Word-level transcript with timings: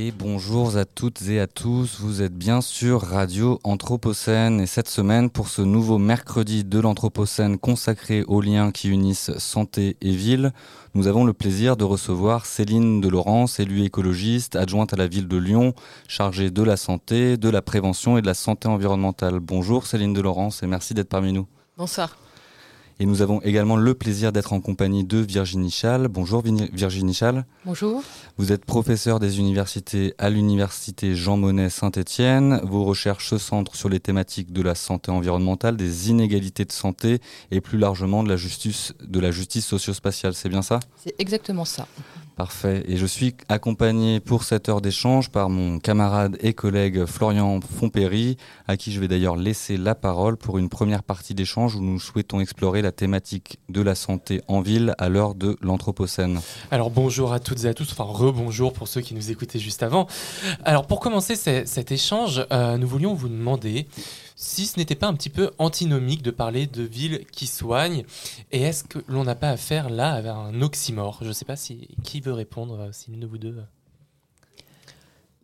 Et 0.00 0.12
bonjour 0.12 0.76
à 0.76 0.84
toutes 0.84 1.22
et 1.22 1.40
à 1.40 1.48
tous, 1.48 1.98
vous 1.98 2.22
êtes 2.22 2.32
bien 2.32 2.60
sur 2.60 3.02
Radio 3.02 3.58
Anthropocène 3.64 4.60
et 4.60 4.66
cette 4.66 4.88
semaine 4.88 5.28
pour 5.28 5.48
ce 5.48 5.60
nouveau 5.60 5.98
mercredi 5.98 6.62
de 6.62 6.78
l'Anthropocène 6.78 7.58
consacré 7.58 8.22
aux 8.28 8.40
liens 8.40 8.70
qui 8.70 8.90
unissent 8.90 9.36
santé 9.38 9.96
et 10.00 10.12
ville, 10.12 10.52
nous 10.94 11.08
avons 11.08 11.24
le 11.24 11.32
plaisir 11.32 11.76
de 11.76 11.82
recevoir 11.82 12.46
Céline 12.46 13.00
de 13.00 13.08
Laurence, 13.08 13.58
élue 13.58 13.82
écologiste, 13.82 14.54
adjointe 14.54 14.92
à 14.92 14.96
la 14.96 15.08
ville 15.08 15.26
de 15.26 15.36
Lyon, 15.36 15.74
chargée 16.06 16.52
de 16.52 16.62
la 16.62 16.76
santé, 16.76 17.36
de 17.36 17.48
la 17.48 17.60
prévention 17.60 18.16
et 18.16 18.22
de 18.22 18.26
la 18.28 18.34
santé 18.34 18.68
environnementale. 18.68 19.40
Bonjour 19.40 19.84
Céline 19.84 20.12
de 20.12 20.20
Laurence 20.20 20.62
et 20.62 20.68
merci 20.68 20.94
d'être 20.94 21.08
parmi 21.08 21.32
nous. 21.32 21.48
Bonsoir. 21.76 22.16
Et 23.00 23.06
nous 23.06 23.22
avons 23.22 23.40
également 23.42 23.76
le 23.76 23.94
plaisir 23.94 24.32
d'être 24.32 24.52
en 24.52 24.60
compagnie 24.60 25.04
de 25.04 25.18
Virginie 25.18 25.70
Chal. 25.70 26.08
Bonjour 26.08 26.42
Virginie 26.72 27.14
Chal. 27.14 27.46
Bonjour. 27.64 28.02
Vous 28.38 28.50
êtes 28.50 28.64
professeur 28.64 29.20
des 29.20 29.38
universités 29.38 30.14
à 30.18 30.30
l'université 30.30 31.14
Jean 31.14 31.36
Monnet 31.36 31.70
Saint-Étienne. 31.70 32.60
Vos 32.64 32.82
recherches 32.82 33.28
se 33.28 33.38
centrent 33.38 33.76
sur 33.76 33.88
les 33.88 34.00
thématiques 34.00 34.52
de 34.52 34.62
la 34.62 34.74
santé 34.74 35.12
environnementale, 35.12 35.76
des 35.76 36.10
inégalités 36.10 36.64
de 36.64 36.72
santé 36.72 37.20
et 37.52 37.60
plus 37.60 37.78
largement 37.78 38.24
de 38.24 38.28
la 38.28 38.36
justice, 38.36 38.92
de 39.00 39.20
la 39.20 39.30
justice 39.30 39.66
socio-spatiale. 39.66 40.34
C'est 40.34 40.48
bien 40.48 40.62
ça? 40.62 40.80
C'est 40.96 41.14
exactement 41.20 41.64
ça. 41.64 41.86
Parfait. 42.38 42.84
Et 42.86 42.96
je 42.96 43.04
suis 43.04 43.34
accompagné 43.48 44.20
pour 44.20 44.44
cette 44.44 44.68
heure 44.68 44.80
d'échange 44.80 45.28
par 45.28 45.50
mon 45.50 45.80
camarade 45.80 46.36
et 46.40 46.52
collègue 46.54 47.04
Florian 47.04 47.58
Fompéry, 47.60 48.36
à 48.68 48.76
qui 48.76 48.92
je 48.92 49.00
vais 49.00 49.08
d'ailleurs 49.08 49.34
laisser 49.34 49.76
la 49.76 49.96
parole 49.96 50.36
pour 50.36 50.56
une 50.56 50.68
première 50.68 51.02
partie 51.02 51.34
d'échange 51.34 51.74
où 51.74 51.82
nous 51.82 51.98
souhaitons 51.98 52.38
explorer 52.38 52.80
la 52.80 52.92
thématique 52.92 53.58
de 53.68 53.80
la 53.82 53.96
santé 53.96 54.40
en 54.46 54.60
ville 54.60 54.94
à 54.98 55.08
l'heure 55.08 55.34
de 55.34 55.56
l'Anthropocène. 55.62 56.38
Alors 56.70 56.90
bonjour 56.90 57.32
à 57.32 57.40
toutes 57.40 57.64
et 57.64 57.66
à 57.66 57.74
tous, 57.74 57.90
enfin 57.90 58.04
rebonjour 58.04 58.72
pour 58.72 58.86
ceux 58.86 59.00
qui 59.00 59.14
nous 59.16 59.32
écoutaient 59.32 59.58
juste 59.58 59.82
avant. 59.82 60.06
Alors 60.64 60.86
pour 60.86 61.00
commencer 61.00 61.34
ce- 61.34 61.64
cet 61.66 61.90
échange, 61.90 62.46
euh, 62.52 62.76
nous 62.78 62.86
voulions 62.86 63.14
vous 63.14 63.28
demander 63.28 63.88
si 64.40 64.66
ce 64.66 64.78
n'était 64.78 64.94
pas 64.94 65.08
un 65.08 65.14
petit 65.14 65.30
peu 65.30 65.50
antinomique 65.58 66.22
de 66.22 66.30
parler 66.30 66.68
de 66.68 66.84
villes 66.84 67.24
qui 67.32 67.48
soignent 67.48 68.04
et 68.52 68.62
est-ce 68.62 68.84
que 68.84 69.00
l'on 69.08 69.24
n'a 69.24 69.34
pas 69.34 69.50
affaire 69.50 69.90
là 69.90 70.12
à 70.14 70.32
un 70.32 70.62
oxymore? 70.62 71.18
Je 71.22 71.28
ne 71.28 71.32
sais 71.32 71.44
pas 71.44 71.56
si 71.56 71.88
qui 72.04 72.20
veut 72.20 72.32
répondre, 72.32 72.78
euh, 72.78 72.88
si 72.92 73.10
l'une 73.10 73.18
de 73.18 73.26
vous 73.26 73.38
deux. 73.38 73.56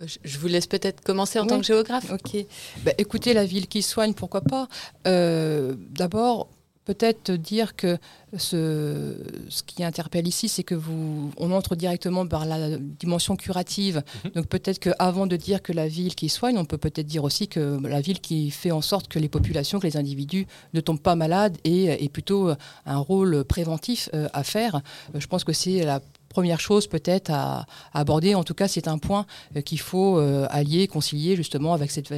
Je 0.01 0.19
je 0.23 0.39
vous 0.39 0.47
laisse 0.47 0.69
peut-être 0.69 1.01
commencer 1.03 1.41
en 1.41 1.42
Oui. 1.42 1.48
tant 1.48 1.59
que 1.59 1.67
géographe. 1.67 2.11
Ok. 2.12 2.36
Bah, 2.84 2.92
écoutez, 2.98 3.33
la 3.34 3.45
ville 3.45 3.67
qui 3.67 3.83
soigne, 3.83 4.14
pourquoi 4.14 4.42
pas? 4.42 4.69
Euh, 5.08 5.75
D'abord, 5.91 6.48
peut-être 6.84 7.32
dire 7.32 7.77
que 7.77 7.98
ce, 8.36 9.16
ce 9.48 9.62
qui 9.62 9.84
interpelle 9.84 10.27
ici, 10.27 10.48
c'est 10.48 10.64
que 10.64 10.74
vous, 10.74 11.30
on 11.36 11.52
entre 11.52 11.77
directement 11.77 12.27
par 12.27 12.46
la 12.46 12.78
dimension 12.78 13.36
curative. 13.36 14.02
Mhm. 14.24 14.30
Donc 14.32 14.46
peut-être 14.46 14.78
qu'avant 14.78 15.27
de 15.27 15.36
dire 15.36 15.62
que 15.62 15.72
la 15.72 15.88
ville 15.88 16.14
qui 16.14 16.28
soigne, 16.28 16.58
on 16.58 16.64
peut 16.64 16.78
peut-être 16.78 17.06
dire 17.06 17.24
aussi 17.24 17.48
que 17.48 17.78
la 17.86 18.00
ville 18.00 18.20
qui 18.20 18.50
fait 18.50 18.70
en 18.70 18.82
sorte 18.82 19.08
que 19.08 19.18
les 19.18 19.28
populations, 19.28 19.78
que 19.78 19.86
les 19.86 19.96
individus 19.96 20.46
ne 20.72 20.80
tombent 20.80 21.00
pas 21.00 21.16
malades 21.16 21.56
et, 21.64 22.05
et 22.05 22.08
plutôt 22.08 22.50
un 22.86 22.98
rôle 22.98 23.44
préventif 23.44 24.08
euh, 24.14 24.28
à 24.32 24.42
faire. 24.44 24.77
Euh, 25.14 25.20
je 25.20 25.27
pense 25.27 25.44
que 25.44 25.52
c'est 25.52 25.84
la 25.84 26.00
première 26.34 26.58
chose 26.58 26.88
peut-être 26.88 27.30
à, 27.30 27.64
aborder. 27.92 28.34
En 28.34 28.42
tout 28.42 28.54
cas, 28.54 28.66
c'est 28.66 28.88
un 28.88 28.98
point 28.98 29.24
euh, 29.56 29.60
qu'il 29.60 29.78
faut 29.78 30.18
euh, 30.18 30.48
allier, 30.50 30.88
concilier 30.88 31.36
justement 31.36 31.72
avec 31.74 31.92
cette, 31.92 32.10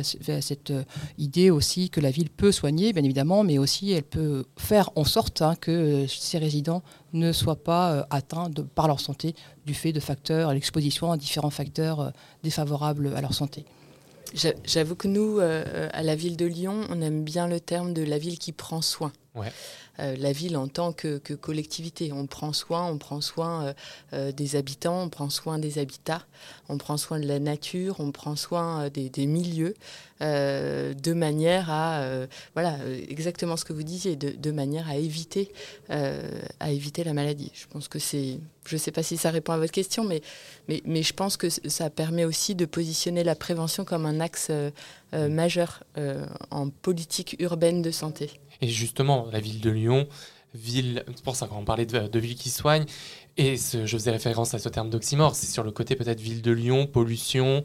euh, 0.71 0.83
idée 1.19 1.51
aussi 1.51 1.91
que 1.91 2.01
la 2.01 2.11
ville 2.11 2.31
peut 2.31 2.51
soigner, 2.51 2.95
bien 2.95 3.05
évidemment, 3.05 3.45
mais 3.45 3.59
aussi 3.59 3.93
elle 3.93 4.05
peut 4.19 4.45
faire 4.57 4.89
en 4.97 5.05
sorte 5.05 5.43
hein, 5.43 5.55
que 5.55 6.07
ses 6.09 6.39
résidents 6.39 6.83
ne 7.13 7.31
soient 7.33 7.63
pas 7.63 8.07
atteints 8.09 8.49
de, 8.49 8.63
par 8.63 8.87
leur 8.89 9.01
santé 9.01 9.35
du 9.67 9.75
fait 9.75 9.93
de 9.93 10.01
facteurs, 10.01 10.55
l'exposition 10.55 11.13
à 11.13 11.17
différents 11.19 11.51
facteurs 11.61 12.13
défavorables 12.43 13.13
à 13.17 13.21
leur 13.21 13.35
santé. 13.35 13.65
J'a- 14.35 14.55
J'avoue 14.65 14.97
que 14.97 15.09
nous, 15.09 15.41
à 15.41 16.03
la 16.03 16.15
ville 16.17 16.37
de 16.37 16.47
Lyon, 16.47 16.87
on 16.91 17.01
aime 17.03 17.23
bien 17.23 17.47
le 17.49 17.61
terme 17.61 17.93
de 17.93 18.03
la 18.03 18.19
ville 18.19 18.39
qui 18.39 18.53
prend 18.53 18.81
soin. 18.83 19.13
Ouais. 19.37 19.53
Euh, 19.99 20.15
la 20.19 20.33
ville 20.33 20.57
en 20.57 20.69
tant 20.69 20.93
que, 20.93 21.19
que 21.19 21.33
collectivité. 21.33 22.13
On 22.13 22.27
prend 22.27 22.53
soin, 22.53 22.87
on 22.87 22.99
prend 22.99 23.21
soin 23.21 23.67
euh, 23.67 23.73
euh, 24.13 24.33
des 24.33 24.57
habitants, 24.57 25.05
on 25.05 25.09
prend 25.09 25.31
soin 25.31 25.59
des 25.59 25.79
habitats, 25.79 26.23
on 26.69 26.77
prend 26.77 26.97
soin 26.99 27.19
de 27.19 27.27
la 27.27 27.39
nature, 27.39 27.97
on 27.99 28.13
prend 28.13 28.37
soin 28.37 28.89
des, 28.91 29.09
des 29.09 29.27
milieux, 29.27 29.75
de 30.21 31.13
manière 31.13 31.71
à, 31.71 32.27
voilà, 32.55 32.79
exactement 33.09 33.57
ce 33.57 33.65
que 33.65 33.73
vous 33.73 33.83
disiez, 33.83 34.17
de, 34.17 34.31
de 34.31 34.51
manière 34.51 34.89
à 34.89 34.97
éviter, 34.97 35.53
à 35.89 36.71
éviter 36.71 37.05
la 37.05 37.13
maladie. 37.13 37.51
Je 37.55 37.67
pense 37.67 37.89
que 37.89 37.99
c'est, 37.99 38.39
je 38.65 38.75
ne 38.75 38.79
sais 38.79 38.93
pas 38.93 39.03
si 39.03 39.17
ça 39.17 39.31
répond 39.31 39.53
à 39.53 39.59
votre 39.59 39.73
question, 39.73 40.05
mais, 40.05 40.23
mais, 40.69 40.83
mais 40.85 41.03
je 41.03 41.13
pense 41.13 41.37
que 41.37 41.49
ça 41.51 41.91
permet 41.91 42.25
aussi 42.25 42.55
de 42.55 42.65
positionner 42.65 43.25
la 43.25 43.35
prévention 43.35 43.85
comme 43.85 44.07
un 44.07 44.21
axe 44.21 44.49
euh, 44.51 44.71
majeur 45.13 45.85
en 46.51 46.71
politique 46.71 47.37
urbaine 47.39 47.83
de 47.83 47.91
santé. 47.91 48.31
Et 48.61 48.69
justement, 48.69 49.27
la 49.33 49.41
ville 49.41 49.61
de 49.61 49.71
Lyon, 49.71 50.09
ville, 50.55 51.05
c'est 51.15 51.25
pour 51.25 51.37
ça 51.37 51.47
qu'on 51.47 51.65
parlait 51.65 51.87
de, 51.87 52.19
ville 52.19 52.37
qui 52.37 52.51
soigne, 52.51 52.85
et 53.37 53.57
je 53.57 53.87
faisais 53.87 54.11
référence 54.11 54.55
à 54.55 54.59
ce 54.59 54.69
terme 54.69 54.91
d'oxymore, 54.91 55.35
c'est 55.35 55.47
sur 55.47 55.63
le 55.63 55.71
côté 55.71 55.97
peut-être 55.97 56.21
ville 56.21 56.43
de 56.43 56.53
Lyon, 56.53 56.87
pollution, 56.87 57.65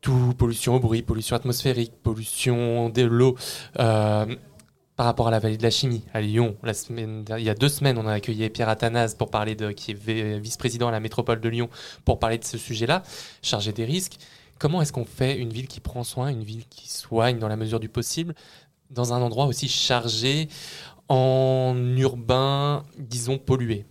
tout, 0.00 0.34
pollution 0.38 0.76
au 0.76 0.80
bruit, 0.80 1.02
pollution 1.02 1.36
atmosphérique, 1.36 1.92
pollution 2.02 2.88
de 2.88 3.02
l'eau. 3.02 3.36
euh, 3.78 4.26
par 4.96 5.04
rapport 5.04 5.28
à 5.28 5.30
la 5.30 5.38
vallée 5.38 5.58
de 5.58 5.62
la 5.62 5.70
chimie, 5.70 6.02
à 6.14 6.22
Lyon, 6.22 6.56
il 6.64 7.44
y 7.44 7.50
a 7.50 7.54
deux 7.54 7.68
semaines, 7.68 7.98
on 7.98 8.06
a 8.06 8.12
accueilli 8.14 8.48
Pierre 8.48 8.70
Athanase 8.70 9.14
pour 9.14 9.30
parler 9.30 9.54
de, 9.54 9.70
qui 9.70 9.90
est 9.90 10.38
vice-président 10.38 10.88
à 10.88 10.90
la 10.90 11.00
métropole 11.00 11.38
de 11.38 11.48
Lyon, 11.50 11.68
pour 12.06 12.18
parler 12.18 12.38
de 12.38 12.44
ce 12.44 12.56
sujet-là, 12.56 13.02
chargé 13.42 13.72
des 13.72 13.84
risques. 13.84 14.16
Comment 14.58 14.80
est-ce 14.80 14.94
qu'on 14.94 15.04
fait 15.04 15.36
une 15.36 15.50
ville 15.50 15.68
qui 15.68 15.80
prend 15.80 16.02
soin, 16.02 16.28
une 16.28 16.42
ville 16.42 16.64
qui 16.70 16.88
soigne 16.88 17.38
dans 17.38 17.48
la 17.48 17.56
mesure 17.56 17.78
du 17.78 17.90
possible, 17.90 18.34
dans 18.90 19.12
un 19.12 19.20
endroit 19.22 19.46
aussi 19.46 19.68
chargé 19.68 20.48
en 21.08 21.74
urbain, 21.96 22.82
disons 22.98 23.38
pollué. 23.38 23.86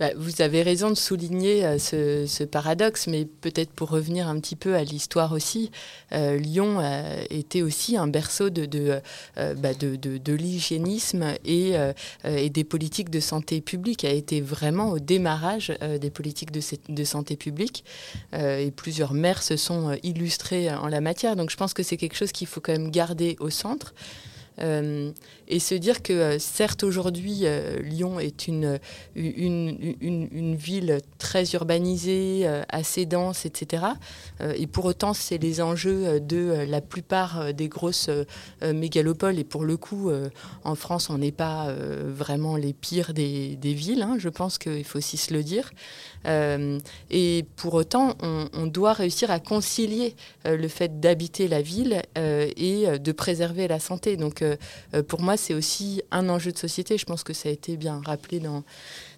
Bah, 0.00 0.12
vous 0.16 0.40
avez 0.40 0.62
raison 0.62 0.88
de 0.88 0.94
souligner 0.94 1.66
euh, 1.66 1.78
ce, 1.78 2.44
paradoxe, 2.44 3.06
mais 3.06 3.26
peut-être 3.26 3.70
pour 3.70 3.90
revenir 3.90 4.28
un 4.28 4.40
petit 4.40 4.56
peu 4.56 4.74
à 4.74 4.82
l'histoire 4.82 5.32
aussi, 5.32 5.70
euh, 6.12 6.38
Lyon 6.38 6.78
euh, 6.80 7.22
était 7.28 7.60
aussi 7.60 7.98
un 7.98 8.08
berceau 8.08 8.48
de, 8.48 9.02
euh, 9.36 9.54
bah, 9.56 9.72
l'hygiénisme 10.26 11.34
et, 11.44 11.74
et 12.24 12.48
des 12.48 12.64
politiques 12.64 13.10
de 13.10 13.20
santé 13.20 13.60
publique, 13.60 14.06
a 14.06 14.10
été 14.10 14.40
vraiment 14.40 14.88
au 14.88 14.98
démarrage 14.98 15.70
des 16.00 16.10
politiques 16.10 16.50
de, 16.50 17.04
santé 17.04 17.36
publique, 17.36 17.84
et 18.32 18.70
plusieurs 18.70 19.12
maires 19.12 19.42
se 19.42 19.56
sont 19.56 19.94
illustrés 20.02 20.72
en 20.72 20.88
la 20.88 21.02
matière, 21.02 21.36
donc 21.36 21.50
je 21.50 21.56
pense 21.56 21.74
que 21.74 21.82
c'est 21.82 21.98
quelque 21.98 22.16
chose 22.16 22.32
qu'il 22.32 22.46
faut 22.46 22.60
quand 22.60 22.72
même 22.72 22.90
garder 22.90 23.36
au 23.40 23.50
centre. 23.50 23.92
Euh, 24.62 25.12
et 25.48 25.58
se 25.58 25.74
dire 25.74 26.02
que 26.02 26.12
euh, 26.12 26.38
certes 26.38 26.84
aujourd'hui 26.84 27.40
euh, 27.42 27.80
Lyon 27.80 28.20
est 28.20 28.46
une, 28.46 28.78
une, 29.16 29.96
une, 30.00 30.54
ville 30.54 31.00
très 31.18 31.44
urbanisée, 31.52 32.46
assez 32.68 33.06
dense, 33.06 33.46
etc. 33.46 33.84
Et 34.56 34.66
pour 34.66 34.84
autant, 34.84 35.14
c'est 35.14 35.38
les 35.38 35.60
enjeux 35.60 36.20
de 36.20 36.66
la 36.68 36.80
plupart 36.80 37.54
des 37.54 37.68
grosses 37.68 38.10
mégalopoles. 38.62 39.38
Et 39.38 39.44
pour 39.44 39.64
le 39.64 39.76
coup, 39.76 40.10
en 40.64 40.74
France, 40.74 41.08
on 41.10 41.18
n'est 41.18 41.32
pas 41.32 41.72
vraiment 41.72 42.56
les 42.56 42.72
pires 42.72 43.14
des, 43.14 43.56
villes. 43.62 44.02
hein. 44.02 44.16
Je 44.18 44.28
pense 44.28 44.58
qu'il 44.58 44.84
faut 44.84 44.98
aussi 44.98 45.16
se 45.16 45.32
le 45.32 45.42
dire. 45.42 45.70
Et 47.10 47.44
pour 47.56 47.74
autant, 47.74 48.16
on, 48.22 48.66
doit 48.66 48.92
réussir 48.92 49.30
à 49.30 49.40
concilier 49.40 50.14
le 50.44 50.68
fait 50.68 51.00
d'habiter 51.00 51.48
la 51.48 51.62
ville 51.62 52.02
et 52.16 52.98
de 52.98 53.12
préserver 53.12 53.68
la 53.68 53.78
santé. 53.78 54.16
Donc, 54.16 54.42
euh, 54.94 55.02
pour 55.02 55.22
moi, 55.22 55.36
c'est 55.36 55.54
aussi 55.54 56.02
un 56.10 56.28
enjeu 56.28 56.52
de 56.52 56.58
société. 56.58 56.98
Je 56.98 57.04
pense 57.04 57.22
que 57.22 57.32
ça 57.32 57.48
a 57.48 57.52
été 57.52 57.76
bien 57.76 58.00
rappelé 58.04 58.40
dans, 58.40 58.64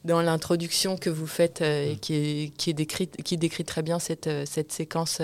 dans 0.05 0.23
l'introduction 0.23 0.97
que 0.97 1.11
vous 1.11 1.27
faites 1.27 1.63
euh, 1.63 1.93
et 1.93 1.97
qui, 1.97 2.15
est, 2.15 2.57
qui, 2.57 2.71
est 2.71 2.75
décrite, 2.75 3.23
qui 3.23 3.37
décrit 3.37 3.65
très 3.65 3.83
bien 3.83 3.99
cette, 3.99 4.27
euh, 4.27 4.45
cette 4.47 4.73
séquence 4.73 5.21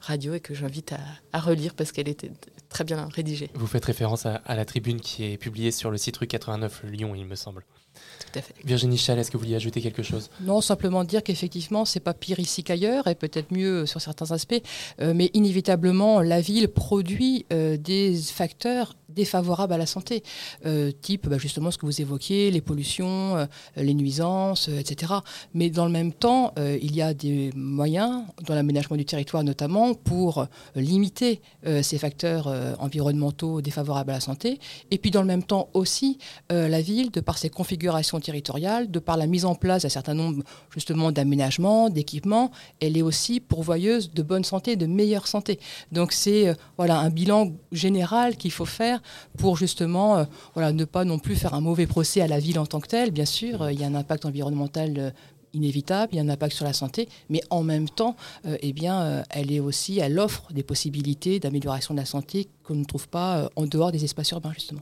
radio 0.00 0.34
et 0.34 0.40
que 0.40 0.54
j'invite 0.54 0.92
à, 0.92 1.00
à 1.32 1.40
relire 1.40 1.74
parce 1.74 1.92
qu'elle 1.92 2.08
était 2.08 2.30
très 2.68 2.84
bien 2.84 3.08
rédigée. 3.12 3.50
Vous 3.54 3.66
faites 3.66 3.84
référence 3.84 4.26
à, 4.26 4.36
à 4.36 4.54
la 4.54 4.64
tribune 4.64 5.00
qui 5.00 5.24
est 5.24 5.36
publiée 5.36 5.72
sur 5.72 5.90
le 5.90 5.98
site 5.98 6.16
rue 6.16 6.26
89 6.26 6.82
Lyon, 6.84 7.14
il 7.14 7.26
me 7.26 7.34
semble. 7.34 7.64
Tout 8.20 8.38
à 8.38 8.42
fait. 8.42 8.54
Virginie 8.64 8.98
Chal, 8.98 9.18
est-ce 9.18 9.30
que 9.30 9.36
vous 9.36 9.44
vouliez 9.44 9.56
ajouter 9.56 9.80
quelque 9.80 10.02
chose? 10.02 10.30
Non, 10.42 10.60
simplement 10.60 11.04
dire 11.04 11.22
qu'effectivement, 11.22 11.84
c'est 11.84 12.00
pas 12.00 12.14
pire 12.14 12.38
ici 12.38 12.62
qu'ailleurs, 12.62 13.06
et 13.06 13.14
peut-être 13.14 13.50
mieux 13.50 13.86
sur 13.86 14.00
certains 14.00 14.30
aspects, 14.30 14.60
euh, 15.00 15.14
mais 15.14 15.30
inévitablement, 15.32 16.20
la 16.20 16.40
ville 16.40 16.68
produit 16.68 17.46
euh, 17.52 17.76
des 17.76 18.14
facteurs 18.16 18.94
défavorables 19.08 19.72
à 19.72 19.78
la 19.78 19.86
santé, 19.86 20.22
type 21.02 21.28
bah, 21.28 21.36
justement 21.36 21.72
ce 21.72 21.78
que 21.78 21.84
vous 21.84 22.00
évoquiez, 22.00 22.52
les 22.52 22.60
pollutions, 22.60 23.48
les 23.74 23.94
nuisances, 23.94 24.68
etc. 24.68 25.14
Mais 25.52 25.68
dans 25.68 25.84
le 25.84 25.90
même 25.90 26.12
temps, 26.12 26.54
il 26.56 26.94
y 26.94 27.02
a 27.02 27.12
des 27.12 27.50
moyens, 27.56 28.22
dans 28.46 28.54
l'aménagement 28.54 28.96
du 28.96 29.04
territoire 29.04 29.42
notamment, 29.42 29.94
pour 29.94 30.46
limiter 30.76 31.40
ces 31.82 31.98
facteurs 31.98 32.46
environnementaux 32.78 33.60
défavorables 33.60 34.12
à 34.12 34.14
la 34.14 34.20
santé. 34.20 34.60
Et 34.92 34.98
puis 34.98 35.10
dans 35.10 35.22
le 35.22 35.26
même 35.26 35.42
temps 35.42 35.70
aussi, 35.74 36.18
la 36.48 36.80
ville, 36.80 37.10
de 37.10 37.20
par 37.20 37.36
ses 37.36 37.50
configurations 37.50 38.09
territoriales, 38.18 38.90
de 38.90 38.98
par 38.98 39.16
la 39.16 39.26
mise 39.26 39.44
en 39.44 39.54
place 39.54 39.82
d'un 39.82 39.88
certain 39.88 40.14
nombre 40.14 40.42
justement 40.74 41.12
d'aménagements, 41.12 41.90
d'équipements, 41.90 42.50
elle 42.80 42.96
est 42.96 43.02
aussi 43.02 43.38
pourvoyeuse 43.38 44.12
de 44.12 44.22
bonne 44.22 44.44
santé, 44.44 44.76
de 44.76 44.86
meilleure 44.86 45.26
santé. 45.26 45.60
Donc 45.92 46.12
c'est 46.12 46.48
euh, 46.48 46.54
voilà 46.76 46.98
un 46.98 47.10
bilan 47.10 47.52
général 47.72 48.36
qu'il 48.36 48.50
faut 48.50 48.64
faire 48.64 49.00
pour 49.38 49.56
justement 49.56 50.18
euh, 50.18 50.24
voilà 50.54 50.72
ne 50.72 50.84
pas 50.84 51.04
non 51.04 51.18
plus 51.18 51.36
faire 51.36 51.54
un 51.54 51.60
mauvais 51.60 51.86
procès 51.86 52.20
à 52.20 52.26
la 52.26 52.38
ville 52.38 52.58
en 52.58 52.66
tant 52.66 52.80
que 52.80 52.88
telle. 52.88 53.10
Bien 53.10 53.24
sûr, 53.24 53.62
euh, 53.62 53.72
il 53.72 53.80
y 53.80 53.84
a 53.84 53.86
un 53.86 53.94
impact 53.94 54.24
environnemental 54.24 55.12
inévitable, 55.52 56.12
il 56.12 56.16
y 56.16 56.18
a 56.20 56.22
un 56.22 56.28
impact 56.28 56.54
sur 56.54 56.64
la 56.64 56.72
santé, 56.72 57.08
mais 57.28 57.40
en 57.50 57.64
même 57.64 57.88
temps, 57.88 58.14
eh 58.44 58.72
bien, 58.72 59.24
elle 59.30 59.50
est 59.50 59.58
aussi, 59.58 59.98
elle 59.98 60.16
offre 60.20 60.52
des 60.52 60.62
possibilités 60.62 61.40
d'amélioration 61.40 61.92
de 61.92 61.98
la 61.98 62.06
santé 62.06 62.48
qu'on 62.62 62.76
ne 62.76 62.84
trouve 62.84 63.08
pas 63.08 63.50
en 63.56 63.66
dehors 63.66 63.90
des 63.90 64.04
espaces 64.04 64.30
urbains 64.30 64.52
justement. 64.52 64.80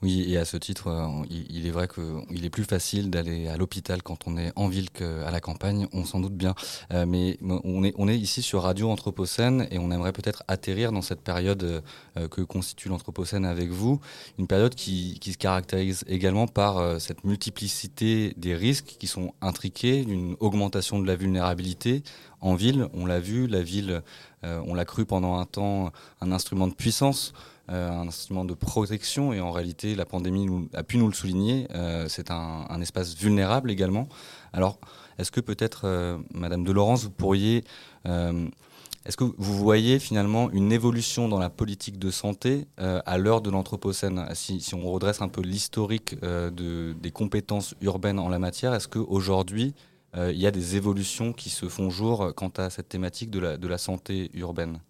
Oui, 0.00 0.32
et 0.32 0.36
à 0.36 0.44
ce 0.44 0.56
titre, 0.56 0.86
euh, 0.86 1.26
il 1.28 1.66
est 1.66 1.72
vrai 1.72 1.88
qu'il 1.88 2.44
est 2.44 2.50
plus 2.50 2.62
facile 2.62 3.10
d'aller 3.10 3.48
à 3.48 3.56
l'hôpital 3.56 4.00
quand 4.00 4.28
on 4.28 4.36
est 4.36 4.52
en 4.54 4.68
ville 4.68 4.90
qu'à 4.90 5.28
la 5.32 5.40
campagne, 5.40 5.88
on 5.92 6.04
s'en 6.04 6.20
doute 6.20 6.34
bien. 6.36 6.54
Euh, 6.92 7.04
mais 7.04 7.36
on 7.42 7.82
est, 7.82 7.94
on 7.98 8.06
ici 8.06 8.40
sur 8.40 8.62
Radio 8.62 8.90
Anthropocène 8.90 9.66
et 9.72 9.78
on 9.78 9.90
aimerait 9.90 10.12
peut-être 10.12 10.44
atterrir 10.46 10.92
dans 10.92 11.02
cette 11.02 11.20
période 11.20 11.82
euh, 12.16 12.28
que 12.28 12.42
constitue 12.42 12.88
l'Anthropocène 12.88 13.44
avec 13.44 13.70
vous, 13.70 14.00
une 14.38 14.46
période 14.46 14.76
qui, 14.76 15.18
qui 15.20 15.32
se 15.32 15.38
caractérise 15.38 16.04
également 16.06 16.46
par 16.46 17.00
cette 17.00 17.24
multiplicité 17.24 18.34
des 18.36 18.54
risques 18.54 18.96
qui 19.00 19.08
sont 19.08 19.34
intriqués, 19.40 20.04
d'une 20.04 20.36
augmentation 20.38 21.00
de 21.00 21.06
la 21.08 21.16
vulnérabilité. 21.16 22.04
En 22.40 22.54
ville, 22.54 22.86
on 22.94 23.04
l'a 23.04 23.18
vu, 23.18 23.46
la 23.48 23.62
ville, 23.62 24.02
on 24.42 24.74
l'a 24.74 24.84
cru 24.84 25.04
pendant 25.04 25.38
un 25.38 25.44
temps, 25.44 25.92
un 26.20 26.32
instrument 26.32 26.68
de 26.68 26.74
puissance. 26.74 27.32
Euh, 27.70 27.90
un 27.90 28.08
instrument 28.08 28.46
de 28.46 28.54
protection. 28.54 29.34
Et 29.34 29.40
en 29.40 29.50
réalité 29.50 29.94
la 29.94 30.06
pandémie 30.06 30.68
a 30.72 30.82
pu 30.82 30.96
nous 30.96 31.06
le 31.06 31.12
souligner, 31.12 31.68
euh, 31.74 32.08
c'est 32.08 32.30
un, 32.30 32.80
espace 32.80 33.14
vulnérable 33.14 33.70
également. 33.70 34.08
Alors 34.54 34.78
est-ce 35.18 35.30
que 35.30 35.40
peut-être, 35.40 35.82
euh, 35.84 36.16
Madame 36.32 36.64
de 36.64 36.72
Laurence, 36.72 37.04
vous 37.04 37.10
pourriez... 37.10 37.64
est-ce 38.06 39.16
que 39.18 39.24
vous 39.24 39.54
voyez 39.54 39.98
finalement 39.98 40.50
une 40.50 40.72
évolution 40.72 41.28
dans 41.28 41.38
la 41.38 41.50
politique 41.50 41.98
de 41.98 42.10
santé 42.10 42.66
à 42.78 43.18
l'heure 43.18 43.42
de 43.42 43.50
l'Anthropocène? 43.50 44.26
Si, 44.32 44.60
si, 44.60 44.74
on 44.74 44.90
redresse 44.90 45.20
un 45.20 45.28
peu 45.28 45.42
l'historique 45.42 46.18
de, 46.22 46.94
des 46.94 47.10
compétences 47.10 47.74
urbaines 47.82 48.18
en 48.18 48.28
la 48.28 48.38
matière, 48.38 48.72
est-ce 48.74 48.88
qu'aujourd'hui, 48.88 49.74
il 50.16 50.38
y 50.38 50.46
a 50.46 50.50
des 50.50 50.76
évolutions 50.76 51.32
qui 51.32 51.50
se 51.50 51.68
font 51.68 51.90
jour 51.90 52.32
quant 52.34 52.52
à 52.56 52.70
cette 52.70 52.88
thématique 52.88 53.30
de 53.30 53.68
la 53.68 53.78
santé 53.78 54.30
urbaine? 54.34 54.80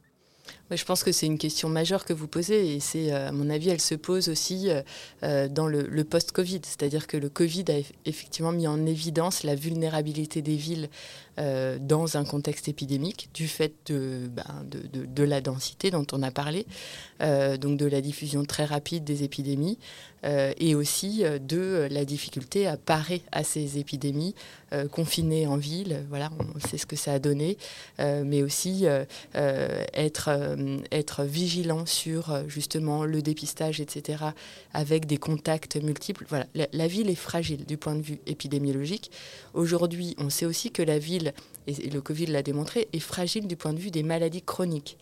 Je 0.77 0.85
pense 0.85 1.03
que 1.03 1.13
c'est 1.13 1.27
une 1.27 1.39
question 1.39 1.69
majeure 1.69 2.05
que 2.05 2.13
vous 2.13 2.29
posez 2.29 2.75
et 2.75 2.81
c'est, 2.81 3.13
euh, 3.13 3.29
à 3.29 3.33
mon 3.33 3.49
avis, 3.49 3.71
elle 3.71 3.81
se 3.81 3.95
pose 3.95 4.29
aussi 4.29 4.69
euh, 4.69 4.83
euh, 5.23 5.49
dans 5.49 5.67
le, 5.67 6.05
post-Covid. 6.05 6.61
C'est-à-dire 6.63 7.07
que 7.07 7.17
le 7.17 7.29
Covid 7.29 7.65
a 7.69 7.79
effectivement 8.05 8.53
mis 8.53 8.67
en 8.67 8.87
évidence 8.87 9.43
la 9.45 9.55
vulnérabilité 9.55 10.43
des 10.43 10.57
villes 10.57 10.89
dans 11.81 12.17
un 12.17 12.25
contexte 12.25 12.67
épidémique 12.67 13.31
du 13.33 13.47
fait 13.47 13.93
ben, 13.93 14.67
de, 14.69 15.07
de, 15.07 15.23
la 15.23 15.41
densité 15.41 15.93
dont 15.93 16.07
on 16.11 16.25
a 16.25 16.33
parlé, 16.33 16.67
donc 17.21 17.79
de 17.79 17.87
la 17.87 18.01
diffusion 18.01 18.45
très 18.45 18.65
rapide 18.65 19.05
des 19.05 19.23
épidémies 19.23 19.79
et 20.25 20.75
aussi 20.75 21.23
de 21.23 21.87
la 21.93 22.05
difficulté 22.05 22.67
à 22.67 22.77
parer 22.77 23.23
à 23.31 23.45
ces 23.45 23.79
épidémies 23.79 24.35
confinées 24.91 25.47
en 25.47 25.59
ville. 25.59 26.05
Voilà, 26.09 26.33
on 26.57 26.59
sait 26.59 26.77
ce 26.77 26.87
que 26.87 26.97
ça 26.97 27.13
a 27.13 27.19
donné, 27.21 27.57
mais 28.01 28.43
aussi 28.43 28.87
être 29.35 30.57
être 30.93 31.25
vigilant 31.25 31.87
sur 31.87 32.31
euh, 32.31 32.43
justement 32.49 33.05
le 33.05 33.23
dépistage, 33.23 33.81
etc., 33.81 34.25
avec 34.73 35.07
des 35.07 35.17
contacts 35.17 35.77
multiples. 35.77 36.25
Voilà, 36.29 36.47
la, 36.55 36.87
ville 36.87 37.11
est 37.11 37.15
fragile 37.15 37.65
du 37.65 37.77
point 37.77 37.95
de 37.95 38.03
vue 38.03 38.19
épidémiologique. 38.27 39.11
Aujourd'hui, 39.55 40.15
on 40.19 40.31
sait 40.31 40.47
aussi 40.47 40.71
que 40.71 40.83
la 40.83 40.99
ville, 40.99 41.33
et 41.67 41.91
le 41.91 42.01
Covid 42.01 42.27
l'a 42.27 42.43
démontré, 42.43 42.89
est 42.93 42.99
fragile 42.99 43.47
du 43.47 43.57
point 43.57 43.73
de 43.73 43.79
vue 43.79 43.91
des 43.91 44.03
maladies 44.03 44.43
chroniques 44.43 44.99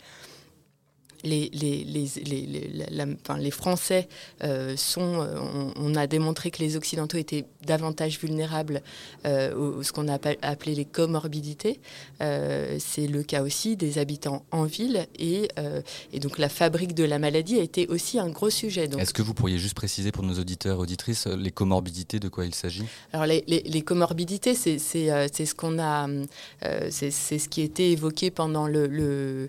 les, 1.25 1.51
les, 1.53 1.85
les, 1.85 3.17
les 3.39 3.51
Français 3.51 4.09
euh, 4.43 4.77
sont. 4.77 5.21
Euh, 5.21 5.71
on, 5.77 5.95
a 5.95 6.07
démontré 6.07 6.51
que 6.51 6.59
les 6.59 6.77
Occidentaux 6.77 7.17
étaient 7.17 7.47
davantage 7.65 8.19
vulnérables 8.19 8.83
euh, 9.25 9.83
ce 9.83 9.93
qu'on 9.93 10.09
a 10.09 10.19
appelé 10.43 10.75
les 10.75 10.85
comorbidités. 10.85 11.81
c'est 12.21 13.07
le 13.07 13.23
cas 13.23 13.43
aussi 13.43 13.77
des 13.77 13.99
habitants 13.99 14.45
en 14.51 14.65
ville. 14.65 15.07
Et, 15.19 15.49
et, 16.13 16.21
donc 16.21 16.39
la 16.39 16.51
fabrique 16.51 16.95
de 16.95 17.05
la 17.05 17.19
maladie 17.19 17.59
a 17.59 17.63
été 17.63 17.87
aussi 17.89 18.19
un 18.19 18.29
gros 18.29 18.51
sujet. 18.51 18.91
Est-ce 18.99 19.15
que 19.15 19.23
vous 19.23 19.33
pourriez 19.33 19.59
juste 19.59 19.75
préciser 19.75 20.13
pour 20.13 20.23
nos 20.23 20.39
auditeurs 20.39 20.79
auditrices 20.79 21.27
les 21.27 21.51
comorbidités, 21.51 22.21
de 22.21 22.29
quoi 22.29 22.45
il 22.45 22.55
s'agit? 22.55 22.85
Alors 23.15 23.27
les, 23.27 23.83
comorbidités, 23.83 24.55
c'est 24.55 24.79
ce 24.79 25.55
qu'on 25.55 25.79
a. 25.79 26.09
c'est 26.91 27.11
ce 27.11 27.49
qui 27.49 27.63
a 27.63 27.65
été 27.65 27.93
évoqué 27.93 28.31
pendant, 28.31 28.67
le, 28.69 28.87
le 28.87 29.49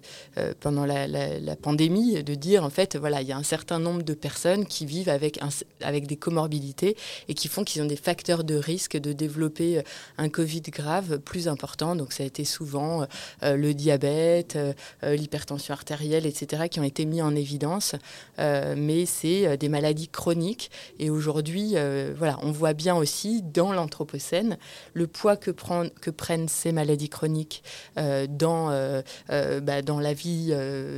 pendant 0.61 0.85
la, 0.85 1.07
la, 1.07 1.39
la 1.39 1.55
pandémie, 1.57 2.24
de 2.24 2.36
dire 2.36 2.63
en 2.63 2.69
fait, 2.69 2.95
voilà, 2.95 3.21
il 3.21 3.27
y 3.27 3.31
a 3.31 3.38
un 3.38 3.44
certain 3.44 3.80
nombre 3.80 4.04
de 4.04 4.13
personnes 4.13 4.65
qui 4.65 4.86
vivent 4.86 5.09
avec, 5.09 5.39
avec 5.81 6.07
des 6.07 6.18
comorbidités 6.18 6.95
et 7.27 7.33
qui 7.33 7.48
font 7.48 7.63
qu'ils 7.63 7.81
ont 7.81 7.86
des 7.86 7.95
facteurs 7.95 8.44
de 8.44 8.56
risque 8.56 8.98
de 8.98 9.13
développer 9.13 9.80
euh, 9.80 9.81
un 10.18 10.30
Covid 10.30 10.62
grave 10.62 11.19
plus 11.19 11.48
important. 11.48 11.95
Donc 11.95 12.13
ça 12.13 12.24
a 12.24 12.25
été 12.25 12.45
souvent 12.45 13.06
euh, 13.44 13.56
le 13.56 13.74
diabète, 13.74 14.56
euh, 14.56 14.74
l'hypertension 15.15 15.74
artérielle, 15.74 16.25
etc., 16.25 16.63
qui 16.69 16.80
ont 16.80 16.83
été 16.83 17.06
mis 17.06 17.21
en 17.21 17.36
évidence. 17.36 17.95
mais 18.38 19.06
c'est 19.06 19.57
des 19.57 19.69
maladies 19.69 20.07
chroniques. 20.07 20.69
Et 21.00 21.09
aujourd'hui, 21.09 21.75
voilà, 22.18 22.38
on 22.44 22.51
voit 22.51 22.74
bien 22.74 22.95
aussi 22.95 23.42
dans 23.42 23.74
l'Anthropocène 23.74 24.57
le 24.94 25.07
poids 25.07 25.38
que, 25.38 25.51
prend, 25.51 25.86
que 26.01 26.12
prennent 26.12 26.48
ces 26.48 26.71
maladies 26.71 27.09
chroniques 27.09 27.63
dans, 27.95 28.69
bah, 29.30 29.81
dans 29.81 30.00
la 30.00 30.13
vie, 30.13 30.54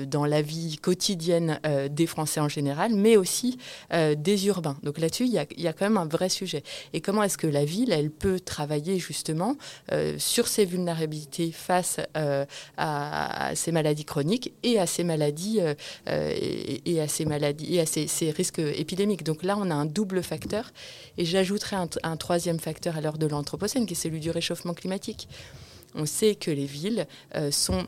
dans 0.08 0.26
la 0.26 0.42
vie 0.42 0.49
quotidienne 0.82 1.60
euh, 1.66 1.88
des 1.90 2.08
Français 2.08 2.40
en 2.40 2.50
général, 2.50 2.94
mais 2.94 3.18
aussi 3.18 3.58
euh, 3.94 4.16
des 4.16 4.48
urbains. 4.48 4.78
Donc 4.84 5.00
là-dessus, 5.00 5.26
il 5.26 5.32
y, 5.32 5.68
a, 5.68 5.74
quand 5.74 5.86
même 5.86 5.98
un 5.98 6.06
vrai 6.06 6.30
sujet. 6.30 6.64
Et 6.94 7.02
comment 7.02 7.24
est-ce 7.24 7.38
que 7.38 7.48
la 7.48 7.66
ville, 7.66 7.92
elle 7.92 8.12
peut 8.12 8.40
travailler 8.40 9.00
justement 9.00 9.56
euh, 9.92 10.16
sur 10.18 10.48
ces 10.48 10.66
vulnérabilités 10.66 11.52
face 11.52 12.00
à, 12.16 13.52
ces 13.56 13.72
maladies 13.72 14.06
chroniques 14.06 14.54
et 14.64 14.80
à 14.80 14.86
ces 14.86 15.04
maladies 15.04 15.60
et, 16.08 17.02
à 17.02 17.08
ces 17.08 17.26
maladies 17.26 17.76
et 17.76 17.82
à 17.82 17.86
ces, 17.86 18.32
risques 18.32 18.60
épidémiques. 18.60 19.24
Donc 19.24 19.44
là, 19.44 19.58
on 19.58 19.70
a 19.70 19.76
un 19.76 19.86
double 19.86 20.24
facteur. 20.24 20.72
Et 21.18 21.26
j'ajouterai 21.26 21.76
un, 21.76 21.90
un 22.04 22.18
troisième 22.18 22.60
facteur 22.60 22.98
à 22.98 23.02
l'heure 23.02 23.18
de 23.18 23.28
l'Anthropocène, 23.28 23.86
qui 23.86 23.94
est 23.94 23.98
celui 23.98 24.20
du 24.20 24.32
réchauffement 24.32 24.74
climatique. 24.74 25.28
On 25.96 26.06
sait 26.06 26.36
que 26.36 26.52
les 26.52 26.66
villes 26.66 27.08
sont 27.52 27.86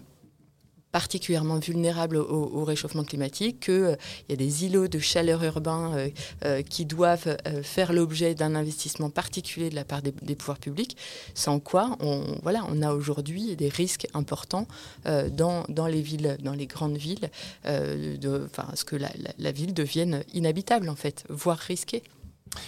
particulièrement 0.91 1.59
vulnérables 1.59 2.17
au, 2.17 2.63
réchauffement 2.65 3.03
climatique, 3.03 3.61
qu'il 3.61 3.73
euh, 3.73 3.95
y 4.29 4.33
a 4.33 4.35
des 4.35 4.65
îlots 4.65 4.87
de 4.87 4.99
chaleur 4.99 5.43
urbains 5.43 5.93
euh, 5.95 6.09
euh, 6.45 6.61
qui 6.61 6.85
doivent 6.85 7.37
faire 7.63 7.93
l'objet 7.93 8.35
d'un 8.35 8.55
investissement 8.55 9.09
particulier 9.09 9.69
de 9.69 9.75
la 9.75 9.85
part 9.85 10.01
des, 10.01 10.35
pouvoirs 10.35 10.59
publics, 10.59 10.97
sans 11.33 11.59
quoi 11.59 11.97
on, 11.99 12.81
a 12.81 12.93
aujourd'hui 12.93 13.55
des 13.55 13.69
risques 13.69 14.07
importants 14.13 14.67
dans, 15.05 15.65
dans, 15.69 15.87
les 15.87 16.01
villes, 16.01 16.37
dans 16.41 16.53
les 16.53 16.67
grandes 16.67 16.97
villes, 16.97 17.29
de, 17.65 18.49
ce 18.73 18.83
que 18.83 18.95
la, 18.95 19.09
la, 19.37 19.51
ville 19.51 19.73
devienne 19.73 20.23
inhabitable 20.33 20.89
en 20.89 20.95
fait, 20.95 21.23
voire 21.29 21.57
risquée. 21.57 22.03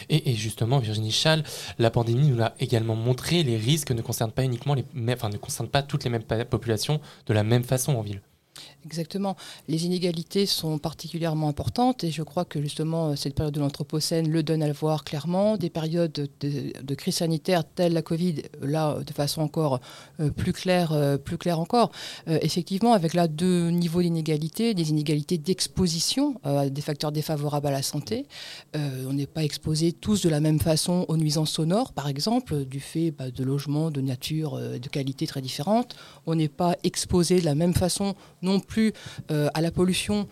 Et, 0.10 0.34
justement, 0.36 0.80
Virginie 0.80 1.12
Chal, 1.12 1.44
la 1.78 1.92
pandémie 1.92 2.30
nous 2.30 2.38
l'a 2.38 2.54
également 2.60 2.96
montré, 2.96 3.44
les 3.44 3.58
risques 3.58 3.92
ne 3.92 4.02
concernent 4.02 4.32
pas 4.32 4.44
uniquement 4.44 4.74
les, 4.74 4.86
enfin, 5.10 5.30
ne 5.30 5.38
concernent 5.38 5.68
pas 5.68 5.84
toutes 5.84 6.04
les 6.04 6.10
mêmes 6.10 6.24
populations 6.24 7.02
de 7.26 7.34
la 7.34 7.44
même 7.44 7.64
façon 7.64 7.96
en 7.96 8.02
ville. 8.02 8.22
Exactement. 8.86 9.38
Les 9.70 9.86
inégalités 9.86 10.46
sont 10.46 10.78
particulièrement 10.78 11.48
importantes 11.48 12.04
et 12.04 12.12
je 12.12 12.22
crois 12.22 12.44
que 12.44 12.62
justement 12.62 13.16
cette 13.16 13.34
période 13.34 13.54
de 13.54 13.62
l'Anthropocène 13.62 14.30
le 14.30 14.44
donne 14.44 14.62
à 14.62 14.68
le 14.68 14.74
voir 14.74 15.06
clairement. 15.06 15.56
Des 15.58 15.70
périodes 15.70 16.30
de, 16.42 16.96
crise 16.96 17.16
sanitaire 17.16 17.64
telles 17.64 17.94
la 17.94 18.02
Covid, 18.02 18.44
là 18.62 19.00
de 19.06 19.14
façon 19.14 19.42
encore 19.42 19.80
euh, 20.20 20.30
plus 20.30 20.52
claire, 20.52 20.92
euh, 20.92 21.18
plus 21.18 21.38
claire 21.38 21.60
encore. 21.60 21.92
Euh, 22.28 22.40
effectivement, 22.42 22.94
avec 22.94 23.14
là 23.14 23.28
deux 23.28 23.70
niveaux 23.70 24.02
d'inégalité, 24.02 24.74
des 24.74 24.90
inégalités 24.90 25.38
d'exposition 25.38 26.36
à 26.44 26.70
des 26.70 26.82
facteurs 26.82 27.12
défavorables 27.12 27.68
à 27.68 27.72
la 27.72 27.82
santé. 27.82 28.26
on 28.76 29.14
n'est 29.14 29.28
pas 29.28 29.44
exposés 29.44 29.94
tous 29.94 30.22
de 30.22 30.30
la 30.30 30.40
même 30.40 30.60
façon 30.60 31.06
aux 31.08 31.18
nuisances 31.18 31.52
sonores, 31.52 31.94
par 31.94 32.08
exemple, 32.08 32.66
du 32.66 32.80
fait 32.80 33.12
bah, 33.12 33.32
de 33.32 33.44
logements 33.44 33.92
de 33.92 34.02
nature, 34.02 34.58
de 34.58 34.90
qualité 34.90 35.28
très 35.28 35.42
différentes. 35.42 35.96
On 36.26 36.36
n'est 36.36 36.50
pas 36.50 36.76
exposé 36.84 37.40
de 37.40 37.46
la 37.46 37.56
même 37.56 37.74
façon 37.74 38.16
non 38.42 38.60
plus 38.60 38.73
plus 38.74 38.90
à 39.30 39.62
la 39.62 39.72
pollution, 39.72 40.28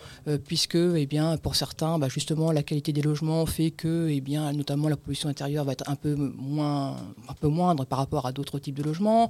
puisque 0.46 0.82
eh 1.04 1.06
bien, 1.06 1.38
pour 1.38 1.56
certains, 1.56 2.00
bah, 2.00 2.10
justement, 2.10 2.52
la 2.52 2.64
qualité 2.64 2.92
des 2.92 3.02
logements 3.02 3.46
fait 3.46 3.72
que, 3.72 4.08
eh 4.10 4.22
bien, 4.22 4.52
notamment 4.54 4.90
la 4.90 4.98
pollution 4.98 5.30
intérieure 5.30 5.66
va 5.66 5.74
être 5.74 5.88
un 5.90 5.96
peu, 5.96 6.16
moins, 6.16 6.98
un 7.34 7.36
peu 7.40 7.48
moindre 7.48 7.86
par 7.86 8.00
rapport 8.00 8.26
à 8.26 8.32
d'autres 8.32 8.60
types 8.60 8.78
de 8.82 8.84
logements. 8.84 9.30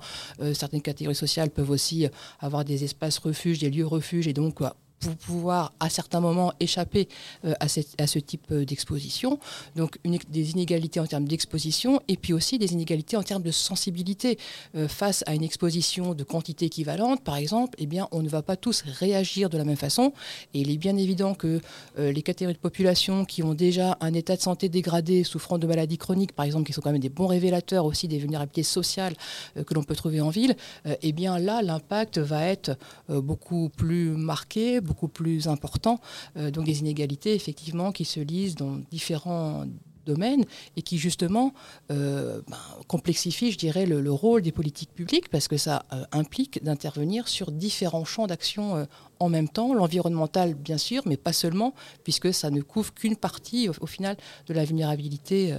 certaines 0.54 0.82
catégories 0.82 1.22
sociales 1.26 1.50
peuvent 1.50 1.70
aussi 1.70 2.08
avoir 2.40 2.64
des 2.64 2.84
espaces 2.84 3.18
refuges, 3.18 3.60
des 3.60 3.70
lieux 3.70 3.88
refuges, 3.88 4.28
et 4.28 4.34
donc 4.34 4.62
pour 5.02 5.16
pouvoir 5.16 5.74
à 5.80 5.90
certains 5.90 6.20
moments 6.20 6.54
échapper 6.60 7.10
euh, 7.44 7.54
à, 7.60 7.66
à, 7.66 8.08
ce 8.08 8.20
type 8.20 8.46
euh, 8.52 8.64
d'exposition. 8.64 9.40
Donc 9.76 9.98
des 10.04 10.52
inégalités 10.52 11.00
en 11.00 11.08
termes 11.08 11.28
d'exposition 11.28 12.02
et 12.08 12.18
puis 12.18 12.34
aussi 12.34 12.60
des 12.60 12.74
inégalités 12.74 13.18
en 13.18 13.24
termes 13.24 13.42
de 13.42 13.52
sensibilité. 13.52 14.38
Euh, 14.76 14.88
face 14.88 15.24
à 15.26 15.34
une 15.34 15.44
exposition 15.44 16.14
de 16.14 16.24
quantité 16.24 16.66
équivalente, 16.66 17.24
par 17.24 17.36
exemple, 17.36 17.76
eh 17.80 17.88
bien, 17.88 18.08
on 18.12 18.22
ne 18.22 18.30
va 18.30 18.42
pas 18.44 18.56
tous 18.56 18.84
réagir 19.00 19.50
de 19.50 19.58
la 19.58 19.64
même 19.64 19.76
façon. 19.76 20.14
Et 20.54 20.62
il 20.62 20.70
est 20.70 20.78
bien 20.78 20.96
évident 20.98 21.34
que 21.34 21.60
les 21.98 22.22
catégories 22.22 22.54
de 22.54 22.60
population 22.60 23.26
qui 23.26 23.42
ont 23.42 23.54
déjà 23.54 23.98
un 24.02 24.14
état 24.14 24.36
de 24.36 24.42
santé 24.42 24.70
dégradé, 24.70 25.24
souffrant 25.24 25.58
de 25.58 25.66
maladies 25.66 25.98
chroniques, 25.98 26.34
par 26.34 26.46
exemple, 26.46 26.66
qui 26.66 26.74
sont 26.74 26.82
quand 26.82 26.92
même 26.92 27.02
des 27.02 27.10
bons 27.10 27.28
révélateurs 27.28 27.86
aussi 27.86 28.08
des 28.08 28.20
vulnérabilités 28.20 28.64
sociales 28.64 29.16
que 29.56 29.74
l'on 29.74 29.84
peut 29.84 29.96
trouver 29.96 30.22
en 30.22 30.30
ville, 30.30 30.56
eh 30.86 31.12
bien 31.12 31.40
là, 31.40 31.62
l'impact 31.62 32.20
va 32.20 32.46
être 32.46 32.78
beaucoup 33.10 33.70
plus 33.70 34.10
marqué, 34.10 34.82
beaucoup 34.92 35.08
plus 35.08 35.48
important. 35.48 36.02
Euh, 36.36 36.52
donc 36.52 36.66
des 36.66 36.80
inégalités, 36.80 37.34
effectivement, 37.34 37.94
qui 37.94 38.04
se 38.04 38.20
lisent 38.20 38.56
dans 38.56 38.76
différents 38.92 39.66
domaines 40.06 40.46
et 40.76 40.82
qui 40.82 40.98
justement 40.98 41.54
euh, 41.92 42.42
ben, 42.50 42.58
complexifient, 42.88 43.52
je 43.52 43.58
dirais, 43.58 43.86
le, 43.86 44.12
rôle 44.12 44.42
des 44.42 44.52
politiques 44.52 44.94
publiques 44.94 45.30
parce 45.30 45.48
que 45.48 45.58
ça 45.58 45.86
euh, 45.94 46.04
implique 46.12 46.62
d'intervenir 46.64 47.28
sur 47.28 47.52
différents 47.52 48.04
champs 48.04 48.28
d'action 48.28 48.88
en 49.20 49.30
même 49.30 49.48
temps, 49.48 49.74
l'environnemental 49.76 50.56
bien 50.56 50.80
sûr, 50.80 51.04
mais 51.06 51.18
pas 51.18 51.34
seulement, 51.34 51.74
puisque 52.04 52.34
ça 52.34 52.50
ne 52.50 52.62
couvre 52.62 52.92
qu'une 52.94 53.16
partie 53.16 53.70
au, 53.70 53.86
final 53.86 54.18
de 54.48 54.54
la 54.54 54.66
vulnérabilité 54.66 55.56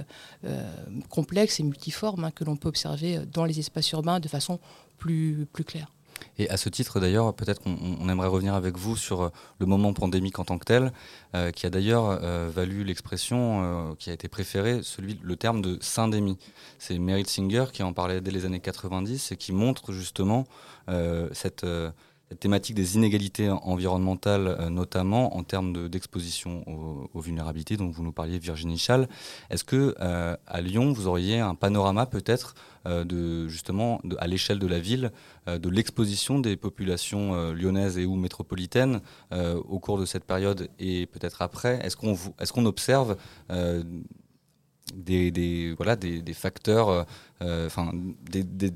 complexe 1.09 1.61
et 1.61 1.63
multiforme 1.63 2.25
hein, 2.25 2.31
que 2.31 2.43
l'on 2.43 2.57
peut 2.57 2.67
observer 2.67 3.19
dans 3.31 3.45
les 3.45 3.59
espaces 3.59 3.89
urbains 3.91 4.19
de 4.19 4.27
façon 4.27 4.59
plus, 4.97 5.47
plus 5.53 5.63
claire. 5.63 5.89
Et 6.37 6.49
à 6.49 6.57
ce 6.57 6.69
titre, 6.69 6.99
d'ailleurs, 6.99 7.33
peut-être 7.33 7.61
qu'on 7.61 8.09
aimerait 8.09 8.27
revenir 8.27 8.53
avec 8.53 8.77
vous 8.77 8.95
sur 8.95 9.21
euh, 9.21 9.29
le 9.59 9.65
moment 9.65 9.93
pandémique 9.93 10.39
en 10.39 10.45
tant 10.45 10.57
que 10.57 10.65
tel, 10.65 10.91
euh, 11.35 11.51
qui 11.51 11.65
a 11.65 11.69
d'ailleurs 11.69 12.19
euh, 12.23 12.49
valu 12.53 12.83
l'expression 12.83 13.95
qui 13.99 14.09
a 14.09 14.13
été 14.13 14.27
préférée, 14.27 14.81
celui, 14.83 15.19
le 15.21 15.35
terme 15.35 15.61
de 15.61 15.77
syndémie. 15.81 16.37
C'est 16.79 16.97
Meryl 16.97 17.27
Singer 17.27 17.65
qui 17.71 17.83
en 17.83 17.93
parlait 17.93 18.21
dès 18.21 18.31
les 18.31 18.45
années 18.45 18.59
90 18.59 19.31
et 19.31 19.37
qui 19.37 19.51
montre 19.51 19.91
justement 19.91 20.45
cette 21.31 21.65
thématique 22.39 22.75
des 22.75 22.95
inégalités 22.95 23.49
environnementales, 23.49 24.69
notamment 24.69 25.37
en 25.37 25.43
termes 25.43 25.87
d'exposition 25.87 26.63
aux, 27.13 27.19
vulnérabilités 27.19 27.77
dont 27.77 27.89
vous 27.89 28.03
nous 28.03 28.11
parliez, 28.11 28.39
Virginie 28.39 28.79
Chal. 28.79 29.07
Est-ce 29.49 29.63
que 29.63 29.95
à 29.99 30.61
Lyon, 30.61 30.93
vous 30.93 31.07
auriez 31.07 31.39
un 31.39 31.53
panorama 31.53 32.07
peut-être 32.07 32.55
de 32.85 33.47
justement 33.47 34.01
à 34.17 34.27
l'échelle 34.27 34.59
de 34.59 34.67
la 34.67 34.79
ville 34.79 35.11
euh, 35.47 35.59
de 35.59 35.69
l'exposition 35.69 36.39
des 36.39 36.55
populations 36.55 37.35
euh, 37.35 37.53
lyonnaises 37.53 37.97
et 37.97 38.05
ou 38.05 38.15
métropolitaines 38.15 39.01
euh, 39.33 39.55
au 39.55 39.77
cours 39.77 39.97
de 39.97 40.05
cette 40.05 40.23
période 40.23 40.69
et 40.79 41.05
peut-être 41.07 41.41
après? 41.41 41.79
Est-ce 41.83 41.97
qu'on 41.97 42.65
observe 42.65 43.17
des, 44.95 45.75
facteurs, 46.33 47.05
des, 47.41 48.71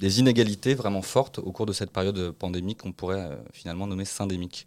inégalités 0.00 0.74
vraiment 0.74 1.02
fortes 1.02 1.38
au 1.38 1.52
cours 1.52 1.66
de 1.66 1.72
cette 1.72 1.90
période 1.90 2.30
pandémique 2.32 2.78
qu'on 2.78 2.92
pourrait 2.92 3.38
finalement 3.52 3.86
nommer 3.86 4.04
syndémique 4.04 4.66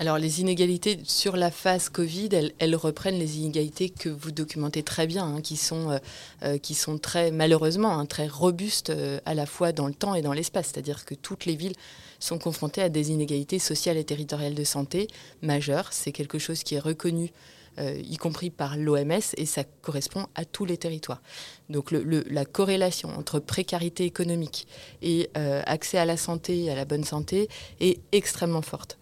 alors 0.00 0.16
les 0.16 0.40
inégalités 0.40 0.98
sur 1.04 1.36
la 1.36 1.50
phase 1.50 1.90
Covid, 1.90 2.30
elles, 2.58 2.74
reprennent 2.74 3.18
les 3.18 3.36
inégalités 3.36 3.90
que 3.90 4.08
vous 4.08 4.30
documentez 4.30 4.82
très 4.82 5.06
bien, 5.06 5.26
hein, 5.26 5.40
qui, 5.42 5.58
sont, 5.58 5.90
euh, 5.90 5.98
euh, 6.42 6.56
qui 6.56 6.74
sont 6.74 6.96
très 6.96 7.30
malheureusement 7.30 7.98
hein, 7.98 8.06
très 8.06 8.26
robustes 8.26 8.88
euh, 8.88 9.20
à 9.26 9.34
la 9.34 9.44
fois 9.44 9.72
dans 9.72 9.86
le 9.86 9.92
temps 9.92 10.14
et 10.14 10.22
dans 10.22 10.32
l'espace. 10.32 10.70
C'est-à-dire 10.72 11.04
que 11.04 11.14
toutes 11.14 11.44
les 11.44 11.54
villes 11.54 11.74
sont 12.18 12.38
confrontées 12.38 12.80
à 12.80 12.88
des 12.88 13.10
inégalités 13.10 13.58
sociales 13.58 13.98
et 13.98 14.04
territoriales 14.04 14.54
de 14.54 14.64
santé 14.64 15.06
majeures. 15.42 15.92
C'est 15.92 16.12
quelque 16.12 16.38
chose 16.38 16.62
qui 16.62 16.76
est 16.76 16.80
reconnu 16.80 17.24
euh, 17.24 17.59
y 17.80 18.16
compris 18.16 18.50
par 18.50 18.76
l'OMS, 18.76 19.20
et 19.36 19.46
ça 19.46 19.64
correspond 19.82 20.26
à 20.34 20.44
tous 20.44 20.64
les 20.64 20.76
territoires. 20.76 21.22
Donc 21.68 21.90
la 21.92 22.44
corrélation 22.44 23.10
entre 23.16 23.38
précarité 23.38 24.04
économique 24.04 24.66
et 25.02 25.30
euh, 25.36 25.62
accès 25.66 25.98
à 25.98 26.04
la 26.04 26.16
santé, 26.16 26.70
à 26.70 26.74
la 26.74 26.84
bonne 26.84 27.04
santé, 27.04 27.48
est 27.80 28.00
extrêmement 28.12 28.62
forte. 28.62 28.98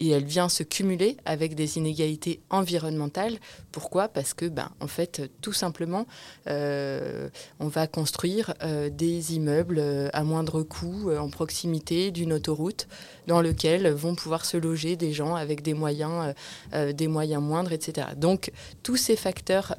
Et 0.00 0.10
elle 0.10 0.24
vient 0.24 0.48
se 0.48 0.62
cumuler 0.62 1.16
avec 1.24 1.54
des 1.54 1.78
inégalités 1.78 2.40
environnementales. 2.50 3.38
Pourquoi? 3.72 4.08
Parce 4.08 4.34
que, 4.34 4.46
ben, 4.46 4.70
en 4.80 4.86
fait, 4.86 5.30
tout 5.40 5.52
simplement, 5.52 6.06
euh, 6.48 7.28
on 7.60 7.68
va 7.68 7.86
construire 7.86 8.54
euh, 8.62 8.90
des 8.90 9.34
immeubles 9.34 9.78
euh, 9.78 10.08
à 10.12 10.24
moindre 10.24 10.62
coût 10.62 11.10
en 11.12 11.28
proximité 11.28 12.10
d'une 12.10 12.32
autoroute 12.32 12.88
dans 13.26 13.40
lequel 13.40 13.88
vont 13.88 14.14
pouvoir 14.14 14.44
se 14.44 14.56
loger 14.56 14.96
des 14.96 15.12
gens 15.12 15.34
avec 15.34 15.62
des 15.62 15.72
moyens, 15.72 16.34
des 16.72 17.08
moyens 17.08 17.42
moindres, 17.42 17.72
etc. 17.72 18.08
Donc, 18.16 18.52
tous 18.82 18.96
ces 18.96 19.16
facteurs 19.16 19.76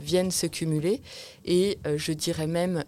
viennent 0.00 0.30
se 0.30 0.46
cumuler 0.46 1.02
et 1.44 1.78
je 1.96 2.12
dirais 2.12 2.46
même 2.46 2.84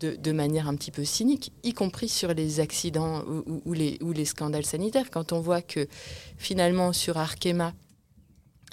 de, 0.00 0.32
manière 0.32 0.68
un 0.68 0.74
petit 0.74 0.90
peu 0.90 1.04
cynique, 1.04 1.52
y 1.62 1.72
compris 1.72 2.08
sur 2.08 2.34
les 2.34 2.60
accidents 2.60 3.24
ou, 3.64 3.72
les, 3.72 3.98
ou 4.02 4.12
les 4.12 4.24
scandales 4.24 4.66
sanitaires. 4.66 5.10
Quand 5.10 5.32
on 5.32 5.40
voit 5.40 5.62
que 5.62 5.86
finalement 6.36 6.92
sur 6.92 7.16
Arkema, 7.16 7.72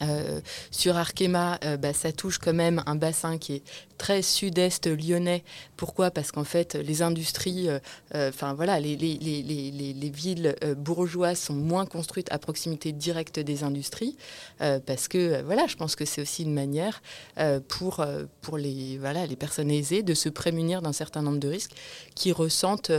euh, 0.02 0.42
sur 0.72 0.98
Arkema, 0.98 1.60
euh, 1.64 1.78
bah, 1.78 1.94
ça 1.94 2.12
touche 2.12 2.38
quand 2.38 2.54
même 2.54 2.82
un 2.86 2.96
bassin 2.96 3.38
qui 3.38 3.56
est 3.56 3.64
très 3.98 4.22
sud-est 4.22 4.88
lyonnais. 4.88 5.44
Pourquoi? 5.78 6.10
Parce 6.10 6.32
qu'en 6.32 6.44
fait, 6.44 6.76
les 6.76 7.02
industries, 7.02 7.70
euh, 7.70 7.80
enfin 8.30 8.54
voilà, 8.54 8.80
les, 8.80 8.96
les, 8.96 9.18
les, 9.18 9.44
les 9.72 10.10
villes 10.10 10.56
bourgeoises 10.78 11.40
sont 11.40 11.54
moins 11.54 11.86
construites 11.86 12.32
à 12.32 12.40
proximité 12.40 12.92
directe 12.92 13.40
des 13.40 13.64
industries. 13.64 14.16
parce 14.58 15.08
que 15.08 15.44
voilà, 15.44 15.68
je 15.68 15.76
pense 15.76 15.96
que 15.96 16.06
c'est 16.06 16.22
aussi 16.22 16.44
une 16.44 16.54
manière 16.54 17.02
pour, 17.68 18.04
pour 18.42 18.58
les, 18.58 18.98
voilà, 18.98 19.28
les 19.28 19.36
personnes 19.36 19.70
aisées 19.70 20.02
de 20.02 20.16
se 20.16 20.30
prémunir 20.30 20.82
d'un 20.82 20.94
certain 20.94 21.22
nombre 21.22 21.40
de 21.40 21.48
risques 21.48 21.74
qu'ils 22.16 22.34
ressentent 22.34 22.92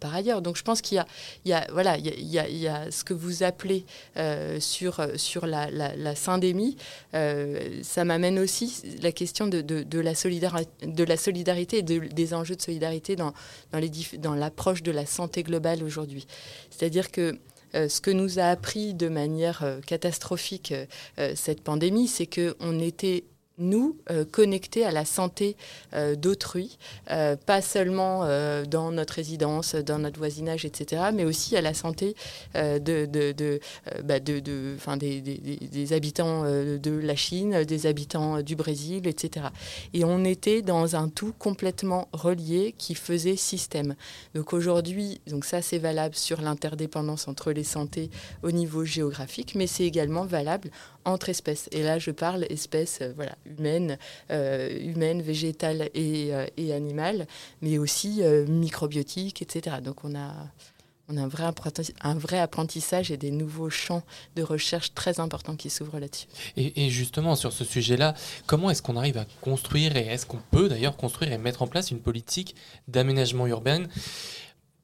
par 0.00 0.14
ailleurs. 0.14 0.42
Donc 0.42 0.56
je 0.56 0.62
pense 0.62 0.80
qu'il 0.80 1.04
y 1.44 1.52
a, 1.52 1.66
voilà, 1.72 1.96
il 1.96 2.26
y 2.26 2.68
a, 2.68 2.90
ce 2.90 3.04
que 3.04 3.14
vous 3.14 3.44
appelez 3.44 3.86
sur, 4.58 5.00
sur 5.16 5.46
la, 5.46 5.70
la 5.70 6.14
euh, 7.14 7.80
ça 7.82 8.04
m'amène 8.04 8.38
aussi 8.38 8.82
la 9.02 9.12
question 9.12 9.46
de, 9.46 9.98
la, 9.98 10.14
solidarité 11.16 11.78
et 11.78 11.82
des 11.82 12.34
enjeux 12.34 12.56
de 12.56 12.62
solidarité 12.62 13.16
dans, 13.16 13.32
l'approche 14.34 14.82
de 14.82 14.90
la 14.92 15.06
santé 15.06 15.42
globale 15.42 15.82
aujourd'hui. 15.82 16.26
C'est-à-dire 16.70 17.10
que 17.10 17.38
euh, 17.74 17.88
ce 17.88 18.00
que 18.00 18.10
nous 18.10 18.38
a 18.38 18.44
appris 18.44 18.94
de 18.94 19.08
manière 19.08 19.64
euh, 19.64 19.80
catastrophique 19.80 20.72
cette 21.34 21.62
pandémie, 21.62 22.08
c'est 22.08 22.26
qu'on 22.26 22.78
était 22.78 23.24
nous, 23.58 23.96
euh, 24.10 24.24
connectés 24.24 24.84
à 24.84 24.90
la 24.90 25.04
santé 25.04 25.56
euh, 25.94 26.16
d'autrui, 26.16 26.78
euh, 27.10 27.36
pas 27.36 27.62
seulement 27.62 28.24
dans 28.66 28.90
notre 28.90 29.14
résidence, 29.14 29.74
dans 29.74 29.98
notre 29.98 30.18
voisinage, 30.18 30.64
etc., 30.64 31.02
mais 31.12 31.24
aussi 31.24 31.56
à 31.56 31.60
la 31.60 31.74
santé 31.74 32.14
de, 32.54 32.78
de, 32.78 33.32
de, 33.32 33.60
des, 34.02 35.20
des, 35.20 35.20
des, 35.20 35.92
habitants 35.92 36.44
de 36.44 36.90
la 36.90 37.16
Chine, 37.16 37.64
des 37.64 37.86
habitants 37.86 38.42
du 38.42 38.56
Brésil, 38.56 39.06
etc. 39.06 39.46
Et 39.92 40.04
on 40.04 40.24
était 40.24 40.62
dans 40.62 40.96
un 40.96 41.08
tout 41.08 41.32
complètement 41.38 42.08
relié 42.12 42.74
qui 42.76 42.94
faisait 42.94 43.36
système. 43.36 43.94
Donc 44.34 44.52
aujourd'hui, 44.52 45.20
donc 45.26 45.44
ça 45.44 45.62
c'est 45.62 45.78
valable 45.78 46.14
sur 46.14 46.40
l'interdépendance 46.40 47.28
entre 47.28 47.52
les 47.52 47.64
santé 47.64 48.10
au 48.42 48.50
niveau 48.50 48.84
géographique, 48.84 49.54
mais 49.54 49.66
c'est 49.66 49.84
également 49.84 50.24
valable 50.24 50.70
entre 51.04 51.28
espèces. 51.28 51.68
Et 51.72 51.82
là, 51.82 51.98
je 51.98 52.10
parle 52.10 52.46
espèces 52.50 52.98
euh, 53.02 53.12
voilà, 53.14 53.36
humaines, 53.44 53.98
euh, 54.30 54.76
humaines, 54.80 55.22
végétales 55.22 55.90
et, 55.94 56.34
euh, 56.34 56.46
et, 56.56 56.72
animales, 56.72 57.26
mais 57.62 57.78
aussi 57.78 58.22
microbiotiques, 58.48 59.42
etc. 59.42 59.76
Donc 59.82 60.04
on 60.04 60.14
a, 60.16 60.32
on 61.08 61.16
a 61.16 61.22
un, 61.22 61.28
vrai 61.28 61.44
un 62.00 62.14
vrai 62.14 62.38
apprentissage 62.38 63.10
et 63.10 63.16
des 63.16 63.30
nouveaux 63.30 63.70
champs 63.70 64.02
de 64.36 64.42
recherche 64.42 64.94
très 64.94 65.20
importants 65.20 65.56
qui 65.56 65.70
s'ouvrent 65.70 65.98
là-dessus. 65.98 66.26
Et, 66.56 66.86
et, 66.86 66.90
justement, 66.90 67.36
sur 67.36 67.52
ce 67.52 67.64
sujet-là, 67.64 68.14
comment 68.46 68.70
est-ce 68.70 68.82
qu'on 68.82 68.96
arrive 68.96 69.18
à 69.18 69.26
construire, 69.40 69.96
et 69.96 70.06
est-ce 70.06 70.26
qu'on 70.26 70.40
peut 70.50 70.68
d'ailleurs 70.68 70.96
construire 70.96 71.32
et 71.32 71.38
mettre 71.38 71.62
en 71.62 71.66
place 71.66 71.90
une 71.90 72.00
politique 72.00 72.54
d'aménagement 72.88 73.46
urbain 73.46 73.84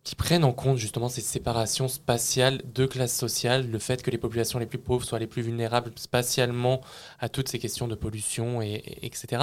qui 0.02 0.14
prennent 0.14 0.45
en 0.45 0.52
compte 0.52 0.78
justement 0.78 1.09
ces 1.09 1.21
séparations 1.21 1.88
spatiales 1.88 2.62
de 2.75 2.87
classes 2.87 3.16
sociales, 3.16 3.71
le 3.71 3.78
fait 3.78 4.02
que 4.02 4.11
les 4.11 4.19
populations 4.19 4.59
les 4.59 4.66
plus 4.66 4.78
pauvres 4.78 5.04
soient 5.04 5.19
les 5.19 5.26
plus 5.26 5.42
vulnérables 5.42 5.92
spatialement 5.97 6.80
à 7.19 7.28
toutes 7.28 7.49
ces 7.49 7.59
questions 7.59 7.87
de 7.87 7.95
pollution, 7.95 8.62
et, 8.62 8.83
etc. 9.02 9.42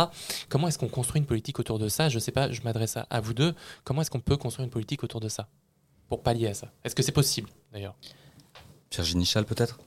Comment 0.49 0.67
est-ce 0.67 0.79
qu'on 0.79 0.87
construit 0.87 1.19
une 1.19 1.27
politique 1.27 1.59
autour 1.59 1.77
de 1.77 1.87
ça? 1.89 2.09
Je 2.09 2.15
ne 2.15 2.19
sais 2.19 2.31
pas, 2.31 2.51
je 2.51 2.61
m'adresse 2.61 2.97
à, 2.97 3.21
vous 3.21 3.33
deux. 3.33 3.53
Comment 3.83 4.01
est-ce 4.01 4.11
qu'on 4.11 4.19
peut 4.19 4.37
construire 4.37 4.65
une 4.65 4.71
politique 4.71 5.03
autour 5.03 5.19
de 5.19 5.29
ça? 5.29 5.47
Pour 6.09 6.23
pallier 6.23 6.47
à 6.47 6.53
ça 6.53 6.71
Est-ce 6.83 6.95
que 6.95 7.03
c'est 7.03 7.11
possible 7.11 7.49
d'ailleurs? 7.71 7.95
Virginie 8.91 9.25
Chal 9.25 9.45
peut-être? 9.45 9.77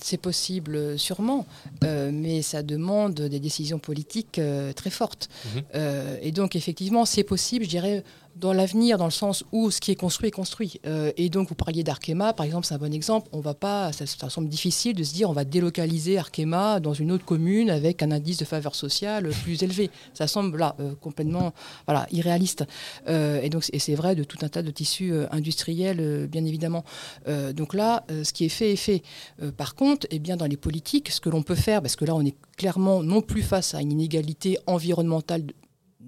C'est 0.00 0.16
possible 0.16 0.98
sûrement, 0.98 1.46
euh, 1.82 2.10
mais 2.12 2.42
ça 2.42 2.62
demande 2.62 3.14
des 3.14 3.40
décisions 3.40 3.80
politiques 3.80 4.38
euh, 4.38 4.72
très 4.72 4.90
fortes. 4.90 5.28
Mhm. 5.44 5.62
Euh, 5.74 6.18
et 6.22 6.30
donc 6.30 6.54
effectivement, 6.54 7.04
c'est 7.04 7.24
possible, 7.24 7.64
je 7.64 7.70
dirais, 7.70 8.04
dans 8.38 8.52
l'avenir, 8.52 8.98
dans 8.98 9.04
le 9.04 9.10
sens 9.10 9.44
où 9.52 9.70
ce 9.70 9.80
qui 9.80 9.90
est 9.90 9.96
construit 9.96 10.28
est 10.28 10.32
construit. 10.32 10.80
Euh, 10.86 11.12
et 11.16 11.28
donc, 11.28 11.48
vous 11.48 11.54
parliez 11.54 11.82
d'Arkema, 11.82 12.32
par 12.32 12.46
exemple, 12.46 12.66
c'est 12.66 12.74
un 12.74 12.78
bon 12.78 12.92
exemple. 12.92 13.28
On 13.32 13.40
va 13.40 13.54
pas, 13.54 13.92
ça, 13.92 14.06
ça, 14.06 14.30
semble 14.30 14.48
difficile 14.48 14.94
de 14.94 15.02
se 15.02 15.12
dire 15.12 15.28
on 15.28 15.32
va 15.32 15.44
délocaliser 15.44 16.18
Arkema 16.18 16.80
dans 16.80 16.94
une 16.94 17.10
autre 17.10 17.24
commune 17.24 17.70
avec 17.70 18.02
un 18.02 18.10
indice 18.10 18.38
de 18.38 18.44
faveur 18.44 18.74
sociale 18.74 19.30
plus 19.42 19.62
élevé. 19.62 19.90
Ça 20.14 20.26
semble 20.26 20.58
là 20.58 20.76
euh, 20.80 20.94
complètement 21.00 21.52
voilà, 21.86 22.06
irréaliste. 22.12 22.64
Euh, 23.08 23.40
et 23.42 23.50
donc, 23.50 23.64
c'est 23.64 23.94
vrai 23.94 24.14
de 24.14 24.24
tout 24.24 24.38
un 24.42 24.48
tas 24.48 24.62
de 24.62 24.70
tissus 24.70 25.12
industriels, 25.30 26.28
bien 26.30 26.44
évidemment. 26.44 26.84
Donc 27.54 27.74
là, 27.74 28.04
ce 28.08 28.32
qui 28.32 28.44
est 28.44 28.48
fait 28.48 28.72
est 28.72 28.76
fait. 28.76 29.02
par 29.56 29.74
contre, 29.74 30.06
eh 30.10 30.18
bien, 30.18 30.36
dans 30.36 30.46
les 30.46 30.56
politiques, 30.56 31.10
ce 31.10 31.20
que 31.20 31.30
l'on 31.30 31.42
peut 31.42 31.54
faire, 31.54 31.82
parce 31.82 31.96
que 31.96 32.04
là, 32.04 32.14
on 32.14 32.24
est 32.24 32.34
clairement 32.56 33.02
non 33.02 33.22
plus 33.22 33.42
face 33.42 33.74
à 33.74 33.80
une 33.80 33.92
inégalité 33.92 34.58
environnementale 34.66 35.44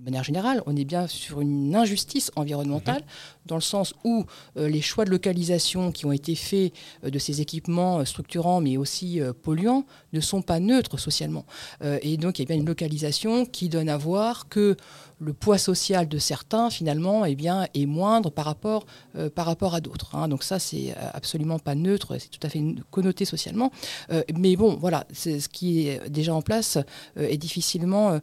de 0.00 0.04
manière 0.06 0.24
générale, 0.24 0.62
on 0.64 0.76
est 0.76 0.84
bien 0.84 1.06
sur 1.06 1.42
une 1.42 1.76
injustice 1.76 2.32
environnementale, 2.34 3.02
mmh. 3.02 3.46
dans 3.46 3.54
le 3.56 3.60
sens 3.60 3.92
où 4.02 4.24
euh, 4.56 4.66
les 4.68 4.80
choix 4.80 5.04
de 5.04 5.10
localisation 5.10 5.92
qui 5.92 6.06
ont 6.06 6.12
été 6.12 6.34
faits 6.34 6.72
euh, 7.04 7.10
de 7.10 7.18
ces 7.18 7.42
équipements 7.42 7.98
euh, 7.98 8.04
structurants, 8.06 8.62
mais 8.62 8.78
aussi 8.78 9.20
polluants, 9.42 9.84
ne 10.14 10.20
sont 10.20 10.40
pas 10.40 10.58
neutres 10.58 10.98
socialement. 10.98 11.44
et 11.82 12.16
donc, 12.16 12.38
il 12.38 12.42
y 12.42 12.44
a 12.44 12.48
bien 12.48 12.56
une 12.56 12.66
localisation 12.66 13.44
qui 13.44 13.68
donne 13.68 13.88
à 13.88 13.96
voir 13.96 14.48
que 14.48 14.76
le 15.20 15.32
poids 15.32 15.58
social 15.58 16.08
de 16.08 16.18
certains, 16.18 16.70
finalement, 16.70 17.24
eh 17.24 17.34
bien, 17.34 17.66
est 17.74 17.86
moindre 17.86 18.30
par 18.30 18.46
rapport, 18.46 18.86
euh, 19.16 19.28
à 19.36 19.80
d'autres. 19.80 20.14
Hein. 20.14 20.28
Donc 20.28 20.42
ça, 20.42 20.58
c'est 20.58 20.94
absolument 21.12 21.58
pas 21.58 21.74
neutre, 21.74 22.16
c'est 22.18 22.30
tout 22.30 22.44
à 22.44 22.48
fait 22.48 22.62
connoté 22.90 23.24
socialement. 23.24 23.70
Euh, 24.10 24.22
mais 24.36 24.56
bon, 24.56 24.76
voilà, 24.80 25.06
ce 25.12 25.48
qui 25.48 25.88
est 25.88 26.08
déjà 26.08 26.34
en 26.34 26.42
place 26.42 26.78
euh, 27.18 27.28
est 27.28 27.36
difficilement 27.36 28.18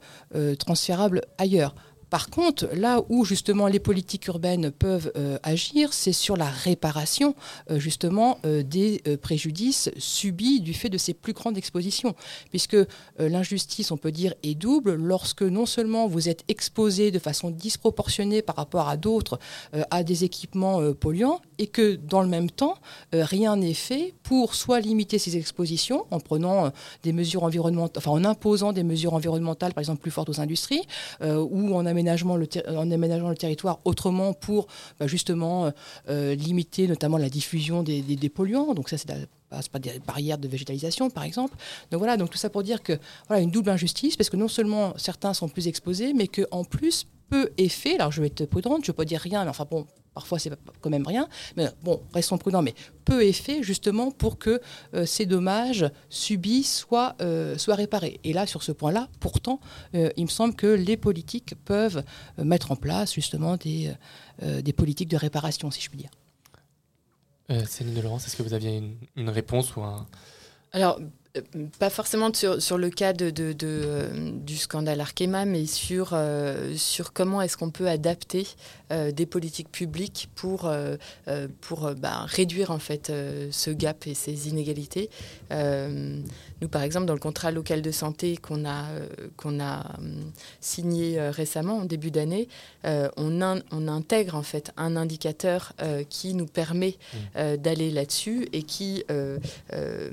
transférable 0.59 1.21
ailleurs. 1.37 1.75
Par 2.09 2.29
contre, 2.29 2.69
là 2.73 3.01
où 3.09 3.25
justement 3.25 3.67
les 3.67 3.79
politiques 3.79 4.27
urbaines 4.27 4.71
peuvent 4.71 5.11
euh, 5.17 5.37
agir, 5.43 5.91
c'est 5.91 6.13
sur 6.13 6.37
la 6.37 6.45
réparation 6.45 7.35
euh, 7.69 7.79
justement 7.79 8.39
euh, 8.45 8.63
des 8.63 9.01
préjudices 9.21 9.89
subis 9.97 10.61
du 10.61 10.73
fait 10.73 10.89
de 10.89 10.97
ces 10.97 11.13
plus 11.13 11.33
grandes 11.33 11.57
expositions. 11.57 12.15
Puisque 12.49 12.77
l'injustice, 13.19 13.91
on 13.91 13.97
peut 13.97 14.11
dire, 14.11 14.33
est 14.43 14.55
double 14.55 14.93
lorsque 14.95 15.41
non 15.41 15.65
seulement 15.65 16.07
vous 16.07 16.29
êtes 16.29 16.43
exposé 16.47 17.11
de 17.11 17.19
façon 17.19 17.49
disproportionnée 17.51 18.41
par 18.41 18.55
rapport 18.55 18.87
à 18.87 18.97
d'autres 18.97 19.39
à 19.91 20.03
des 20.03 20.23
équipements 20.23 20.93
polluants 20.93 21.41
et 21.57 21.67
que 21.67 21.95
dans 21.95 22.21
le 22.21 22.27
même 22.27 22.49
temps, 22.49 22.75
rien 23.13 23.55
n'est 23.55 23.73
fait 23.73 24.13
pour 24.23 24.55
soit 24.55 24.79
limiter 24.79 25.19
ces 25.19 25.37
expositions 25.37 26.05
en 26.11 26.19
prenant 26.19 26.71
des 27.03 27.13
mesures 27.13 27.43
environnementales, 27.43 28.03
enfin 28.03 28.11
en 28.11 28.25
imposant 28.25 28.73
des 28.73 28.83
mesures 28.83 29.13
environnementales 29.13 29.73
par 29.73 29.81
exemple 29.81 30.01
plus 30.01 30.11
fortes 30.11 30.29
aux 30.29 30.39
industries 30.39 30.83
ou 31.21 31.75
en 31.75 31.85
en 31.97 32.91
aménageant 32.91 33.29
le 33.29 33.37
territoire 33.37 33.79
autrement 33.85 34.33
pour 34.33 34.67
bah, 34.99 35.07
justement 35.07 35.71
euh, 36.09 36.35
limiter 36.35 36.87
notamment 36.87 37.17
la 37.17 37.29
diffusion 37.29 37.83
des, 37.83 38.29
polluants. 38.29 38.73
Donc 38.73 38.89
ça, 38.89 38.97
c'est 38.97 39.07
passe 39.49 39.69
pas 39.69 39.79
des 39.79 39.99
barrières 40.05 40.37
de 40.37 40.47
végétalisation, 40.47 41.09
par 41.09 41.23
exemple. 41.23 41.55
Donc 41.91 41.99
voilà, 41.99 42.17
donc 42.17 42.29
tout 42.29 42.37
ça 42.37 42.49
pour 42.49 42.63
dire 42.63 42.83
que 42.83 42.99
voilà 43.27 43.41
une 43.41 43.51
double 43.51 43.69
injustice, 43.69 44.17
parce 44.17 44.29
que 44.29 44.37
non 44.37 44.47
seulement 44.47 44.93
certains 44.97 45.33
sont 45.33 45.47
plus 45.47 45.67
exposés, 45.67 46.13
mais 46.13 46.27
que 46.27 46.41
en 46.51 46.63
plus 46.63 47.07
peu 47.29 47.49
est 47.57 47.69
fait. 47.69 47.95
Alors 47.95 48.11
je 48.11 48.21
vais 48.21 48.27
être 48.27 48.45
prudente, 48.45 48.83
je 48.85 48.91
ne 48.91 48.93
vais 48.93 48.97
pas 48.97 49.05
dire 49.05 49.21
rien, 49.21 49.43
mais 49.43 49.49
enfin 49.49 49.65
bon, 49.69 49.85
parfois 50.17 50.39
c'est 50.39 50.51
quand 50.81 50.89
même 50.89 51.05
rien. 51.05 51.27
Mais 51.57 51.67
bon, 51.83 52.01
restons 52.11 52.39
prudents, 52.39 52.63
mais 52.63 52.73
peu 53.05 53.23
est 53.23 53.39
fait 53.47 53.61
justement 53.61 54.09
pour 54.09 54.39
que 54.39 54.59
euh, 54.95 55.05
ces 55.05 55.27
dommages 55.27 55.85
subis 56.09 56.63
soient, 56.63 57.15
euh, 57.21 57.55
soient 57.59 57.75
réparés. 57.75 58.19
Et 58.23 58.33
là, 58.33 58.47
sur 58.47 58.63
ce 58.63 58.71
point-là, 58.71 59.09
pourtant, 59.19 59.59
euh, 59.93 60.09
il 60.17 60.23
me 60.23 60.29
semble 60.39 60.55
que 60.55 60.65
les 60.65 60.97
politiques 60.97 61.53
peuvent 61.65 62.03
mettre 62.39 62.71
en 62.71 62.75
place 62.75 63.13
justement 63.13 63.57
des, 63.57 63.93
des 64.41 64.73
politiques 64.73 65.09
de 65.09 65.17
réparation, 65.17 65.69
si 65.69 65.81
je 65.81 65.89
puis 65.89 65.99
dire. 65.99 66.09
Euh, 67.51 67.63
Céline 67.65 67.93
de 67.93 68.01
Laurence, 68.01 68.25
est-ce 68.25 68.35
que 68.35 68.43
vous 68.43 68.55
aviez 68.55 68.75
une, 68.77 68.95
une 69.15 69.29
réponse 69.29 69.75
ou 69.75 69.81
un... 69.81 70.07
Alors, 70.73 70.99
pas 71.79 71.89
forcément 71.89 72.33
sur, 72.33 72.61
sur 72.61 72.77
le 72.77 72.89
cas 72.89 73.13
de, 73.13 73.29
de, 73.29 73.53
de, 73.53 73.67
euh, 73.67 74.31
du 74.31 74.57
scandale 74.57 75.01
Arkema, 75.01 75.45
mais 75.45 75.65
sur, 75.65 76.11
euh, 76.13 76.75
sur 76.75 77.13
comment 77.13 77.41
est-ce 77.41 77.57
qu'on 77.57 77.71
peut 77.71 77.87
adapter 77.87 78.47
euh, 78.91 79.11
des 79.11 79.25
politiques 79.25 79.71
publiques 79.71 80.29
pour, 80.35 80.65
euh, 80.65 80.97
pour 81.61 81.91
bah, 81.95 82.23
réduire 82.25 82.71
en 82.71 82.79
fait 82.79 83.11
ce 83.51 83.71
gap 83.71 84.07
et 84.07 84.13
ces 84.13 84.47
inégalités. 84.47 85.09
nous, 85.51 86.67
par 86.69 86.81
exemple, 86.81 87.05
dans 87.05 87.13
le 87.13 87.19
contrat 87.19 87.51
local 87.51 87.81
de 87.81 87.91
santé 87.91 88.37
qu'on 88.37 88.65
a, 88.65 88.85
qu'on 89.35 89.59
a 89.59 89.83
signé 90.61 91.19
récemment, 91.29 91.79
en 91.79 91.85
début 91.85 92.11
d'année, 92.11 92.47
on, 92.83 93.41
in, 93.41 93.59
on 93.71 93.87
intègre 93.87 94.35
en 94.35 94.43
fait 94.43 94.71
un 94.77 94.95
indicateur 94.95 95.73
qui 96.09 96.33
nous 96.33 96.47
permet 96.47 96.95
mmh. 97.35 97.57
d'aller 97.57 97.91
là-dessus 97.91 98.47
et 98.53 98.63
qui 98.63 99.03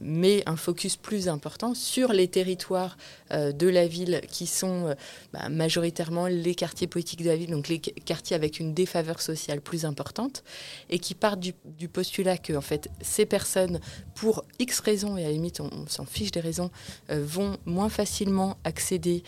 met 0.02 0.42
un 0.46 0.56
focus 0.56 0.96
plus 0.96 1.13
plus 1.14 1.28
important 1.28 1.74
sur 1.74 2.12
les 2.12 2.26
territoires 2.26 2.96
euh, 3.30 3.52
de 3.52 3.68
la 3.68 3.86
ville 3.86 4.20
qui 4.28 4.48
sont 4.48 4.88
euh, 4.88 4.94
bah, 5.32 5.48
majoritairement 5.48 6.26
les 6.26 6.56
quartiers 6.56 6.88
politiques 6.88 7.22
de 7.22 7.28
la 7.28 7.36
ville, 7.36 7.52
donc 7.52 7.68
les 7.68 7.78
quartiers 7.78 8.34
avec 8.34 8.58
une 8.58 8.74
défaveur 8.74 9.20
sociale 9.20 9.60
plus 9.60 9.84
importante, 9.84 10.42
et 10.90 10.98
qui 10.98 11.14
partent 11.14 11.38
du, 11.38 11.88
postulat 11.88 12.36
que 12.36 12.52
en 12.54 12.60
fait, 12.60 12.88
ces 13.00 13.26
personnes, 13.26 13.78
pour 14.16 14.44
X 14.58 14.80
raisons, 14.80 15.16
et 15.16 15.22
à 15.22 15.28
la 15.28 15.32
limite 15.32 15.60
on, 15.60 15.86
s'en 15.86 16.04
fiche 16.04 16.32
des 16.32 16.40
raisons, 16.40 16.72
euh, 17.10 17.22
vont 17.24 17.58
moins 17.64 17.90
facilement 17.90 18.56
accéder 18.64 19.22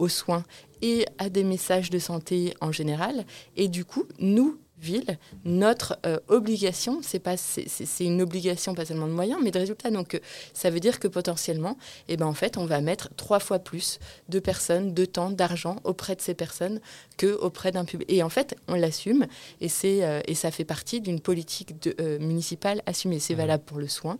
aux 0.00 0.08
soins 0.08 0.42
et 0.82 1.06
à 1.18 1.28
des 1.28 1.44
messages 1.44 1.90
de 1.90 2.00
santé 2.00 2.54
en 2.60 2.72
général. 2.72 3.24
Et 3.56 3.68
du 3.68 3.84
coup, 3.84 4.06
nous, 4.18 4.58
ville, 4.80 5.18
notre 5.44 5.98
euh, 6.06 6.18
obligation, 6.28 7.00
c'est 7.02 7.18
pas 7.18 7.36
c'est 7.36 8.04
une 8.04 8.22
obligation 8.22 8.74
pas 8.74 8.84
seulement 8.84 9.06
de 9.06 9.12
moyens, 9.12 9.40
mais 9.42 9.50
de 9.50 9.58
résultats. 9.58 9.90
Donc 9.90 10.14
euh, 10.14 10.18
ça 10.54 10.70
veut 10.70 10.80
dire 10.80 10.98
que 10.98 11.08
potentiellement, 11.08 11.76
eh 12.08 12.16
ben 12.16 12.26
en 12.26 12.34
fait, 12.34 12.56
on 12.56 12.66
va 12.66 12.80
mettre 12.80 13.10
trois 13.16 13.40
fois 13.40 13.58
plus 13.58 13.98
de 14.28 14.40
personnes, 14.40 14.94
de 14.94 15.04
temps, 15.04 15.30
d'argent 15.30 15.76
auprès 15.84 16.16
de 16.16 16.20
ces 16.20 16.34
personnes 16.34 16.80
que 17.16 17.34
auprès 17.34 17.72
d'un 17.72 17.84
public. 17.84 18.10
Et 18.10 18.22
en 18.22 18.28
fait, 18.28 18.56
on 18.68 18.74
l'assume 18.74 19.26
et 19.60 19.68
c'est 19.68 20.04
euh, 20.04 20.20
et 20.26 20.34
ça 20.34 20.50
fait 20.50 20.64
partie 20.64 21.00
d'une 21.00 21.20
politique 21.20 21.80
de, 21.82 22.18
municipale 22.18 22.82
assumée. 22.86 23.18
C'est 23.18 23.34
valable 23.34 23.64
pour 23.64 23.78
le 23.78 23.88
soin, 23.88 24.18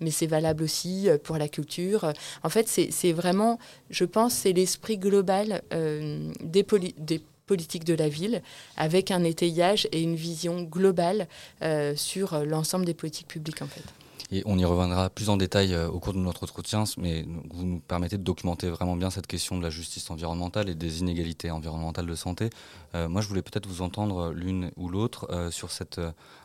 mais 0.00 0.10
c'est 0.10 0.26
valable 0.26 0.62
aussi 0.64 1.08
pour 1.24 1.36
la 1.36 1.48
culture. 1.48 2.12
En 2.42 2.48
fait, 2.48 2.68
c'est 2.68 3.12
vraiment, 3.12 3.58
je 3.90 4.04
pense, 4.04 4.34
c'est 4.34 4.52
l'esprit 4.52 4.98
global 4.98 5.62
des, 5.70 6.62
poli 6.62 6.94
des 6.98 7.20
politique 7.50 7.82
de 7.82 7.94
la 7.94 8.08
ville, 8.08 8.42
avec 8.76 9.10
un 9.10 9.24
étayage 9.24 9.88
et 9.90 10.00
une 10.00 10.14
vision 10.14 10.62
globale 10.62 11.26
euh, 11.62 11.96
sur 11.96 12.44
l'ensemble 12.44 12.84
des 12.84 12.94
politiques 12.94 13.26
publiques 13.26 13.60
en 13.60 13.66
fait. 13.66 13.82
Et 14.30 14.44
on 14.46 14.56
y 14.56 14.64
reviendra 14.64 15.10
plus 15.10 15.30
en 15.30 15.36
détail 15.36 15.74
euh, 15.74 15.88
au 15.88 15.98
cours 15.98 16.12
de 16.12 16.20
notre 16.20 16.44
entretien, 16.44 16.84
mais 16.96 17.26
vous 17.52 17.64
nous 17.64 17.80
permettez 17.80 18.18
de 18.18 18.22
documenter 18.22 18.68
vraiment 18.70 18.94
bien 18.94 19.10
cette 19.10 19.26
question 19.26 19.58
de 19.58 19.64
la 19.64 19.70
justice 19.70 20.08
environnementale 20.12 20.68
et 20.68 20.76
des 20.76 21.00
inégalités 21.00 21.50
environnementales 21.50 22.06
de 22.06 22.14
santé. 22.14 22.50
Euh, 22.94 23.08
moi, 23.08 23.20
je 23.20 23.26
voulais 23.26 23.42
peut-être 23.42 23.66
vous 23.66 23.82
entendre 23.82 24.30
l'une 24.30 24.70
ou 24.76 24.88
l'autre 24.88 25.50
sur 25.50 25.72
cet 25.72 26.00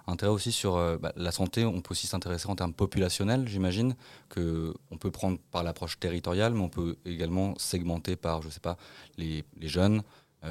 intérêt 0.07 0.31
aussi 0.31 0.51
sur 0.51 0.73
bah, 0.97 1.13
la 1.15 1.31
santé. 1.31 1.65
On 1.65 1.81
peut 1.81 1.91
aussi 1.91 2.07
s'intéresser 2.07 2.47
en 2.47 2.55
termes 2.55 2.73
populationnels, 2.73 3.47
j'imagine, 3.47 3.93
que 4.29 4.73
on 4.89 4.97
peut 4.97 5.11
prendre 5.11 5.37
par 5.51 5.61
l'approche 5.61 5.99
territoriale, 5.99 6.55
mais 6.55 6.61
on 6.61 6.69
peut 6.69 6.95
également 7.05 7.53
segmenter 7.57 8.15
par, 8.15 8.41
je 8.41 8.49
sais 8.49 8.59
pas, 8.59 8.77
les, 9.19 9.43
les 9.61 9.67
jeunes, 9.67 10.01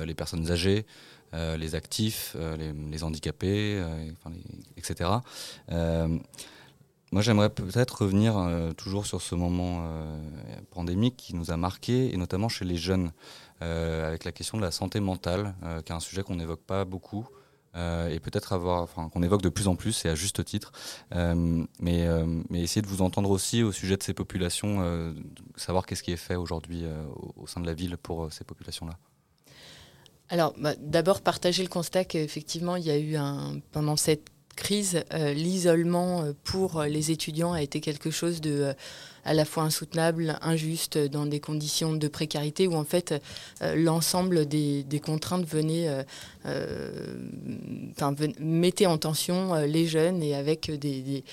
les 0.04 0.14
personnes 0.14 0.50
âgées, 0.50 0.86
euh, 1.34 1.56
les 1.56 1.74
actifs, 1.74 2.36
euh, 2.38 2.56
les, 2.56 3.02
handicapés, 3.02 3.76
euh, 3.78 4.10
etc. 4.76 5.10
Euh, 5.72 6.18
moi, 7.12 7.22
j'aimerais 7.22 7.50
peut-être 7.50 8.02
revenir 8.02 8.36
euh, 8.36 8.72
toujours 8.72 9.06
sur 9.06 9.22
ce 9.22 9.34
moment 9.34 9.82
euh, 9.82 10.18
pandémique 10.70 11.16
qui 11.16 11.34
nous 11.36 11.50
a 11.50 11.56
marqué, 11.56 12.12
et 12.12 12.16
notamment 12.16 12.48
chez 12.48 12.64
les 12.64 12.76
jeunes, 12.76 13.12
euh, 13.62 14.06
avec 14.06 14.24
la 14.24 14.32
question 14.32 14.58
de 14.58 14.62
la 14.62 14.70
santé 14.70 15.00
mentale, 15.00 15.54
euh, 15.62 15.80
qui 15.80 15.92
est 15.92 15.94
un 15.94 16.00
sujet 16.00 16.22
qu'on 16.22 16.36
n'évoque 16.36 16.62
pas 16.62 16.84
beaucoup. 16.84 17.26
Euh, 17.76 18.08
et 18.08 18.20
peut-être 18.20 18.56
qu'on 19.10 19.22
évoque 19.22 19.42
de 19.42 19.48
plus 19.48 19.66
en 19.66 19.74
plus 19.74 20.04
et 20.04 20.08
à 20.08 20.14
juste 20.14 20.44
titre, 20.44 20.70
euh, 21.14 21.64
mais, 21.80 22.06
euh, 22.06 22.42
essayer 22.52 22.82
de 22.82 22.86
vous 22.86 23.02
entendre 23.02 23.30
aussi 23.30 23.64
au 23.64 23.72
sujet 23.72 23.96
de 23.96 24.02
ces 24.02 24.14
populations, 24.14 24.78
euh, 24.80 25.12
savoir 25.56 25.84
qu'est-ce 25.84 26.04
qui 26.04 26.12
est 26.12 26.16
fait 26.16 26.36
aujourd'hui 26.36 26.84
euh, 26.84 27.04
au, 27.36 27.48
sein 27.48 27.60
de 27.60 27.66
la 27.66 27.74
ville 27.74 27.96
pour 27.96 28.24
euh, 28.24 28.30
ces 28.30 28.44
populations-là. 28.44 28.94
Alors, 30.30 30.54
bah, 30.58 30.74
d'abord, 30.78 31.20
partager 31.20 31.62
le 31.62 31.68
constat 31.68 32.04
qu'effectivement, 32.04 32.76
il 32.76 32.84
y 32.84 32.90
a 32.90 32.98
eu 32.98 33.16
pendant 33.72 33.96
cette 33.96 34.28
crise, 34.56 35.04
l'isolement 35.12 36.32
pour 36.44 36.82
les 36.84 37.10
étudiants 37.10 37.52
a 37.52 37.62
été 37.62 37.80
quelque 37.80 38.10
chose 38.10 38.40
de 38.40 38.74
à 39.24 39.34
la 39.34 39.44
fois 39.44 39.64
insoutenable, 39.64 40.38
injuste, 40.42 40.98
dans 40.98 41.26
des 41.26 41.40
conditions 41.40 41.92
de 41.94 42.08
précarité 42.08 42.68
où 42.68 42.74
en 42.74 42.84
fait 42.84 43.14
euh, 43.62 43.74
l'ensemble 43.74 44.46
des, 44.46 44.84
contraintes 45.04 45.46
euh, 45.54 46.02
euh, 46.46 47.16
mettait 48.38 48.86
en 48.86 48.98
tension 48.98 49.54
les 49.66 49.86
jeunes 49.86 50.22
et 50.22 50.34
avec 50.34 50.70
des, 50.70 51.24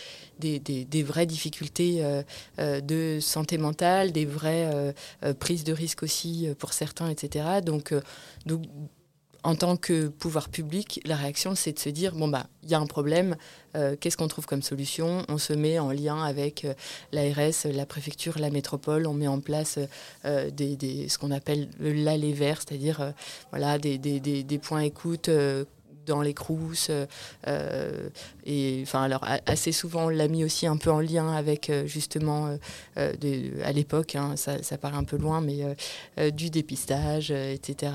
vraies 1.04 1.25
difficultés 1.25 2.04
de 2.58 3.19
santé 3.21 3.58
mentale, 3.58 4.12
des 4.12 4.25
vraies 4.25 4.93
prises 5.39 5.63
de 5.63 5.73
risques 5.73 6.04
aussi 6.04 6.47
pour 6.58 6.73
certains, 6.73 7.10
etc. 7.10 7.62
Donc 7.63 7.93
en 9.43 9.56
tant 9.56 9.75
que 9.75 10.08
pouvoir 10.08 10.49
public, 10.49 11.01
la 11.06 11.15
réaction, 11.15 11.56
c'est 11.56 11.73
de 11.73 11.80
se 11.80 11.89
dire 11.89 12.13
bon 12.13 12.27
bah, 12.27 12.47
il 12.63 12.69
y 12.69 12.75
a 12.75 12.80
un 12.80 12.86
problème. 12.86 13.36
Euh, 13.75 13.95
qu'est-ce 13.99 14.17
qu'on 14.17 14.27
trouve 14.27 14.45
comme 14.45 14.62
solution? 14.62 15.25
On 15.30 15.38
se 15.38 15.54
met 15.54 15.80
en 15.80 15.91
lien 15.91 16.21
avec 16.21 16.65
euh, 16.65 16.73
l'ARS, 17.12 17.65
la 17.65 17.86
préfecture, 17.86 18.38
la 18.38 18.49
métropole. 18.49 19.08
On 19.08 19.13
met 19.13 19.27
en 19.27 19.39
place 19.39 19.80
euh, 20.25 20.49
ce 20.58 21.17
qu'on 21.17 21.32
appelle 21.32 21.69
l'allée 21.80 22.34
vert, 22.34 22.62
c'est-à-dire 22.62 23.13
des, 23.54 24.60
points 24.62 24.82
écoute 24.82 25.30
dans 26.12 26.21
les 26.21 26.34
crousses. 26.34 26.88
Euh, 26.89 27.06
euh, 27.47 28.10
et 28.45 28.82
enfin, 28.84 29.04
alors 29.04 29.26
assez 29.45 29.71
souvent, 29.71 30.06
on 30.06 30.10
l'a 30.10 30.28
mis 30.28 30.43
aussi 30.43 30.67
un 30.67 30.76
peu 30.78 30.91
en 30.91 31.00
lien 31.00 31.34
avec 31.34 31.69
euh, 31.69 31.86
justement, 31.86 32.58
à 32.95 33.71
l'époque, 33.71 34.15
hein, 34.15 34.36
ça, 34.36 34.62
ça, 34.62 34.78
paraît 34.78 34.97
un 34.97 35.04
peu 35.04 35.17
loin, 35.17 35.41
mais 35.41 35.76
du 36.32 36.50
dépistage, 36.50 37.32
etc., 37.32 37.93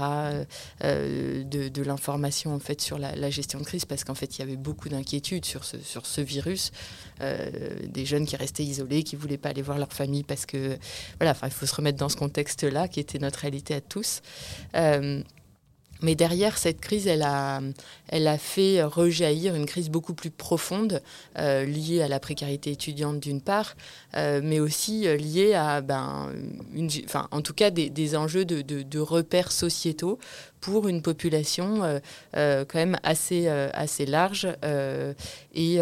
de, 0.83 1.69
de 1.69 1.83
l'information 1.83 2.55
en 2.55 2.59
fait 2.59 2.81
sur 2.81 2.99
la, 2.99 3.31
gestion 3.31 3.59
de 3.59 3.65
crise, 3.65 3.85
parce 3.85 4.05
qu'en 4.05 4.15
fait, 4.15 4.39
il 4.39 4.41
y 4.41 4.43
avait 4.43 4.57
beaucoup 4.57 4.89
d'inquiétudes 4.89 5.45
sur 5.45 5.65
ce, 5.65 5.79
sur 5.79 6.07
ce 6.07 6.21
virus, 6.21 6.73
des 7.21 8.07
jeunes 8.07 8.27
qui 8.27 8.37
restaient 8.37 8.65
isolés, 8.65 9.03
qui 9.03 9.17
voulaient 9.17 9.39
pas 9.39 9.51
aller 9.51 9.63
voir 9.63 9.79
leur 9.79 9.93
famille 9.93 10.25
parce 10.25 10.47
que, 10.47 10.79
voilà, 11.21 11.37
il 11.43 11.51
faut 11.51 11.67
se 11.67 11.75
remettre 11.75 11.99
dans 11.99 12.09
ce 12.09 12.17
contexte-là, 12.17 12.89
qui 12.89 13.01
était 13.01 13.19
notre 13.19 13.41
réalité 13.41 13.75
à 13.75 13.81
tous. 13.81 14.23
Mais 16.03 16.15
derrière 16.15 16.59
cette 16.59 16.81
crise, 16.81 17.07
elle 17.07 17.23
a, 17.23 18.39
fait 18.39 18.83
rejaillir 18.83 19.55
une 19.55 19.67
crise 19.67 19.91
beaucoup 19.91 20.15
plus 20.15 20.31
profonde, 20.31 21.03
euh, 21.39 21.65
liée 21.65 22.03
à 22.03 22.09
la 22.09 22.21
précarité 22.21 22.71
étudiante 22.71 23.21
d'une 23.21 23.41
part, 23.41 23.75
euh, 24.15 24.41
mais 24.43 24.61
aussi 24.61 25.07
euh, 25.07 25.17
liée 25.17 25.55
à, 25.55 25.81
ben, 25.81 26.33
en 27.31 27.41
tout 27.41 27.55
cas, 27.55 27.71
des, 27.71 28.17
enjeux 28.17 28.45
de, 28.45 28.63
de, 28.63 28.83
de, 28.83 28.99
repères 28.99 29.53
sociétaux 29.53 30.19
pour 30.61 30.89
une 30.89 31.03
population 31.03 31.85
euh, 31.85 31.99
euh, 32.37 32.65
quand 32.67 32.79
même 32.79 32.99
assez, 33.03 33.47
euh, 33.47 33.69
assez 33.73 34.07
large 34.07 34.49
et, 35.55 35.77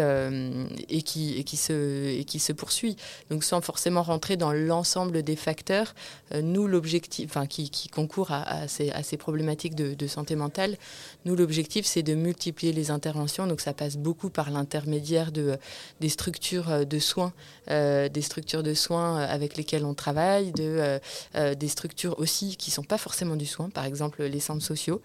et, 0.89 1.01
qui, 1.01 1.43
qui 1.43 1.57
se, 1.57 2.19
et 2.19 2.23
qui 2.23 2.39
se 2.39 2.53
poursuit. 2.53 2.95
Donc 3.29 3.43
sans 3.43 3.61
forcément 3.61 4.03
rentrer 4.03 4.37
dans 4.37 4.53
l'ensemble 4.53 5.23
des 5.23 5.35
facteurs, 5.35 5.93
nous 6.33 6.67
l'objectif, 6.67 7.25
enfin 7.29 7.45
qui, 7.45 7.69
qui 7.69 7.89
concourent 7.89 8.31
à, 8.31 8.67
ces, 8.67 8.89
à, 8.91 9.03
ces, 9.03 9.17
problématiques 9.17 9.75
de, 9.75 10.07
santé 10.07 10.35
mentale, 10.35 10.77
nous 11.25 11.35
l'objectif 11.35 11.85
c'est 11.85 12.03
de 12.03 12.13
multiplier 12.13 12.71
les 12.71 12.91
interventions. 12.91 13.47
Donc 13.47 13.61
ça 13.61 13.73
passe 13.73 13.97
beaucoup 13.97 14.29
par 14.29 14.49
l'intermédiaire 14.49 15.31
de, 15.31 15.57
des 15.99 16.09
structures 16.09 16.85
de 16.85 16.99
soins, 16.99 17.33
des 17.67 18.21
structures 18.21 18.63
de 18.63 18.73
soins 18.73 19.19
avec 19.19 19.57
lesquelles 19.57 19.85
on 19.85 19.93
travaille, 19.93 20.51
de, 20.53 20.99
des 21.33 21.67
structures 21.67 22.17
aussi 22.19 22.55
qui 22.55 22.71
sont 22.71 22.83
pas 22.83 22.97
forcément 22.97 23.35
du 23.35 23.45
soin, 23.45 23.69
par 23.69 23.85
exemple 23.85 24.23
les 24.23 24.39
centres 24.39 24.64
sociaux 24.65 25.01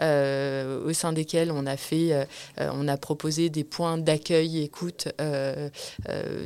euh, 0.00 0.84
au 0.84 0.92
sein 0.92 1.12
desquels 1.12 1.50
on 1.50 1.66
a 1.66 1.76
fait, 1.76 2.12
euh, 2.12 2.24
on 2.58 2.88
a 2.88 2.96
proposé 2.96 3.48
des 3.48 3.64
points 3.64 3.98
d'accueil, 3.98 4.62
écoute, 4.62 5.08
euh, 5.20 5.68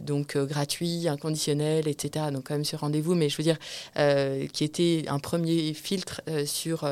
donc 0.02 0.37
gratuits, 0.37 1.09
inconditionnels, 1.09 1.88
etc. 1.88 2.26
Donc 2.33 2.48
quand 2.48 2.54
même 2.54 2.64
sur 2.64 2.81
rendez-vous, 2.81 3.14
mais 3.14 3.28
je 3.28 3.37
veux 3.37 3.44
dire, 3.44 3.59
qui 4.52 4.64
était 4.64 5.04
un 5.09 5.18
premier 5.18 5.72
filtre 5.74 6.20
sur 6.44 6.88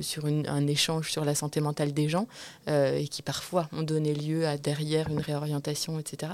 sur 0.00 0.26
un 0.26 0.66
échange 0.66 1.10
sur 1.10 1.24
la 1.24 1.34
santé 1.34 1.60
mentale 1.60 1.92
des 1.92 2.08
gens 2.08 2.26
et 2.68 3.08
qui 3.08 3.22
parfois 3.22 3.68
ont 3.72 3.82
donné 3.82 4.14
lieu 4.14 4.46
à 4.46 4.56
derrière 4.56 5.08
une 5.08 5.20
réorientation, 5.20 5.98
etc. 5.98 6.32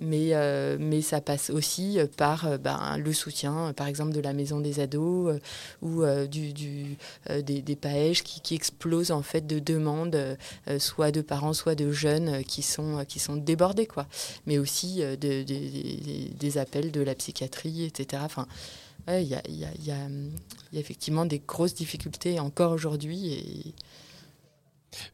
Mais 0.00 0.32
mais 0.78 1.02
ça 1.02 1.20
passe 1.20 1.50
aussi 1.50 1.98
par 2.16 2.58
ben, 2.58 2.96
le 2.98 3.12
soutien, 3.12 3.72
par 3.76 3.86
exemple 3.86 4.12
de 4.12 4.20
la 4.20 4.32
maison 4.32 4.60
des 4.60 4.80
ados 4.80 5.38
ou 5.82 6.04
du 6.26 6.96
des, 7.28 7.62
des 7.62 7.76
qui, 8.22 8.54
explose 8.54 9.10
en 9.10 9.22
fait 9.22 9.46
de 9.46 9.58
demandes, 9.58 10.14
euh, 10.14 10.78
soit 10.78 11.10
de 11.10 11.20
parents, 11.20 11.52
soit 11.52 11.74
de 11.74 11.90
jeunes 11.90 12.28
euh, 12.28 12.42
qui 12.42 12.62
sont, 12.62 12.98
euh, 12.98 13.04
qui 13.04 13.18
sont 13.18 13.36
débordés, 13.36 13.86
quoi. 13.86 14.06
Mais 14.46 14.58
aussi 14.58 15.00
de, 15.00 15.42
des 15.42 16.58
appels 16.58 16.92
de 16.92 17.00
la 17.00 17.14
psychiatrie, 17.14 17.84
etc. 17.84 18.22
Enfin, 18.24 18.46
il 19.08 19.22
y, 19.22 19.34
a, 19.34 19.42
y, 19.48 19.90
a, 19.90 20.08
effectivement 20.72 21.24
des 21.24 21.40
grosses 21.40 21.74
difficultés 21.74 22.38
encore 22.38 22.72
aujourd'hui 22.72 23.32
et 23.32 23.74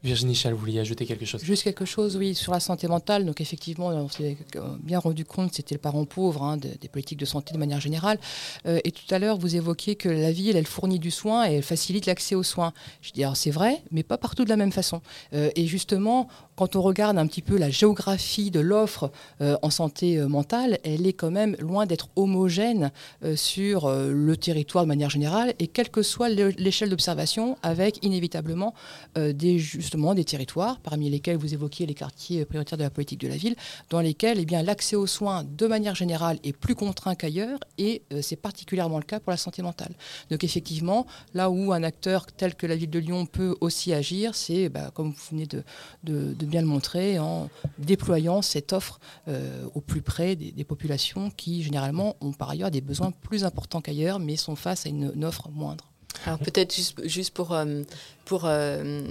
Virginie 0.03 0.35
Chal, 0.35 0.53
vous 0.53 0.59
vouliez 0.59 0.79
ajouter 0.79 1.05
quelque 1.05 1.25
chose? 1.25 1.43
Juste 1.43 1.63
quelque 1.63 1.85
chose, 1.85 2.15
oui, 2.17 2.35
sur 2.35 2.51
la 2.51 2.59
santé 2.59 2.87
mentale. 2.87 3.25
Donc 3.25 3.41
effectivement, 3.41 3.87
on 3.87 4.09
s'est 4.09 4.37
bien 4.81 4.99
rendu 4.99 5.25
compte, 5.25 5.53
c'était 5.53 5.75
le 5.75 5.79
parent 5.79 6.05
pauvre 6.05 6.43
hein, 6.43 6.57
des 6.57 6.87
politiques 6.87 7.19
de 7.19 7.25
santé 7.25 7.53
de 7.53 7.59
manière 7.59 7.79
générale. 7.79 8.19
Euh, 8.65 8.79
et 8.83 8.91
tout 8.91 9.13
à 9.13 9.19
l'heure, 9.19 9.37
vous 9.37 9.55
évoquiez 9.55 9.95
que 9.95 10.09
la 10.09 10.31
ville, 10.31 10.55
elle 10.55 10.67
fournit 10.67 10.99
du 10.99 11.11
soin 11.11 11.49
et 11.49 11.55
elle 11.55 11.63
facilite 11.63 12.05
l'accès 12.05 12.35
aux 12.35 12.43
soins. 12.43 12.73
Je 13.01 13.11
dis, 13.11 13.23
alors 13.23 13.37
c'est 13.37 13.51
vrai, 13.51 13.81
mais 13.91 14.03
pas 14.03 14.17
partout 14.17 14.43
de 14.43 14.49
la 14.49 14.57
même 14.57 14.71
façon. 14.71 15.01
Euh, 15.33 15.49
et 15.55 15.65
justement, 15.67 16.27
quand 16.59 16.75
on 16.75 16.81
regarde 16.81 17.17
un 17.17 17.25
petit 17.25 17.41
peu 17.41 17.57
la 17.57 17.69
géographie 17.69 18.51
de 18.51 18.59
l'offre 18.59 19.13
euh, 19.39 19.55
en 19.61 19.69
santé 19.69 20.17
mentale, 20.19 20.77
elle 20.83 21.07
est 21.07 21.13
quand 21.13 21.31
même 21.31 21.55
loin 21.59 21.85
d'être 21.85 22.09
homogène 22.17 22.91
sur 23.35 23.89
le 23.89 24.35
territoire 24.35 24.83
de 24.83 24.89
manière 24.89 25.09
générale 25.09 25.53
et 25.59 25.67
quelle 25.67 25.89
que 25.89 26.01
soit 26.01 26.27
l'échelle 26.27 26.89
d'observation, 26.89 27.57
avec 27.63 28.03
inévitablement 28.03 28.73
des 29.15 29.57
justement 29.59 30.13
des 30.13 30.25
territoires, 30.25 30.79
parmi 30.79 31.09
lesquels 31.09 31.37
vous 31.37 31.53
évoquiez 31.53 31.85
les 31.85 31.93
quartiers 31.93 32.45
prioritaires 32.45 32.77
de 32.77 32.83
la 32.83 32.89
politique 32.89 33.21
de 33.21 33.27
la 33.27 33.37
ville, 33.37 33.55
dans 33.89 34.01
lesquels 34.01 34.39
eh 34.39 34.45
bien, 34.45 34.61
l'accès 34.63 34.95
aux 34.95 35.07
soins, 35.07 35.43
de 35.43 35.67
manière 35.67 35.95
générale, 35.95 36.39
est 36.43 36.53
plus 36.53 36.75
contraint 36.75 37.15
qu'ailleurs, 37.15 37.59
et 37.77 38.01
euh, 38.11 38.21
c'est 38.21 38.35
particulièrement 38.35 38.97
le 38.97 39.03
cas 39.03 39.19
pour 39.19 39.31
la 39.31 39.37
santé 39.37 39.61
mentale. 39.61 39.93
Donc 40.29 40.43
effectivement, 40.43 41.05
là 41.33 41.49
où 41.49 41.71
un 41.73 41.83
acteur 41.83 42.25
tel 42.25 42.55
que 42.55 42.67
la 42.67 42.75
ville 42.75 42.89
de 42.89 42.99
Lyon 42.99 43.25
peut 43.25 43.55
aussi 43.61 43.93
agir, 43.93 44.35
c'est, 44.35 44.69
bah, 44.69 44.91
comme 44.93 45.09
vous 45.09 45.23
venez 45.31 45.45
de, 45.45 45.63
de, 46.03 46.33
bien 46.49 46.61
le 46.61 46.67
montrer, 46.67 47.19
en 47.19 47.49
déployant 47.77 48.41
cette 48.41 48.73
offre 48.73 48.99
euh, 49.27 49.63
au 49.73 49.81
plus 49.81 50.01
près 50.01 50.35
des, 50.35 50.63
populations 50.63 51.29
qui, 51.31 51.63
généralement, 51.63 52.15
ont 52.21 52.31
par 52.31 52.49
ailleurs 52.49 52.71
des 52.71 52.81
besoins 52.81 53.11
plus 53.11 53.45
importants 53.45 53.81
qu'ailleurs, 53.81 54.19
mais 54.19 54.35
sont 54.35 54.55
face 54.55 54.85
à 54.85 54.89
une, 54.89 55.23
offre 55.23 55.49
moindre. 55.49 55.85
Alors 56.25 56.39
peut-être 56.39 56.75
juste, 56.75 57.07
juste 57.07 57.33
pour 57.33 57.53
euh, 57.53 57.83
pour, 58.29 58.43
euh, 58.45 59.03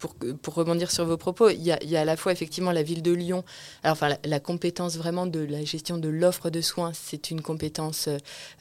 pour, 0.00 0.16
pour, 0.42 0.54
rebondir 0.54 0.90
sur 0.90 1.04
vos 1.06 1.16
propos, 1.16 1.48
il 1.48 1.62
y, 1.62 1.70
a, 1.70 2.00
à 2.00 2.04
la 2.04 2.16
fois 2.16 2.32
effectivement 2.32 2.72
la 2.72 2.82
ville 2.82 3.02
de 3.02 3.12
Lyon, 3.12 3.44
alors 3.84 3.92
enfin 3.92 4.16
la, 4.24 4.40
compétence 4.40 4.96
vraiment 4.96 5.26
de 5.26 5.38
la 5.38 5.64
gestion 5.64 5.96
de 5.96 6.08
l'offre 6.08 6.50
de 6.50 6.60
soins, 6.60 6.90
c'est 6.92 7.30
une 7.30 7.40
compétence 7.40 8.08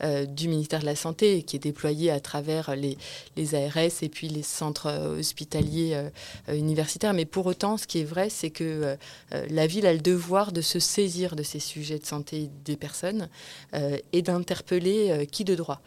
euh, 0.03 0.25
du 0.27 0.49
ministère 0.49 0.81
de 0.81 0.85
la 0.85 0.95
Santé 0.95 1.41
qui 1.41 1.55
est 1.55 1.59
déployée 1.59 2.11
à 2.11 2.19
travers 2.19 2.75
les, 2.75 2.95
les 3.37 3.55
ARS 3.55 4.03
et 4.03 4.09
puis 4.09 4.29
les 4.29 4.43
centres 4.43 5.17
hospitaliers 5.17 5.95
euh, 5.95 6.55
universitaires. 6.55 7.15
Mais 7.15 7.25
pour 7.25 7.47
autant, 7.47 7.77
ce 7.77 7.87
qui 7.87 7.97
est 8.01 8.03
vrai, 8.03 8.29
c'est 8.29 8.51
que 8.51 8.95
la 9.31 9.65
ville 9.65 9.87
a 9.87 9.93
le 9.93 9.99
devoir 9.99 10.51
de 10.51 10.61
se 10.61 10.77
saisir 10.77 11.35
de 11.35 11.41
ces 11.41 11.59
sujets 11.59 11.97
de 11.97 12.05
santé 12.05 12.51
des 12.65 12.77
personnes 12.77 13.29
et 14.11 14.21
d'interpeller 14.21 15.25
qui 15.31 15.43
de 15.43 15.55
droit. 15.55 15.81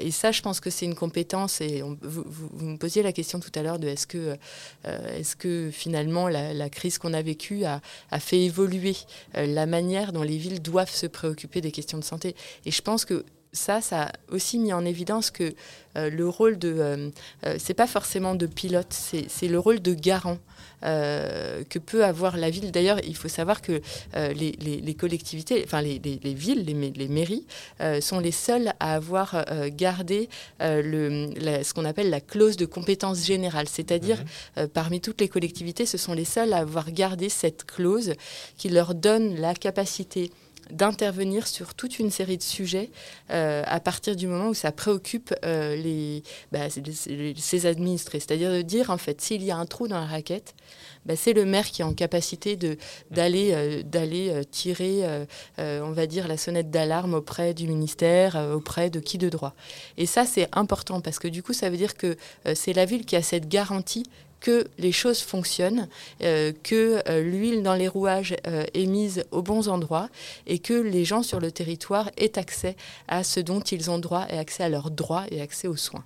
et 0.00 0.10
ça, 0.10 0.32
je 0.32 0.40
pense 0.40 0.60
que 0.60 0.70
c'est 0.70 0.86
une 0.86 0.94
compétence, 0.94 1.60
et 1.60 1.82
vous, 1.82 2.24
vous, 2.26 2.64
me 2.64 2.76
posiez 2.78 3.02
la 3.02 3.12
question 3.12 3.40
tout 3.40 3.50
à 3.54 3.57
l'heure 3.57 3.57
de 3.62 3.88
est-ce 3.88 4.06
que, 4.06 4.36
euh, 4.86 5.18
est-ce 5.18 5.36
que 5.36 5.70
finalement 5.72 6.28
la, 6.28 6.70
crise 6.70 6.98
qu'on 6.98 7.12
a 7.12 7.22
vécue 7.22 7.64
a, 7.64 7.80
fait 8.18 8.40
évoluer 8.40 8.96
euh, 9.36 9.46
la 9.46 9.66
manière 9.66 10.12
dont 10.12 10.22
les 10.22 10.36
villes 10.36 10.62
doivent 10.62 10.94
se 10.94 11.06
préoccuper 11.06 11.60
des 11.60 11.72
questions 11.72 11.98
de 11.98 12.04
santé. 12.04 12.34
Et 12.64 12.70
je 12.70 12.82
pense 12.82 13.04
que 13.04 13.24
ça, 13.52 13.80
ça 13.80 14.02
a 14.02 14.12
aussi 14.30 14.58
mis 14.58 14.72
en 14.72 14.84
évidence 14.84 15.30
que 15.30 15.54
euh, 15.96 16.10
le 16.10 16.28
rôle 16.28 16.58
de, 16.58 17.10
c'est 17.58 17.74
pas 17.74 17.86
forcément 17.86 18.34
de 18.34 18.46
pilote, 18.46 18.92
c'est 18.92 19.48
le 19.48 19.58
rôle 19.58 19.80
de 19.80 19.94
garant 19.94 20.38
euh, 20.84 21.64
que 21.68 21.80
peut 21.80 22.04
avoir 22.04 22.36
la 22.36 22.50
ville. 22.50 22.70
D'ailleurs, 22.70 23.00
il 23.02 23.16
faut 23.16 23.26
savoir 23.26 23.62
que 23.62 23.80
euh, 24.14 24.32
les, 24.32 24.94
collectivités, 24.94 25.62
enfin 25.64 25.80
les, 25.82 25.98
villes, 25.98 26.64
les, 26.64 27.08
mairies, 27.08 27.44
euh, 27.80 28.00
sont 28.00 28.20
les 28.20 28.30
seules 28.30 28.72
à 28.78 28.94
avoir 28.94 29.44
gardé 29.70 30.28
le, 30.60 31.30
ce 31.64 31.74
qu'on 31.74 31.84
appelle 31.84 32.10
la 32.10 32.20
clause 32.20 32.56
de 32.56 32.64
compétence 32.64 33.26
générale. 33.26 33.66
C'est-à-dire, 33.68 34.22
mhm. 34.56 34.68
parmi 34.68 35.00
toutes 35.00 35.20
les 35.20 35.28
collectivités, 35.28 35.84
ce 35.84 35.98
sont 35.98 36.12
les 36.12 36.24
seules 36.24 36.52
à 36.52 36.58
avoir 36.58 36.92
gardé 36.92 37.28
cette 37.28 37.64
clause 37.64 38.14
qui 38.56 38.68
leur 38.68 38.94
donne 38.94 39.34
la 39.34 39.54
capacité 39.54 40.30
d'intervenir 40.70 41.46
sur 41.46 41.74
toute 41.74 41.98
une 41.98 42.10
série 42.10 42.36
de 42.36 42.42
sujets 42.42 42.90
euh, 43.30 43.62
à 43.66 43.80
partir 43.80 44.16
du 44.16 44.26
moment 44.26 44.48
où 44.48 44.54
ça 44.54 44.72
préoccupe 44.72 45.34
euh, 45.44 45.76
les, 45.76 46.22
bah, 46.52 46.68
ses 46.70 47.66
administrés. 47.66 48.20
C'est-à-dire 48.20 48.50
de 48.50 48.62
dire, 48.62 48.90
en 48.90 48.98
fait, 48.98 49.20
s'il 49.20 49.42
y 49.42 49.50
a 49.50 49.56
un 49.56 49.66
trou 49.66 49.88
dans 49.88 50.00
la 50.00 50.06
raquette, 50.06 50.54
bah, 51.06 51.16
c'est 51.16 51.32
le 51.32 51.44
maire 51.44 51.66
qui 51.66 51.82
est 51.82 51.84
en 51.84 51.94
capacité 51.94 52.56
d'aller 53.10 53.50
euh, 53.52 53.82
d'aller 53.82 54.42
tirer, 54.50 55.04
on 55.58 55.92
va 55.92 56.06
dire, 56.06 56.28
la 56.28 56.36
sonnette 56.36 56.70
d'alarme 56.70 57.14
auprès 57.14 57.54
du 57.54 57.66
ministère, 57.66 58.36
auprès 58.54 58.90
de 58.90 59.00
qui 59.00 59.18
de 59.18 59.28
droit. 59.28 59.54
Et 59.96 60.06
ça, 60.06 60.24
c'est 60.24 60.48
important 60.52 61.00
parce 61.00 61.18
que 61.18 61.28
du 61.28 61.42
coup, 61.42 61.52
ça 61.52 61.70
veut 61.70 61.76
dire 61.76 61.94
que 61.94 62.16
c'est 62.54 62.72
la 62.72 62.84
ville 62.84 63.04
qui 63.04 63.16
a 63.16 63.22
cette 63.22 63.48
garantie 63.48 64.04
que 64.40 64.66
les 64.78 64.92
choses 64.92 65.20
fonctionnent, 65.20 65.88
euh, 66.22 66.52
que 66.62 67.02
euh, 67.08 67.22
l'huile 67.22 67.62
dans 67.62 67.74
les 67.74 67.88
rouages 67.88 68.36
euh, 68.46 68.64
est 68.74 68.86
mise 68.86 69.24
aux 69.30 69.42
bons 69.42 69.68
endroits 69.68 70.08
et 70.46 70.58
que 70.58 70.74
les 70.74 71.04
gens 71.04 71.22
sur 71.22 71.40
le 71.40 71.50
territoire 71.50 72.10
aient 72.16 72.38
accès 72.38 72.76
à 73.08 73.24
ce 73.24 73.40
dont 73.40 73.60
ils 73.60 73.90
ont 73.90 73.98
droit 73.98 74.26
et 74.30 74.38
accès 74.38 74.64
à 74.64 74.68
leurs 74.68 74.90
droits 74.90 75.24
et 75.30 75.40
accès 75.40 75.68
aux 75.68 75.76
soins. 75.76 76.04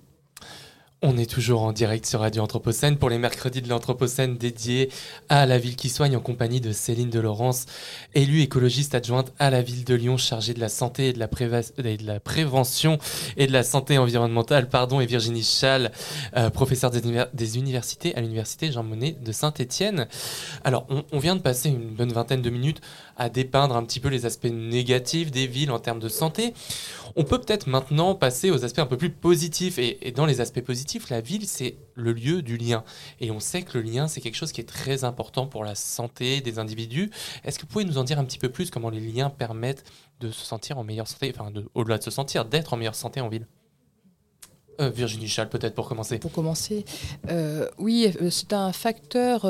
On 1.05 1.17
est 1.17 1.29
toujours 1.29 1.63
en 1.63 1.73
direct 1.73 2.05
sur 2.05 2.21
Radio 2.21 2.43
Anthropocène 2.43 2.95
pour 2.95 3.09
les 3.09 3.17
mercredis 3.17 3.61
de 3.61 3.67
l'Anthropocène 3.67 4.37
dédiés 4.37 4.89
à 5.27 5.45
la 5.45 5.57
ville 5.57 5.75
qui 5.75 5.89
soigne 5.89 6.15
en 6.15 6.21
compagnie 6.21 6.61
de 6.61 6.71
Céline 6.71 7.09
de 7.09 7.19
Laurence, 7.19 7.65
élue 8.15 8.39
écologiste 8.39 8.95
adjointe 8.95 9.33
à 9.37 9.49
la 9.49 9.61
ville 9.61 9.83
de 9.83 9.95
Lyon 9.95 10.15
chargée 10.15 10.53
de 10.53 10.61
la 10.61 10.69
santé 10.69 11.09
et 11.09 11.13
de 11.13 11.19
la, 11.19 12.19
prévention 12.21 12.99
et 13.35 13.47
de 13.47 13.51
la 13.51 13.63
santé 13.63 13.97
environnementale, 13.97 14.69
pardon, 14.69 15.01
et 15.01 15.05
Virginie 15.05 15.43
Schall, 15.43 15.91
euh, 16.37 16.49
professeure 16.49 16.89
des, 16.89 17.57
universités 17.57 18.15
à 18.15 18.21
l'université 18.21 18.71
Jean 18.71 18.83
Monnet 18.83 19.17
de 19.21 19.31
Saint-Étienne. 19.33 20.07
Alors, 20.63 20.87
on 21.11 21.19
vient 21.19 21.35
de 21.35 21.41
passer 21.41 21.67
une 21.67 21.89
bonne 21.89 22.13
vingtaine 22.13 22.41
de 22.41 22.49
minutes 22.49 22.79
à 23.17 23.29
dépeindre 23.29 23.75
un 23.75 23.83
petit 23.83 23.99
peu 23.99 24.09
les 24.09 24.25
aspects 24.25 24.45
négatifs 24.51 25.31
des 25.31 25.47
villes 25.47 25.71
en 25.71 25.79
termes 25.79 25.99
de 25.99 26.09
santé. 26.09 26.53
On 27.15 27.23
peut 27.23 27.39
peut-être 27.39 27.67
maintenant 27.67 28.15
passer 28.15 28.49
aux 28.49 28.65
aspects 28.65 28.79
un 28.79 28.85
peu 28.85 28.97
plus 28.97 29.11
positifs. 29.11 29.77
Et, 29.77 30.11
dans 30.15 30.25
les 30.25 30.41
aspects 30.41 30.61
positifs, 30.61 31.09
la 31.09 31.21
ville, 31.21 31.47
c'est 31.47 31.75
le 31.95 32.13
lieu 32.13 32.41
du 32.41 32.57
lien. 32.57 32.83
Et 33.19 33.31
on 33.31 33.39
sait 33.39 33.61
que 33.61 33.77
le 33.77 33.83
lien, 33.83 34.07
c'est 34.07 34.21
quelque 34.21 34.35
chose 34.35 34.51
qui 34.51 34.61
est 34.61 34.67
très 34.67 35.03
important 35.03 35.45
pour 35.45 35.63
la 35.63 35.75
santé 35.75 36.41
des 36.41 36.59
individus. 36.59 37.11
Est-ce 37.43 37.59
que 37.59 37.63
vous 37.63 37.69
pouvez 37.69 37.85
nous 37.85 37.97
en 37.97 38.03
dire 38.03 38.19
un 38.19 38.25
petit 38.25 38.39
peu 38.39 38.49
plus 38.49 38.69
comment 38.69 38.89
les 38.89 38.99
liens 38.99 39.29
permettent 39.29 39.83
de 40.19 40.31
se 40.31 40.45
sentir 40.45 40.77
en 40.77 40.83
meilleure 40.83 41.07
santé, 41.07 41.33
enfin 41.35 41.51
au-delà 41.73 41.97
de 41.97 42.03
se 42.03 42.11
sentir, 42.11 42.45
d'être 42.45 42.73
en 42.73 42.77
meilleure 42.77 42.95
santé 42.95 43.21
en 43.21 43.29
ville? 43.29 43.47
Euh, 44.79 44.89
Virginie 44.89 45.27
Chal, 45.27 45.49
peut-être 45.49 45.75
pour 45.75 45.87
commencer. 45.87 46.17
Pour 46.19 46.31
commencer, 46.31 46.85
euh, 47.29 47.67
oui, 47.77 48.11
euh, 48.21 48.29
c'est 48.29 48.53
un 48.53 48.71
facteur 48.71 49.41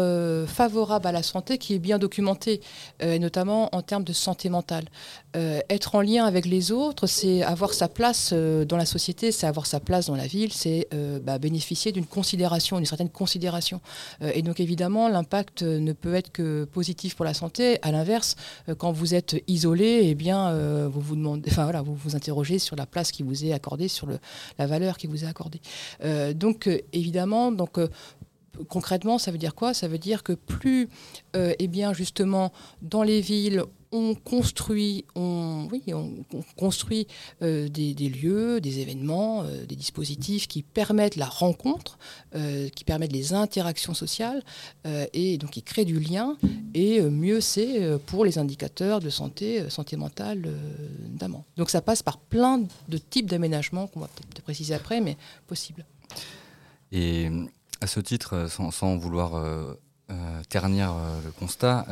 favorable 0.47 1.07
à 1.07 1.11
la 1.11 1.23
santé 1.23 1.57
qui 1.57 1.75
est 1.75 1.79
bien 1.79 1.97
documenté, 1.97 2.61
notamment 3.01 3.73
en 3.75 3.81
termes 3.81 4.03
de 4.03 4.13
santé 4.13 4.49
mentale. 4.49 4.85
Être 5.33 5.95
en 5.95 6.01
lien 6.01 6.25
avec 6.25 6.45
les 6.45 6.71
autres, 6.71 7.07
c'est 7.07 7.41
avoir 7.43 7.73
sa 7.73 7.87
place 7.87 8.33
dans 8.33 8.77
la 8.77 8.85
société, 8.85 9.31
c'est 9.31 9.47
avoir 9.47 9.65
sa 9.65 9.79
place 9.79 10.07
dans 10.07 10.15
la 10.15 10.27
ville, 10.27 10.51
c'est 10.51 10.87
bah, 11.23 11.37
bénéficier 11.39 11.91
d'une 11.91 12.05
considération, 12.05 12.77
d'une 12.77 12.85
certaine 12.85 13.09
considération. 13.09 13.81
et 14.21 14.41
donc 14.41 14.59
évidemment, 14.59 15.07
l'impact 15.07 15.63
ne 15.63 15.93
peut 15.93 16.13
être 16.13 16.31
que 16.31 16.65
positif 16.65 17.15
pour 17.15 17.25
la 17.25 17.33
santé. 17.33 17.79
À 17.81 17.91
l'inverse, 17.91 18.35
quand 18.77 18.91
vous 18.91 19.15
êtes 19.15 19.41
isolé, 19.47 20.01
eh 20.03 20.15
bien, 20.15 20.87
vous 20.87 21.01
vous 21.01 21.15
demandez, 21.15 21.49
voilà, 21.55 21.81
vous 21.81 21.95
vous 21.95 22.15
interrogez 22.15 22.59
sur 22.59 22.75
la 22.75 22.85
place 22.85 23.11
qui 23.11 23.23
vous 23.23 23.45
est 23.45 23.53
accordée, 23.53 23.87
sur 23.87 24.07
la 24.59 24.67
valeur 24.67 24.97
qui 24.97 25.07
vous 25.07 25.13
vous 25.13 25.25
accordé. 25.25 25.61
Euh, 26.03 26.33
donc 26.33 26.67
euh, 26.67 26.79
évidemment, 26.91 27.51
donc 27.51 27.77
euh, 27.77 27.87
concrètement, 28.67 29.17
ça 29.17 29.31
veut 29.31 29.37
dire 29.37 29.55
quoi? 29.55 29.73
Ça 29.73 29.87
veut 29.87 29.97
dire 29.97 30.23
que 30.23 30.33
plus, 30.33 30.89
eh 31.33 31.67
bien, 31.67 31.93
justement, 31.93 32.51
dans 32.81 33.03
les 33.03 33.21
villes, 33.21 33.63
on 33.93 34.15
construit, 34.15 35.05
on, 35.15 35.69
construit 36.57 37.07
des, 37.41 38.09
lieux, 38.09 38.59
des 38.59 38.79
événements, 38.79 39.43
des 39.43 39.75
dispositifs 39.75 40.47
qui 40.47 40.63
permettent 40.63 41.15
la 41.15 41.27
rencontre, 41.27 41.99
qui 42.75 42.83
permettent 42.83 43.13
les 43.13 43.33
interactions 43.33 43.93
sociales, 43.93 44.43
et 45.13 45.37
donc 45.37 45.51
qui 45.51 45.61
créent 45.61 45.85
du 45.85 45.99
lien. 45.99 46.37
Et 46.73 47.01
mieux 47.01 47.39
c'est 47.39 47.99
pour 48.07 48.25
les 48.25 48.39
indicateurs 48.39 48.99
de 48.99 49.11
santé, 49.11 49.69
santé 49.69 49.95
mentale 49.95 50.49
notamment. 51.11 51.45
Donc 51.55 51.69
ça 51.69 51.81
passe 51.81 52.01
par 52.01 52.17
plein 52.17 52.63
de 52.89 52.97
types 52.97 53.29
d'aménagements 53.29 53.85
qu'on 53.87 53.99
va 53.99 54.07
peut-être 54.07 54.41
préciser 54.41 54.73
après, 54.73 55.01
mais 55.01 55.17
possible. 55.45 55.85
Et 56.91 57.29
à 57.83 57.87
ce 57.87 57.99
titre, 57.99 58.47
sans, 58.49 58.95
vouloir 58.95 59.35
euh, 59.35 59.73
euh, 60.09 60.41
ternir 60.47 60.93
euh, 60.93 61.19
le 61.25 61.31
constat, 61.31 61.85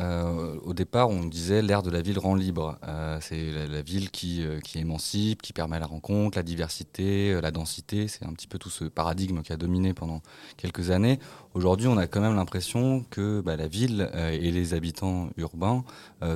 au 0.64 0.72
départ, 0.72 1.10
on 1.10 1.22
disait 1.26 1.60
l'ère 1.60 1.82
de 1.82 1.90
la 1.90 2.00
ville 2.00 2.18
rend 2.18 2.34
libre. 2.34 2.78
c'est 3.20 3.50
la, 3.68 3.82
ville 3.82 4.10
qui, 4.10 4.42
qui 4.64 4.78
émancipe, 4.78 5.42
qui 5.42 5.52
permet 5.52 5.78
la 5.78 5.86
rencontre, 5.86 6.38
la 6.38 6.42
diversité, 6.42 7.38
la 7.42 7.50
densité. 7.50 8.08
C'est 8.08 8.24
un 8.24 8.32
petit 8.32 8.46
peu 8.46 8.58
tout 8.58 8.70
ce 8.70 8.84
paradigme 8.84 9.42
qui 9.42 9.52
a 9.52 9.58
dominé 9.58 9.92
pendant 9.92 10.22
quelques 10.56 10.90
années. 10.90 11.18
Aujourd'hui, 11.52 11.88
on 11.88 11.98
a 11.98 12.06
quand 12.06 12.22
même 12.22 12.36
l'impression 12.36 13.04
que 13.10 13.42
bah, 13.42 13.56
la 13.56 13.68
ville 13.68 14.10
et 14.14 14.50
les 14.50 14.72
habitants 14.72 15.28
urbains 15.36 15.84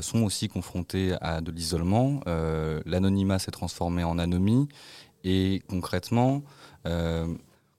sont 0.03 0.23
aussi 0.23 0.49
confrontés 0.49 1.15
à 1.23 1.41
de 1.41 1.51
l'isolement. 1.51 2.21
L'anonymat 2.85 3.39
s'est 3.39 3.53
transformé 3.53 4.05
en 4.05 4.19
anomie. 4.19 4.69
Et 5.25 5.63
concrètement, 5.67 6.43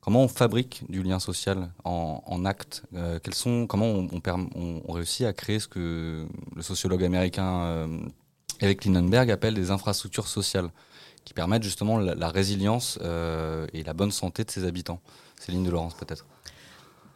Comment 0.08 0.24
on 0.24 0.30
fabrique 0.30 0.84
du 0.88 1.04
lien 1.04 1.20
social 1.20 1.70
en, 1.84 2.24
en 2.26 2.46
actes 2.46 2.84
euh, 2.96 3.20
sont, 3.34 3.67
Comment 3.67 4.08
on, 4.56 4.93
réussit 4.93 5.26
à 5.26 5.34
créer 5.34 5.60
ce 5.60 5.67
que 5.67 6.26
le 6.56 6.62
sociologue 6.62 7.04
américain 7.04 7.60
euh, 7.63 8.00
Eric 8.62 8.86
Lindenberg 8.86 9.30
appelle 9.30 9.54
des 9.54 9.70
infrastructures 9.70 10.30
sociales 10.30 10.70
qui 11.26 11.34
permettent 11.34 11.63
justement 11.63 11.98
la, 11.98 12.30
résilience 12.30 12.98
euh, 13.02 13.67
et 13.74 13.84
la 13.84 13.91
bonne 13.91 14.12
santé 14.12 14.46
de 14.46 14.50
ses 14.50 14.63
habitants 14.63 15.02
Céline 15.41 15.65
de 15.65 15.72
Laurence 15.72 15.96
peut-être 15.96 16.26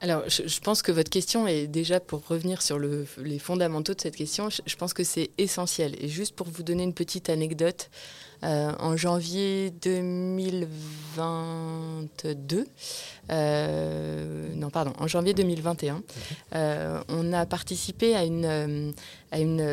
alors, 0.04 0.24
je, 0.28 0.60
pense 0.62 0.82
que 0.82 0.92
votre 0.92 1.12
question 1.12 1.46
est 1.46 1.68
déjà, 1.68 2.00
pour 2.00 2.28
revenir 2.28 2.64
sur 2.64 2.80
les 2.80 3.38
fondamentaux 3.38 3.94
de 3.94 4.02
cette 4.02 4.16
question, 4.16 4.50
je 4.50 4.76
pense 4.76 4.96
que 4.96 5.04
c'est 5.04 5.30
essentiel. 5.38 5.96
Et 6.04 6.08
juste 6.08 6.36
pour 6.36 6.48
vous 6.50 6.64
donner 6.64 6.82
une 6.82 6.96
petite 6.96 7.30
anecdote, 7.30 7.92
en 8.44 8.98
janvier 8.98 9.70
2022, 9.70 12.58
euh, 12.58 12.66
non 13.32 14.70
pardon, 14.70 14.94
en 15.00 15.08
janvier 15.08 15.34
2021, 15.34 16.02
euh, 16.56 17.02
on 17.10 17.34
a 17.34 17.46
participé 17.46 18.16
à 18.16 18.24
une 18.24 18.94
à 19.34 19.40
une, 19.40 19.66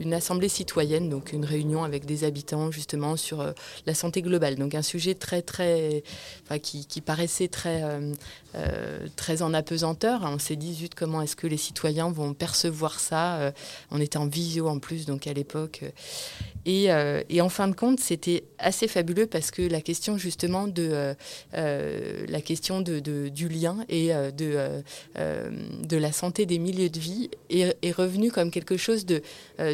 une, 0.00 0.14
assemblée 0.14 0.48
citoyenne, 0.48 1.10
donc 1.10 1.34
une 1.34 1.44
réunion 1.44 1.84
avec 1.84 2.06
des 2.06 2.24
habitants 2.24 2.70
justement 2.70 3.18
sur 3.18 3.52
la 3.84 3.92
santé 3.92 4.22
globale. 4.22 4.56
Donc 4.56 4.74
un 4.74 4.80
sujet 4.80 5.14
très 5.14 5.42
très, 5.42 6.02
enfin, 6.44 6.58
qui, 6.58 6.86
qui, 6.86 7.02
paraissait 7.02 7.48
très 7.48 7.82
très 9.14 9.42
en 9.42 9.52
apesanteur. 9.52 10.22
On 10.24 10.38
s'est 10.38 10.56
dit 10.56 10.72
zut 10.72 10.94
comment 10.94 11.20
est-ce 11.20 11.36
que 11.36 11.46
les 11.46 11.58
citoyens 11.58 12.10
vont 12.10 12.32
percevoir 12.32 12.98
ça 12.98 13.52
On 13.90 14.00
était 14.00 14.16
en 14.16 14.26
visio 14.26 14.68
en 14.68 14.78
plus 14.78 15.04
donc 15.04 15.26
à 15.26 15.34
l'époque. 15.34 15.82
Et, 16.64 16.88
et 17.28 17.40
en 17.42 17.48
fin 17.50 17.68
de 17.68 17.74
compte, 17.74 18.00
c'était 18.00 18.44
assez 18.58 18.88
fabuleux 18.88 19.26
parce 19.26 19.50
que 19.50 19.60
la 19.60 19.82
question 19.82 20.16
justement 20.16 20.66
de 20.66 20.88
euh, 20.92 21.14
euh, 21.54 22.24
la 22.28 22.40
question 22.40 22.61
de, 22.70 23.28
du 23.28 23.48
lien 23.48 23.84
et 23.88 24.14
euh, 24.14 24.30
de, 24.30 24.82
de 25.16 25.96
la 25.96 26.12
santé 26.12 26.46
des 26.46 26.58
milieux 26.58 26.90
de 26.90 26.98
vie 26.98 27.30
est, 27.50 27.76
est 27.82 27.92
revenue 27.92 28.30
comme 28.30 28.50
quelque 28.50 28.76
chose 28.76 29.04
de 29.06 29.22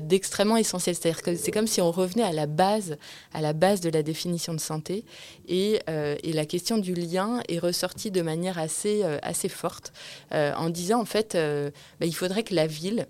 d'extrêmement 0.00 0.56
essentiel. 0.56 0.94
C'est-à-dire 0.94 1.22
que 1.22 1.36
c'est 1.36 1.50
comme 1.50 1.66
si 1.66 1.80
on 1.80 1.90
revenait 1.90 2.22
à 2.22 2.32
la 2.32 2.46
base, 2.46 2.96
à 3.32 3.40
la 3.40 3.52
base 3.52 3.80
de 3.80 3.90
la 3.90 4.02
définition 4.02 4.54
de 4.54 4.60
santé 4.60 5.04
et, 5.46 5.80
et 5.88 6.32
la 6.32 6.46
question 6.46 6.78
du 6.78 6.94
lien 6.94 7.42
est 7.48 7.58
ressortie 7.58 8.10
de 8.10 8.22
manière 8.22 8.58
assez, 8.58 9.02
assez 9.22 9.48
forte 9.48 9.92
en 10.32 10.70
disant 10.70 11.00
en 11.00 11.04
fait 11.04 11.34
bah, 11.34 12.06
il 12.06 12.14
faudrait 12.14 12.42
que 12.42 12.54
la 12.54 12.66
ville 12.66 13.06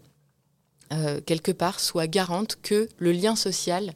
quelque 1.27 1.53
part 1.53 1.81
soit 1.81 2.07
garante 2.07 2.57
que 2.63 2.89
le 2.99 3.13
lien 3.13 3.37
social 3.37 3.93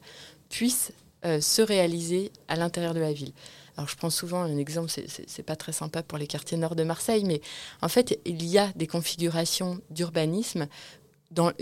puisse 0.49 0.91
euh, 1.25 1.39
se 1.39 1.61
réaliser 1.61 2.33
à 2.49 2.57
l'intérieur 2.57 2.93
de 2.93 2.99
la 2.99 3.13
ville. 3.13 3.31
Alors 3.77 3.89
je 3.89 3.95
prends 3.95 4.09
souvent 4.09 4.41
un 4.41 4.57
exemple, 4.57 4.91
c'est 4.91 5.43
pas 5.43 5.55
très 5.55 5.71
sympa 5.71 6.03
pour 6.03 6.17
les 6.17 6.27
quartiers 6.27 6.57
nord 6.57 6.75
de 6.75 6.83
Marseille, 6.83 7.23
mais 7.25 7.41
en 7.81 7.87
fait 7.87 8.19
il 8.25 8.45
y 8.45 8.57
a 8.57 8.71
des 8.75 8.87
configurations 8.87 9.79
d'urbanisme 9.89 10.67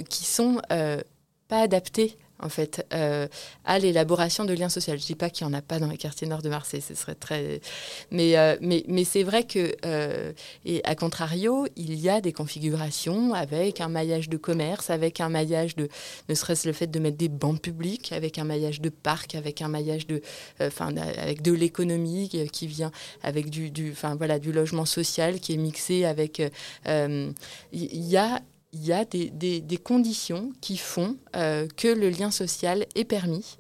qui 0.10 0.26
sont 0.26 0.62
euh, 0.72 1.00
pas 1.48 1.62
adaptées 1.62 2.18
en 2.42 2.50
fait, 2.50 2.86
euh, 2.94 3.28
à 3.66 3.80
l'élaboration 3.80 4.46
de 4.46 4.54
liens 4.54 4.70
sociaux. 4.70 4.94
Je 4.96 5.02
ne 5.02 5.06
dis 5.06 5.16
pas 5.16 5.30
qu'il 5.30 5.48
n'y 5.48 5.54
en 5.54 5.58
a 5.58 5.62
pas 5.62 5.80
dans 5.80 5.88
les 5.88 5.98
quartiers 5.98 6.28
nord 6.28 6.42
de 6.42 6.50
Marseille, 6.50 6.82
ce 6.82 6.96
serait 6.96 7.16
très... 7.16 7.62
Mais, 8.10 8.38
euh, 8.38 8.58
mais, 8.62 8.84
mais 8.88 9.04
c'est 9.04 9.24
vrai 9.24 9.44
que, 9.44 9.76
euh, 9.86 10.34
et 10.66 10.82
à 10.84 10.96
contrario, 10.96 11.68
il 11.76 11.94
y 11.96 12.10
a 12.10 12.22
des 12.22 12.34
configurations 12.34 13.34
avec 13.34 13.82
un 13.82 13.88
maillage 13.88 14.30
de 14.30 14.38
commerce, 14.38 14.90
avec 14.90 15.22
un 15.22 15.30
maillage 15.30 15.76
de, 15.76 15.88
ne 16.30 16.36
serait-ce 16.36 16.68
le 16.68 16.74
fait 16.74 16.88
de 16.88 17.00
mettre 17.00 17.18
des 17.18 17.30
bancs 17.30 17.62
publics, 17.62 18.12
avec 18.12 18.38
un 18.38 18.44
maillage 18.44 18.82
de 18.82 18.90
parcs, 18.90 19.36
avec 19.36 19.62
un 19.62 19.68
maillage 19.68 20.08
de, 20.08 20.22
enfin, 20.60 20.96
avec 20.98 21.42
de 21.42 21.52
l'économie 21.52 22.30
qui 22.52 22.68
vient, 22.68 22.92
avec 23.24 23.50
du, 23.50 23.70
du, 23.72 23.94
voilà, 24.18 24.40
du 24.40 24.52
logement 24.52 24.86
social 24.86 25.40
qui 25.40 25.54
est 25.54 25.58
mixé 25.58 26.06
avec... 26.06 26.42
Il 26.86 28.06
y 28.08 28.18
a 28.18 28.42
il 28.74 28.86
y 28.86 28.94
a 28.94 29.04
des, 29.06 29.30
des, 29.30 29.78
conditions 29.78 30.54
qui 30.62 30.78
font 30.78 31.18
que 31.34 31.88
le 31.88 32.10
lien 32.10 32.32
social 32.32 32.86
est 32.96 33.04
permis 33.04 33.58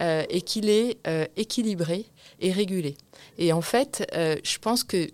et 0.00 0.40
qu'il 0.42 0.68
est 0.68 0.98
équilibré 1.36 2.06
et 2.40 2.52
régulé. 2.52 2.96
Et 3.38 3.52
en 3.52 3.60
fait, 3.60 4.06
je 4.14 4.58
pense 4.58 4.84
que 4.84 5.08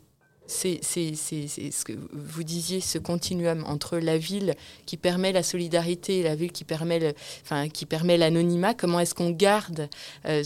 c'est 0.49 0.81
ce 0.83 1.85
que 1.85 1.93
vous 2.13 2.43
disiez, 2.43 2.81
ce 2.81 2.99
continuum 2.99 3.65
entre 3.67 3.99
la 3.99 4.17
ville 4.17 4.55
qui 4.87 4.97
permet 4.97 5.31
la 5.31 5.43
solidarité 5.43 6.21
et 6.21 6.23
la 6.23 6.35
ville 6.35 6.53
qui 6.53 6.65
permet, 6.65 7.15
enfin, 7.43 7.67
l'anonymat. 8.03 8.75
Comment 8.75 9.01
est-ce 9.01 9.15
qu'on 9.15 9.31
garde, 9.31 9.89
euh, 10.27 10.43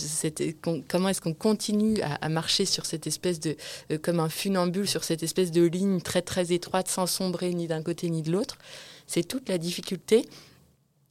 comment 0.88 1.08
est-ce 1.08 1.20
qu'on 1.20 1.34
continue 1.34 2.00
à, 2.02 2.28
marcher 2.28 2.64
sur 2.64 2.84
cette 2.84 3.06
espèce 3.06 3.38
de, 3.38 3.56
euh, 3.90 3.98
comme 3.98 4.18
un 4.18 4.28
funambule, 4.28 4.88
sur 4.88 5.04
cette 5.04 5.22
espèce 5.22 5.52
de 5.52 5.62
ligne 5.62 6.00
très 6.00 6.22
très 6.22 6.52
étroite, 6.52 6.88
sans 6.88 7.06
sombrer 7.06 7.54
ni 7.54 7.68
d'un 7.68 7.82
côté 7.82 8.10
ni 8.10 8.22
de 8.22 8.32
l'autre? 8.32 8.58
C'est 9.14 9.24
toute 9.24 9.50
la 9.50 9.58
difficulté. 9.58 10.26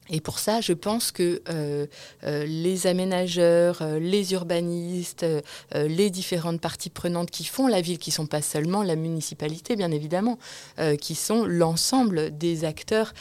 Et 0.10 0.20
pour 0.20 0.40
ça, 0.40 0.62
je 0.62 0.74
pense 0.74 1.12
que 1.12 1.42
euh, 1.50 1.86
euh, 2.24 2.46
les 2.46 2.88
aménageurs, 2.88 3.82
euh, 3.82 4.00
les 4.00 4.34
urbanistes, 4.34 5.26
les 5.74 6.10
différentes 6.10 6.60
parties 6.60 6.90
prenantes 6.90 7.32
qui 7.32 7.46
font 7.46 7.68
la 7.68 7.82
ville, 7.82 7.98
qui 7.98 8.10
ne 8.10 8.16
sont 8.16 8.26
pas 8.26 8.42
seulement 8.42 8.84
la 8.84 8.96
municipalité, 8.96 9.76
bien 9.76 9.92
évidemment, 9.92 10.38
qui 11.00 11.16
sont 11.16 11.46
l'ensemble 11.46 12.38
des 12.38 12.66
acteurs 12.66 13.14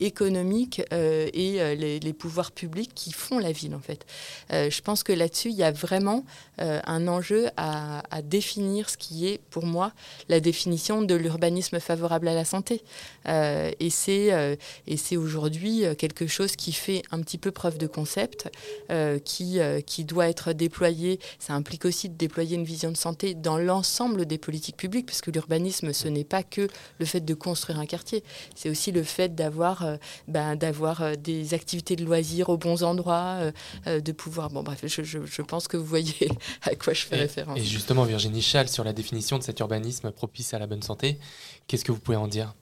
économiques 0.00 0.82
et 0.92 1.74
les, 1.76 2.12
pouvoirs 2.12 2.52
publics 2.52 2.92
qui 2.94 3.12
font 3.12 3.38
la 3.38 3.52
ville, 3.52 3.74
en 3.74 3.80
fait. 3.80 4.04
je 4.50 4.80
pense 4.80 5.02
que 5.02 5.12
là-dessus, 5.12 5.50
il 5.50 5.56
y 5.56 5.62
a 5.62 5.70
vraiment 5.70 6.24
un 6.58 7.08
enjeu 7.08 7.48
à, 7.56 8.02
définir 8.22 8.90
ce 8.90 8.96
qui 8.96 9.26
est, 9.26 9.40
pour 9.50 9.66
moi, 9.66 9.92
la 10.28 10.40
définition 10.40 11.02
de 11.02 11.14
l'urbanisme 11.14 11.80
favorable 11.80 12.28
à 12.28 12.34
la 12.34 12.44
santé. 12.44 12.82
et 13.26 13.90
c'est 13.90 15.16
aujourd'hui 15.16 15.84
quelque 15.96 16.26
chose 16.34 16.56
qui 16.56 16.72
fait 16.72 17.02
un 17.10 17.20
petit 17.20 17.38
peu 17.38 17.50
preuve 17.50 17.78
de 17.78 17.86
concept, 17.86 18.50
euh, 18.90 19.18
qui, 19.18 19.60
euh, 19.60 19.80
qui 19.80 20.04
doit 20.04 20.28
être 20.28 20.52
déployé. 20.52 21.20
Ça 21.38 21.54
implique 21.54 21.84
aussi 21.84 22.08
de 22.08 22.16
déployer 22.16 22.56
une 22.56 22.64
vision 22.64 22.90
de 22.90 22.96
santé 22.96 23.34
dans 23.34 23.56
l'ensemble 23.56 24.26
des 24.26 24.38
politiques 24.38 24.76
publiques, 24.76 25.06
parce 25.06 25.20
que 25.20 25.30
l'urbanisme, 25.30 25.92
ce 25.92 26.08
n'est 26.08 26.24
pas 26.24 26.42
que 26.42 26.68
le 26.98 27.06
fait 27.06 27.20
de 27.20 27.34
construire 27.34 27.78
un 27.78 27.86
quartier, 27.86 28.24
c'est 28.54 28.68
aussi 28.68 28.92
le 28.92 29.02
fait 29.02 29.34
d'avoir 29.34 29.84
euh, 29.84 29.96
ben, 30.28 30.56
d'avoir 30.56 31.16
des 31.16 31.54
activités 31.54 31.96
de 31.96 32.04
loisirs 32.04 32.48
aux 32.48 32.56
bons 32.56 32.82
endroits, 32.82 33.52
de 33.86 34.12
pouvoir... 34.12 34.50
Bon, 34.50 34.62
bref, 34.62 34.80
je, 34.84 35.02
je, 35.02 35.42
pense 35.42 35.68
que 35.68 35.76
vous 35.76 35.84
voyez 35.84 36.28
à 36.62 36.74
quoi 36.74 36.92
je 36.92 37.04
fais 37.04 37.16
référence. 37.16 37.58
Et 37.58 37.64
justement, 37.64 38.04
Virginie 38.04 38.42
Schall, 38.42 38.68
sur 38.68 38.84
la 38.84 38.92
définition 38.92 39.38
de 39.38 39.42
cet 39.42 39.60
urbanisme 39.60 40.10
propice 40.10 40.54
à 40.54 40.58
la 40.58 40.66
bonne 40.66 40.82
santé, 40.82 41.18
qu'est-ce 41.66 41.84
que 41.84 41.92
vous 41.92 42.00
pouvez 42.00 42.16
en 42.16 42.28
dire? 42.28 42.54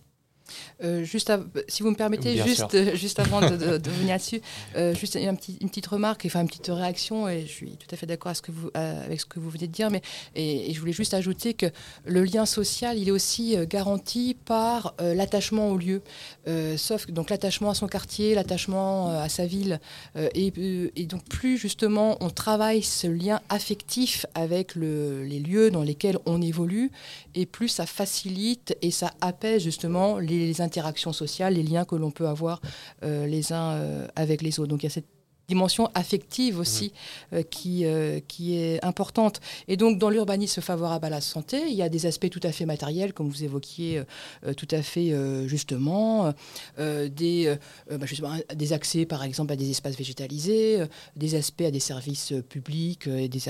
Euh, 0.83 1.05
juste 1.05 1.33
si 1.69 1.83
vous 1.83 1.91
me 1.91 1.97
permettez, 1.97 2.37
juste, 2.43 2.75
euh, 2.75 2.95
juste 2.95 3.19
avant 3.19 3.41
de, 3.41 3.55
venir 3.57 4.09
là-dessus, 4.09 4.41
euh, 4.77 4.95
juste 4.95 5.15
une, 5.15 5.37
une, 5.61 5.69
petite 5.69 5.87
remarque, 5.87 6.25
enfin 6.27 6.41
une 6.43 6.49
petite 6.49 6.69
réaction, 6.69 7.29
et 7.29 7.43
je 7.43 7.53
suis 7.53 7.77
tout 7.77 7.87
à 7.93 7.97
fait 7.97 8.07
d'accord 8.07 8.33
avec 8.75 9.21
ce 9.21 9.27
que 9.27 9.41
vous 9.41 9.51
venez 9.51 9.67
de 9.67 9.73
dire, 9.73 9.91
mais 9.91 10.03
et, 10.35 10.73
je 10.73 10.81
voulais 10.81 10.93
juste 10.93 11.15
ajouter 11.15 11.55
que 11.55 11.67
le 12.05 12.25
lien 12.25 12.47
social, 12.47 12.99
il 12.99 13.09
est 13.09 13.13
aussi 13.13 13.57
garanti 13.69 14.37
par 14.45 14.95
l'attachement 15.01 15.71
au 15.71 15.77
lieu, 15.77 16.03
sauf 16.77 17.11
donc 17.11 17.31
l'attachement 17.31 17.71
à 17.71 17.75
son 17.75 17.87
quartier, 17.87 18.35
l'attachement 18.35 19.11
à 19.11 19.29
sa 19.29 19.47
ville, 19.47 19.81
et, 20.17 20.53
et, 20.97 21.07
donc 21.07 21.25
plus 21.25 21.59
justement 21.59 22.17
on 22.21 22.31
travaille 22.31 22.83
ce 22.83 23.07
lien 23.07 23.41
affectif 23.49 24.27
avec 24.35 24.75
le, 24.75 25.25
les 25.25 25.41
lieux 25.41 25.71
dans 25.71 25.83
lesquels 25.83 26.19
on 26.27 26.41
évolue, 26.41 26.91
et 27.35 27.47
plus 27.47 27.69
ça 27.69 27.87
facilite 27.87 28.77
et 28.83 28.91
ça 28.91 29.13
apaise 29.21 29.63
justement 29.63 30.19
les 30.19 30.42
les 30.47 30.61
interactions 30.61 31.13
sociales, 31.13 31.55
les 31.55 31.63
liens 31.63 31.85
que 31.85 31.97
l'on 31.97 32.11
peut 32.11 32.29
avoir 32.29 32.61
euh, 33.03 33.27
les 33.27 33.53
uns 33.53 33.73
euh, 33.73 34.07
avec 34.17 34.43
les 34.43 34.59
autres. 34.61 34.69
Donc 34.69 34.83
il 34.83 34.87
y 34.87 34.89
a 34.89 34.91
cette 34.91 35.07
dimension 35.49 35.91
affective 35.95 36.59
aussi 36.59 36.93
euh, 37.33 37.43
qui, 37.43 37.85
qui 38.29 38.57
est 38.57 38.83
importante. 38.85 39.41
Et 39.69 39.77
donc 39.77 39.99
dans 39.99 40.09
l'urbanisme 40.09 40.63
favorable 40.63 41.05
à 41.05 41.11
la 41.11 41.21
santé, 41.21 41.63
il 41.69 41.75
y 41.75 41.83
a 41.83 41.89
des 41.89 42.07
aspects 42.07 42.31
tout 42.31 42.41
à 42.45 42.53
fait 42.53 42.65
matériels, 42.65 43.13
comme 43.13 43.29
vous 43.29 43.45
évoquiez 43.45 44.03
tout 44.57 44.69
à 44.71 44.83
fait 44.83 45.13
justement, 45.49 46.33
des, 46.79 47.55
bah, 47.91 48.07
justement, 48.07 48.37
des 48.55 48.73
accès 48.73 49.05
par 49.05 49.25
exemple 49.25 49.53
à 49.53 49.57
des 49.57 49.69
espaces 49.69 49.97
végétalisés, 49.97 50.85
des 51.17 51.35
aspects 51.35 51.63
à 51.63 51.71
des 51.71 51.81
services 51.81 52.33
publics 52.49 53.09
et 53.09 53.29
des, 53.29 53.41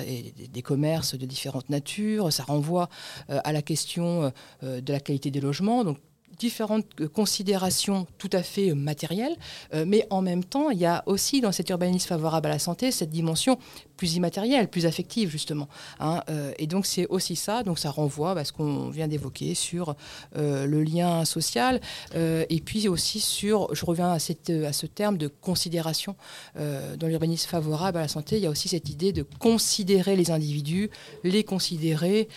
des, 0.50 0.62
commerces 0.62 1.14
de 1.14 1.26
différentes 1.26 1.68
natures. 1.68 2.32
Ça 2.32 2.42
renvoie 2.42 2.88
à 3.28 3.52
la 3.52 3.62
question 3.62 4.32
de 4.62 4.92
la 4.92 4.98
qualité 4.98 5.30
des 5.30 5.40
logements. 5.40 5.84
Donc 5.84 5.98
différentes 6.38 7.06
considérations 7.08 8.06
tout 8.18 8.30
à 8.32 8.42
fait 8.42 8.70
euh, 8.70 8.74
matérielles, 8.74 9.36
euh, 9.74 9.84
mais 9.86 10.06
en 10.10 10.22
même 10.22 10.44
temps, 10.44 10.70
il 10.70 10.78
y 10.78 10.86
a 10.86 11.02
aussi 11.06 11.40
dans 11.40 11.52
cet 11.52 11.70
urbanisme 11.70 12.08
favorable 12.08 12.48
à 12.48 12.50
la 12.50 12.58
santé 12.58 12.90
cette 12.90 13.10
dimension 13.10 13.58
plus 14.02 14.16
immatérielle, 14.16 14.66
plus 14.66 14.84
affective 14.86 15.30
justement. 15.30 15.68
Hein, 16.00 16.22
et 16.58 16.66
donc 16.66 16.86
c'est 16.86 17.06
aussi 17.06 17.36
ça, 17.36 17.62
donc 17.62 17.78
ça 17.78 17.90
renvoie 17.90 18.32
à 18.32 18.44
ce 18.44 18.52
qu'on 18.52 18.90
vient 18.90 19.06
d'évoquer 19.06 19.54
sur 19.54 19.94
le 20.34 20.82
lien 20.82 21.24
social, 21.24 21.80
et 22.14 22.60
puis 22.64 22.88
aussi 22.88 23.20
sur, 23.20 23.72
je 23.74 23.84
reviens 23.84 24.10
à, 24.10 24.18
cette, 24.18 24.50
à 24.50 24.72
ce 24.72 24.86
terme 24.86 25.18
de 25.18 25.28
considération. 25.28 26.16
dans 26.56 27.06
l'urbanisme 27.06 27.48
favorable 27.48 27.98
à 27.98 28.02
la 28.02 28.08
santé, 28.08 28.38
il 28.38 28.42
y 28.42 28.46
a 28.46 28.50
aussi 28.50 28.68
cette 28.68 28.88
idée 28.88 29.12
de 29.12 29.24
considérer 29.38 30.16
les 30.16 30.32
individus, 30.32 30.90
les 31.22 31.44
considérer 31.44 32.28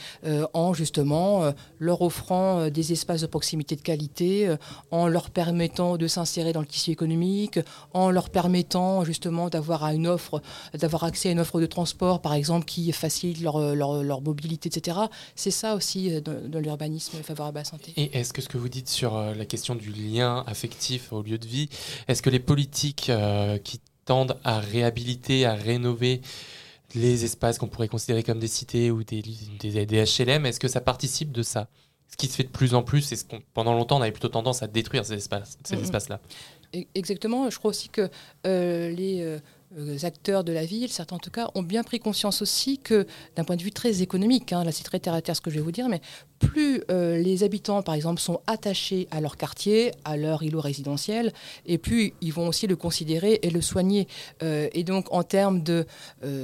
en 0.53 0.73
justement 0.75 1.51
leur 1.79 2.01
offrant 2.01 2.69
des 2.69 2.91
espaces 2.91 3.21
de 3.21 3.27
proximité 3.27 3.75
de 3.75 3.81
qualité, 3.81 4.47
euh, 4.47 4.57
en 4.91 5.07
leur 5.07 5.29
permettant 5.29 5.97
de 5.97 6.07
s'insérer 6.07 6.53
dans 6.53 6.59
le 6.59 6.65
tissu 6.65 6.91
économique, 6.91 7.59
en 7.93 8.09
leur 8.11 8.29
permettant 8.29 9.03
justement 9.03 9.49
d'avoir 9.49 9.85
une 9.85 10.07
offre, 10.07 10.41
d'avoir 10.73 11.03
accès 11.03 11.29
à 11.29 11.31
une 11.31 11.39
offre 11.39 11.54
de 11.59 11.65
transport, 11.65 12.21
par 12.21 12.33
exemple, 12.33 12.65
qui 12.65 12.91
facilite 12.91 13.41
leur, 13.41 13.75
leur, 13.75 14.21
mobilité, 14.21 14.69
etc. 14.69 14.97
C'est 15.35 15.51
ça 15.51 15.75
aussi 15.75 16.13
euh, 16.13 16.21
dans, 16.21 16.59
l'urbanisme 16.59 17.17
favorable 17.23 17.57
à 17.57 17.61
la 17.61 17.65
santé. 17.65 17.93
Et 17.97 18.17
est-ce 18.17 18.33
que 18.33 18.41
ce 18.41 18.49
que 18.49 18.57
vous 18.57 18.69
dites 18.69 18.89
sur 18.89 19.15
euh, 19.15 19.33
la 19.33 19.45
question 19.45 19.75
du 19.75 19.91
lien 19.91 20.43
affectif 20.47 21.11
au 21.13 21.21
lieu 21.21 21.37
de 21.37 21.47
vie, 21.47 21.69
est-ce 22.07 22.21
que 22.21 22.29
les 22.29 22.39
politiques 22.39 23.11
qui 23.63 23.81
tendent 24.05 24.37
à 24.43 24.59
réhabiliter, 24.59 25.45
à 25.45 25.55
rénover 25.55 26.21
les 26.93 27.25
espaces 27.25 27.57
qu'on 27.57 27.67
pourrait 27.67 27.87
considérer 27.87 28.23
comme 28.23 28.39
des 28.39 28.47
cités 28.47 28.91
ou 28.91 29.03
des, 29.03 29.21
des, 29.59 29.85
des 29.85 30.03
HLM, 30.03 30.45
est-ce 30.45 30.59
que 30.59 30.67
ça 30.67 30.81
participe 30.81 31.31
de 31.31 31.43
ça? 31.43 31.67
Ce 32.09 32.17
qui 32.17 32.27
se 32.27 32.35
fait 32.35 32.43
de 32.43 32.49
plus 32.49 32.75
en 32.75 32.83
plus, 32.83 33.11
et 33.11 33.15
ce 33.15 33.25
qu'on, 33.25 33.41
pendant 33.53 33.73
longtemps, 33.73 33.97
on 33.97 34.01
avait 34.01 34.11
plutôt 34.11 34.29
tendance 34.29 34.63
à 34.63 34.67
détruire 34.67 35.05
ces, 35.05 35.15
espaces, 35.15 35.57
ces 35.65 35.75
espaces-là. 35.75 36.21
Exactement. 36.93 37.49
Je 37.49 37.57
crois 37.57 37.69
aussi 37.69 37.89
que 37.89 38.09
euh, 38.45 38.91
les 38.91 39.21
euh, 39.21 39.39
euh, 39.77 39.97
acteurs 40.03 40.43
de 40.43 40.51
la 40.51 40.65
ville, 40.65 40.91
certains 40.91 41.15
en 41.15 41.19
tout 41.19 41.31
cas, 41.31 41.49
ont 41.55 41.63
bien 41.63 41.83
pris 41.83 41.99
conscience 41.99 42.41
aussi 42.41 42.77
que, 42.77 43.07
d'un 43.35 43.43
point 43.43 43.55
de 43.55 43.63
vue 43.63 43.71
très 43.71 44.01
économique, 44.01 44.53
hein, 44.53 44.63
là 44.63 44.71
c'est 44.71 44.83
très 44.83 44.99
terre 44.99 45.13
à 45.13 45.21
terre 45.21 45.35
ce 45.35 45.41
que 45.41 45.49
je 45.49 45.55
vais 45.55 45.61
vous 45.61 45.71
dire, 45.71 45.89
mais 45.89 46.01
plus 46.39 46.81
euh, 46.91 47.17
les 47.17 47.43
habitants, 47.43 47.81
par 47.81 47.95
exemple, 47.95 48.21
sont 48.21 48.41
attachés 48.47 49.07
à 49.11 49.21
leur 49.21 49.37
quartier, 49.37 49.91
à 50.03 50.17
leur 50.17 50.43
îlot 50.43 50.61
résidentiel, 50.61 51.33
et 51.65 51.77
plus 51.77 52.13
ils 52.21 52.31
vont 52.31 52.47
aussi 52.47 52.67
le 52.67 52.75
considérer 52.75 53.39
et 53.41 53.49
le 53.49 53.61
soigner. 53.61 54.07
Euh, 54.43 54.69
et 54.73 54.83
donc, 54.83 55.11
en 55.11 55.23
termes 55.23 55.63
de 55.63 55.85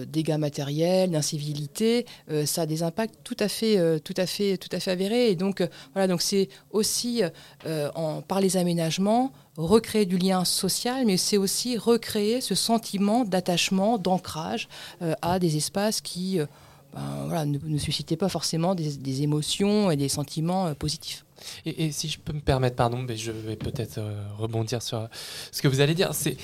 dégâts 0.08 0.38
matériels, 0.38 1.12
d'incivilité, 1.12 2.06
ça 2.46 2.64
a 2.64 2.66
des 2.66 2.84
impacts 2.84 3.16
tout 3.24 3.38
à 3.40 3.48
fait, 3.48 4.00
tout 4.02 4.14
à 4.18 4.26
fait, 4.26 4.58
tout 4.58 4.70
à 4.72 4.80
fait 4.80 4.92
avérés. 4.92 5.30
Et 5.30 5.36
donc, 5.36 5.64
voilà, 5.94 6.08
donc 6.08 6.22
c'est 6.22 6.50
aussi 6.72 7.22
par 7.64 8.42
les 8.42 8.58
aménagements 8.58 9.32
recréer 9.58 10.06
du 10.06 10.18
lien 10.18 10.46
social, 10.46 11.06
mais 11.06 11.18
c'est 11.18 11.38
aussi 11.38 11.78
recréer 11.78 12.42
ce 12.42 12.56
sentiment 12.56 13.26
d'attachement, 13.26 13.98
d'ancrage 13.98 14.68
euh, 15.02 15.14
à 15.22 15.40
des 15.40 15.58
espaces 15.58 16.02
qui 16.02 16.40
euh, 16.40 16.46
ben, 16.94 17.46
ne, 17.46 17.78
suscitaient 17.78 18.18
pas 18.18 18.30
forcément 18.30 18.76
des, 18.76 19.22
émotions 19.22 19.92
et 19.92 19.98
des 19.98 20.10
sentiments 20.10 20.68
euh, 20.68 20.74
positifs. 20.74 21.26
Et, 21.66 21.92
si 21.92 22.08
je 22.08 22.20
peux 22.20 22.34
me 22.34 22.40
permettre, 22.40 22.76
pardon, 22.76 22.98
mais 22.98 23.18
je 23.18 23.32
vais 23.32 23.56
peut-être 23.56 24.00
rebondir 24.38 24.82
sur 24.82 25.10
ce 25.52 25.62
que 25.62 25.68
vous 25.68 25.82
allez 25.82 25.96
dire, 25.96 26.14
c'est 26.14 26.38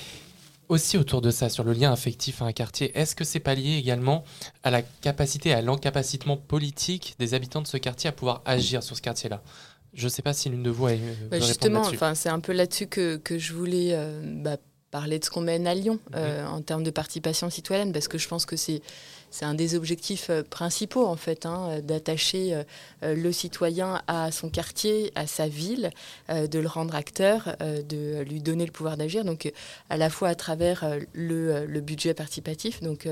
aussi 0.69 0.97
autour 0.97 1.21
de 1.21 1.29
ça, 1.31 1.49
sur 1.49 1.63
le 1.63 1.73
lien 1.73 1.91
affectif 1.91 2.41
à 2.41 2.45
un 2.45 2.51
quartier. 2.51 2.97
Est-ce 2.97 3.15
que 3.15 3.23
c'est 3.23 3.39
pas 3.39 3.53
lié 3.53 3.77
également 3.77 4.23
à 4.63 4.71
la 4.71 4.81
capacité, 4.81 5.53
à 5.53 5.61
l'encapacitement 5.61 6.35
politique 6.35 7.15
des 7.19 7.35
habitants 7.35 7.61
de 7.61 7.67
ce 7.67 7.77
quartier 7.77 8.09
à 8.09 8.11
pouvoir 8.11 8.41
agir 8.45 8.83
sur 8.83 8.95
ce 8.95 9.01
quartier-là? 9.01 9.41
Je 9.97 10.03
ne 10.03 10.09
sais 10.09 10.21
pas 10.21 10.33
si 10.33 10.47
l'une 10.47 10.63
de 10.63 10.69
vous 10.69 10.85
a. 10.85 10.91
Bah 11.31 11.39
justement, 11.39 11.81
enfin, 11.81 12.13
c'est 12.13 12.29
un 12.29 12.39
peu 12.39 12.53
là-dessus 12.53 12.85
que, 12.85 13.17
que, 13.17 13.39
je 13.39 13.53
voulais 13.53 13.89
euh, 13.93 14.21
bah, 14.23 14.57
parler 14.91 15.17
de 15.17 15.25
ce 15.25 15.31
qu'on 15.31 15.41
mène 15.41 15.65
à 15.65 15.73
Lyon 15.73 15.99
euh, 16.15 16.45
en 16.45 16.61
termes 16.61 16.83
de 16.83 16.91
participation 16.91 17.49
citoyenne, 17.49 17.91
parce 17.91 18.07
que 18.07 18.19
je 18.19 18.27
pense 18.27 18.45
que 18.45 18.55
c'est 18.55 18.81
c'est 19.29 19.43
un 19.43 19.55
des 19.55 19.75
objectifs 19.75 20.29
euh, 20.29 20.41
principaux 20.41 21.05
en 21.05 21.17
fait, 21.17 21.45
hein, 21.45 21.81
d'attacher 21.81 22.63
le 23.01 23.31
citoyen 23.31 24.01
à 24.07 24.31
son 24.31 24.49
quartier, 24.49 25.11
à 25.15 25.27
sa 25.27 25.49
ville, 25.49 25.89
de 26.29 26.59
le 26.59 26.67
rendre 26.67 26.95
acteur, 26.95 27.57
de 27.59 28.21
lui 28.21 28.39
donner 28.39 28.65
le 28.65 28.71
pouvoir 28.71 28.95
d'agir. 28.95 29.25
Donc 29.25 29.51
à 29.89 29.97
la 29.97 30.09
fois 30.09 30.29
à 30.29 30.35
travers 30.35 30.85
le, 31.13 31.65
le 31.65 31.81
budget 31.81 32.13
participatif, 32.13 32.81
donc 32.81 33.07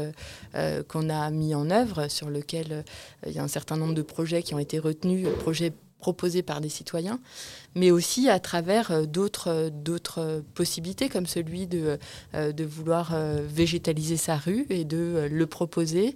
qu'on 0.88 1.09
a 1.09 1.30
mis 1.32 1.53
en 1.53 1.70
œuvre, 1.70 2.09
sur 2.09 2.30
lequel 2.30 2.86
il 3.26 3.34
y 3.34 3.39
a 3.39 3.43
un 3.43 3.49
certain 3.49 3.76
nombre 3.76 3.93
de 3.93 4.01
projets 4.01 4.41
qui 4.41 4.53
ont 4.53 4.59
été 4.59 4.80
retenus, 4.80 5.28
projets 5.39 5.74
proposés 6.00 6.43
par 6.43 6.62
des 6.62 6.70
citoyens, 6.70 7.20
mais 7.76 7.91
aussi 7.91 8.30
à 8.30 8.39
travers 8.39 8.91
euh, 8.91 9.05
d'autres, 9.05 9.49
euh, 9.49 9.69
d'autres 9.69 10.43
possibilités, 10.55 11.09
comme 11.09 11.28
celui 11.28 11.67
de, 11.67 11.99
euh, 12.34 12.51
de 12.53 12.63
vouloir 12.63 13.13
végétaliser 13.47 14.17
sa 14.17 14.38
rue 14.38 14.65
et 14.69 14.86
de 14.86 15.28
le 15.30 15.47
proposer, 15.47 16.15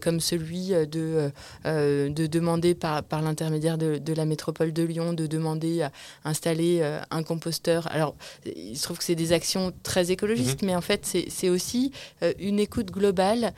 comme 0.00 0.20
celui 0.20 0.68
de, 0.68 1.30
de 1.64 2.26
demander 2.26 2.74
par, 2.74 3.02
par 3.02 3.22
l'intermédiaire 3.22 3.78
de, 3.78 3.98
de, 3.98 4.12
la 4.12 4.24
métropole 4.24 4.72
de 4.72 4.82
Lyon, 4.82 5.12
de 5.12 5.26
demander 5.26 5.82
à 5.82 5.92
installer 6.24 6.82
un 7.10 7.22
composteur. 7.22 7.86
Alors, 7.90 8.14
il 8.44 8.76
se 8.76 8.82
trouve 8.82 8.98
que 8.98 9.04
c'est 9.04 9.14
des 9.14 9.32
actions 9.32 9.72
très 9.82 10.10
écologistes, 10.10 10.62
mhm. 10.62 10.68
mais 10.68 10.76
en 10.76 10.80
fait, 10.80 11.06
c'est, 11.06 11.26
c'est 11.28 11.48
aussi 11.48 11.92
une 12.38 12.58
écoute 12.58 12.90
globale 12.90 13.52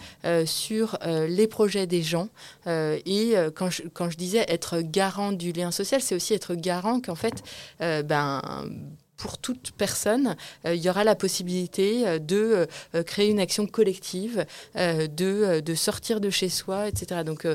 sur 0.44 0.98
les 1.04 1.48
projets 1.48 1.86
des 1.86 2.02
gens. 2.02 2.28
et 2.66 3.34
quand 3.54 3.70
je, 3.70 3.82
quand 3.92 4.10
je 4.10 4.16
disais 4.16 4.44
être 4.48 4.80
garant 4.80 5.32
du 5.32 5.52
lien 5.52 5.70
social, 5.70 6.00
c'est 6.00 6.14
aussi 6.14 6.34
être 6.34 6.54
garant 6.54 7.00
qu'en 7.00 7.14
fait, 7.14 7.23
euh, 7.80 8.02
ben, 8.02 8.42
pour 9.16 9.38
toute 9.38 9.70
personne, 9.78 10.36
euh, 10.66 10.74
il 10.74 10.82
y 10.82 10.90
aura 10.90 11.04
la 11.04 11.14
possibilité 11.14 12.06
euh, 12.06 12.18
de 12.18 12.66
créer 13.06 13.30
une 13.30 13.38
action 13.38 13.66
collective, 13.66 14.44
de, 14.74 15.60
de, 15.60 15.74
sortir 15.74 16.20
de 16.20 16.30
chez 16.30 16.48
soi, 16.48 16.88
etc. 16.88 17.22
Donc 17.24 17.46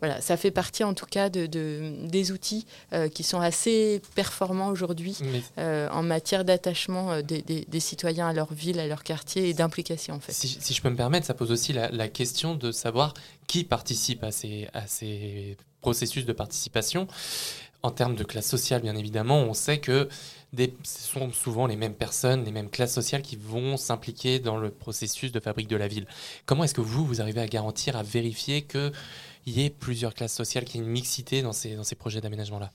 voilà, 0.00 0.20
ça 0.20 0.36
fait 0.36 0.50
partie 0.50 0.84
en 0.84 0.94
tout 0.94 1.06
cas 1.06 1.28
de, 1.28 1.46
des 1.46 2.32
outils 2.32 2.66
qui 3.12 3.22
sont 3.22 3.40
assez 3.40 4.00
performants 4.14 4.68
aujourd'hui 4.68 5.18
en 5.56 6.02
matière 6.02 6.44
d'attachement 6.44 7.22
des, 7.22 7.42
des, 7.42 7.80
citoyens 7.80 8.28
à 8.28 8.32
leur 8.32 8.52
ville, 8.52 8.78
à 8.78 8.86
leur 8.86 9.02
quartier 9.02 9.48
et 9.48 9.54
d'implication 9.54 10.14
en 10.14 10.20
fait. 10.20 10.32
Si, 10.32 10.48
si, 10.48 10.74
je 10.74 10.82
peux 10.82 10.90
me 10.90 10.96
permettre, 10.96 11.26
ça 11.26 11.34
pose 11.34 11.50
aussi 11.50 11.72
la, 11.72 11.90
la 11.90 12.08
question 12.08 12.54
de 12.54 12.72
savoir 12.72 13.14
qui 13.46 13.64
participe 13.64 14.22
à 14.24 14.32
ces, 14.32 14.68
à 14.72 14.86
ces 14.86 15.56
processus 15.86 16.24
de 16.24 16.32
participation. 16.32 17.06
En 17.86 17.92
termes 17.92 18.16
de 18.16 18.24
classe 18.24 18.48
sociale, 18.48 18.82
bien 18.82 18.96
évidemment, 18.96 19.38
on 19.42 19.54
sait 19.54 19.78
que 19.78 20.08
ce 20.58 20.68
sont 20.82 21.30
souvent 21.30 21.68
les 21.68 21.76
mêmes 21.76 21.94
personnes, 21.94 22.44
les 22.44 22.50
mêmes 22.50 22.68
classes 22.68 22.92
sociales 22.92 23.22
qui 23.22 23.36
vont 23.36 23.76
s'impliquer 23.76 24.40
dans 24.40 24.56
le 24.56 24.72
processus 24.72 25.30
de 25.30 25.38
fabrique 25.38 25.68
de 25.68 25.76
la 25.76 25.86
ville. 25.86 26.08
Comment 26.46 26.64
est-ce 26.64 26.74
que 26.74 26.80
vous, 26.80 27.06
vous 27.06 27.20
arrivez 27.20 27.40
à 27.40 27.46
garantir, 27.46 27.96
à 27.96 28.02
vérifier 28.02 28.62
qu'il 28.62 28.90
y 29.46 29.64
ait 29.64 29.70
plusieurs 29.70 30.14
classes 30.14 30.34
sociales, 30.34 30.64
qu'il 30.64 30.80
y 30.80 30.82
ait 30.82 30.84
une 30.84 30.90
mixité 30.90 31.42
dans 31.42 31.52
ces, 31.52 31.76
dans 31.76 31.84
ces 31.84 31.94
projets 31.94 32.20
d'aménagement-là? 32.20 32.72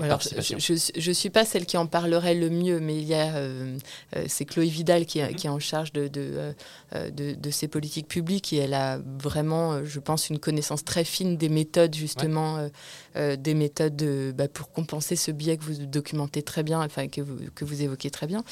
Alors, 0.00 0.20
je 0.20 1.08
ne 1.08 1.12
suis 1.12 1.30
pas 1.30 1.44
celle 1.44 1.66
qui 1.66 1.76
en 1.76 1.86
parlerait 1.86 2.34
le 2.34 2.50
mieux, 2.50 2.78
mais 2.78 2.96
il 2.96 3.04
y 3.04 3.14
a, 3.14 3.34
euh, 3.34 3.76
euh, 4.16 4.24
c'est 4.28 4.44
Chloé 4.44 4.66
Vidal 4.66 5.06
qui, 5.06 5.20
qui, 5.34 5.46
est 5.46 5.50
en 5.50 5.58
charge 5.58 5.92
de, 5.92 6.06
de, 6.06 6.54
euh, 6.94 7.10
de, 7.10 7.34
de, 7.34 7.50
ces 7.50 7.66
politiques 7.66 8.06
publiques 8.06 8.52
et 8.52 8.58
elle 8.58 8.74
a 8.74 9.00
vraiment, 9.18 9.84
je 9.84 9.98
pense, 9.98 10.30
une 10.30 10.38
connaissance 10.38 10.84
très 10.84 11.04
fine 11.04 11.36
des 11.36 11.48
méthodes, 11.48 11.94
justement, 11.94 12.68
des 13.16 13.54
méthodes 13.54 14.32
bah, 14.34 14.48
pour 14.48 14.70
compenser 14.70 15.16
ce 15.16 15.30
biais 15.30 15.56
que 15.56 15.64
vous 15.64 15.86
documentez 15.86 16.42
très 16.42 16.62
bien, 16.62 16.80
enfin, 16.80 17.08
que 17.08 17.20
vous, 17.20 17.36
que 17.54 17.64
vous 17.64 17.82
évoquez 17.82 18.10
très 18.10 18.26
bien. 18.26 18.44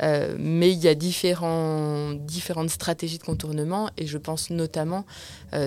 mais 0.00 0.72
il 0.72 0.78
y 0.78 0.88
a 0.88 0.94
différents, 0.94 2.12
différentes 2.12 2.70
stratégies 2.70 3.18
de 3.18 3.22
contournement 3.22 3.90
et 3.96 4.06
je 4.06 4.18
pense 4.18 4.50
notamment 4.50 5.04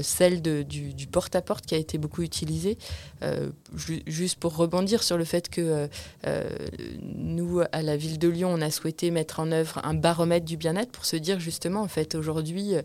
celle 0.02 0.42
de, 0.42 0.64
du, 0.64 0.94
du 0.94 1.08
porte-à-porte 1.08 1.66
qui 1.66 1.76
a 1.76 1.78
été 1.78 1.98
beaucoup 1.98 2.22
utilisée. 2.22 2.78
juste 4.08 4.40
pour 4.40 4.56
rebondir 4.56 5.04
sur 5.04 5.18
le 5.18 5.21
fait 5.26 5.50
que 5.50 5.62
euh, 5.62 5.88
euh, 6.28 6.50
nous, 7.02 7.62
à 7.72 7.82
la 7.82 7.98
ville 7.98 8.20
de 8.20 8.28
Lyon, 8.28 8.54
on 8.54 8.62
a 8.62 8.72
souhaité 8.72 9.12
mettre 9.12 9.40
en 9.40 9.52
œuvre 9.52 9.80
un 9.84 9.94
baromètre 9.94 10.46
du 10.46 10.58
bien-être 10.58 10.92
pour 10.92 11.06
se 11.06 11.16
dire 11.16 11.40
justement, 11.40 11.82
en 11.82 11.88
fait, 11.88 12.16
aujourd'hui, 12.16 12.76
euh, 12.76 12.82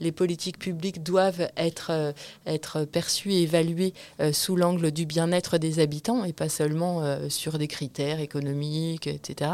les 0.00 0.12
politiques 0.12 0.58
publiques 0.58 1.02
doivent 1.02 1.48
être, 1.56 2.14
être 2.46 2.84
perçues 2.84 3.32
et 3.32 3.42
évaluées 3.42 3.94
sous 4.32 4.56
l'angle 4.56 4.90
du 4.90 5.06
bien-être 5.06 5.58
des 5.58 5.80
habitants 5.80 6.24
et 6.24 6.32
pas 6.32 6.48
seulement 6.48 7.28
sur 7.28 7.58
des 7.58 7.66
critères 7.66 8.20
économiques, 8.20 9.06
etc. 9.06 9.52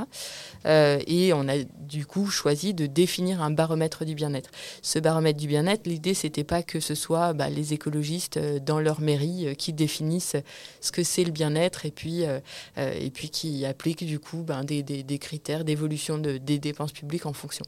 et 0.64 1.32
on 1.32 1.48
a 1.48 1.62
du 1.80 2.04
coup 2.04 2.26
choisi 2.26 2.74
de 2.74 2.86
définir 2.86 3.42
un 3.42 3.50
baromètre 3.50 4.04
du 4.04 4.14
bien-être. 4.14 4.50
Ce 4.82 4.98
baromètre 4.98 5.38
du 5.38 5.46
bien-être, 5.46 5.86
l'idée, 5.86 6.14
c'était 6.14 6.44
pas 6.44 6.62
que 6.62 6.80
ce 6.80 6.94
soit 6.94 7.32
bah, 7.32 7.48
les 7.48 7.72
écologistes 7.72 8.38
dans 8.38 8.80
leur 8.80 9.00
mairie 9.00 9.54
qui 9.56 9.72
définissent 9.72 10.36
ce 10.80 10.92
que 10.92 11.02
c'est 11.02 11.24
le 11.24 11.32
bien-être 11.32 11.86
et 11.86 11.90
puis 11.90 12.23
euh, 12.24 12.40
euh, 12.78 12.92
et 12.98 13.10
puis 13.10 13.30
qui 13.30 13.64
applique 13.64 14.04
du 14.04 14.18
coup 14.18 14.42
ben, 14.42 14.64
des, 14.64 15.18
critères 15.18 15.64
d'évolution 15.64 16.18
de, 16.18 16.38
des 16.38 16.58
dépenses 16.58 16.92
publiques 16.92 17.26
en 17.26 17.32
fonction. 17.32 17.64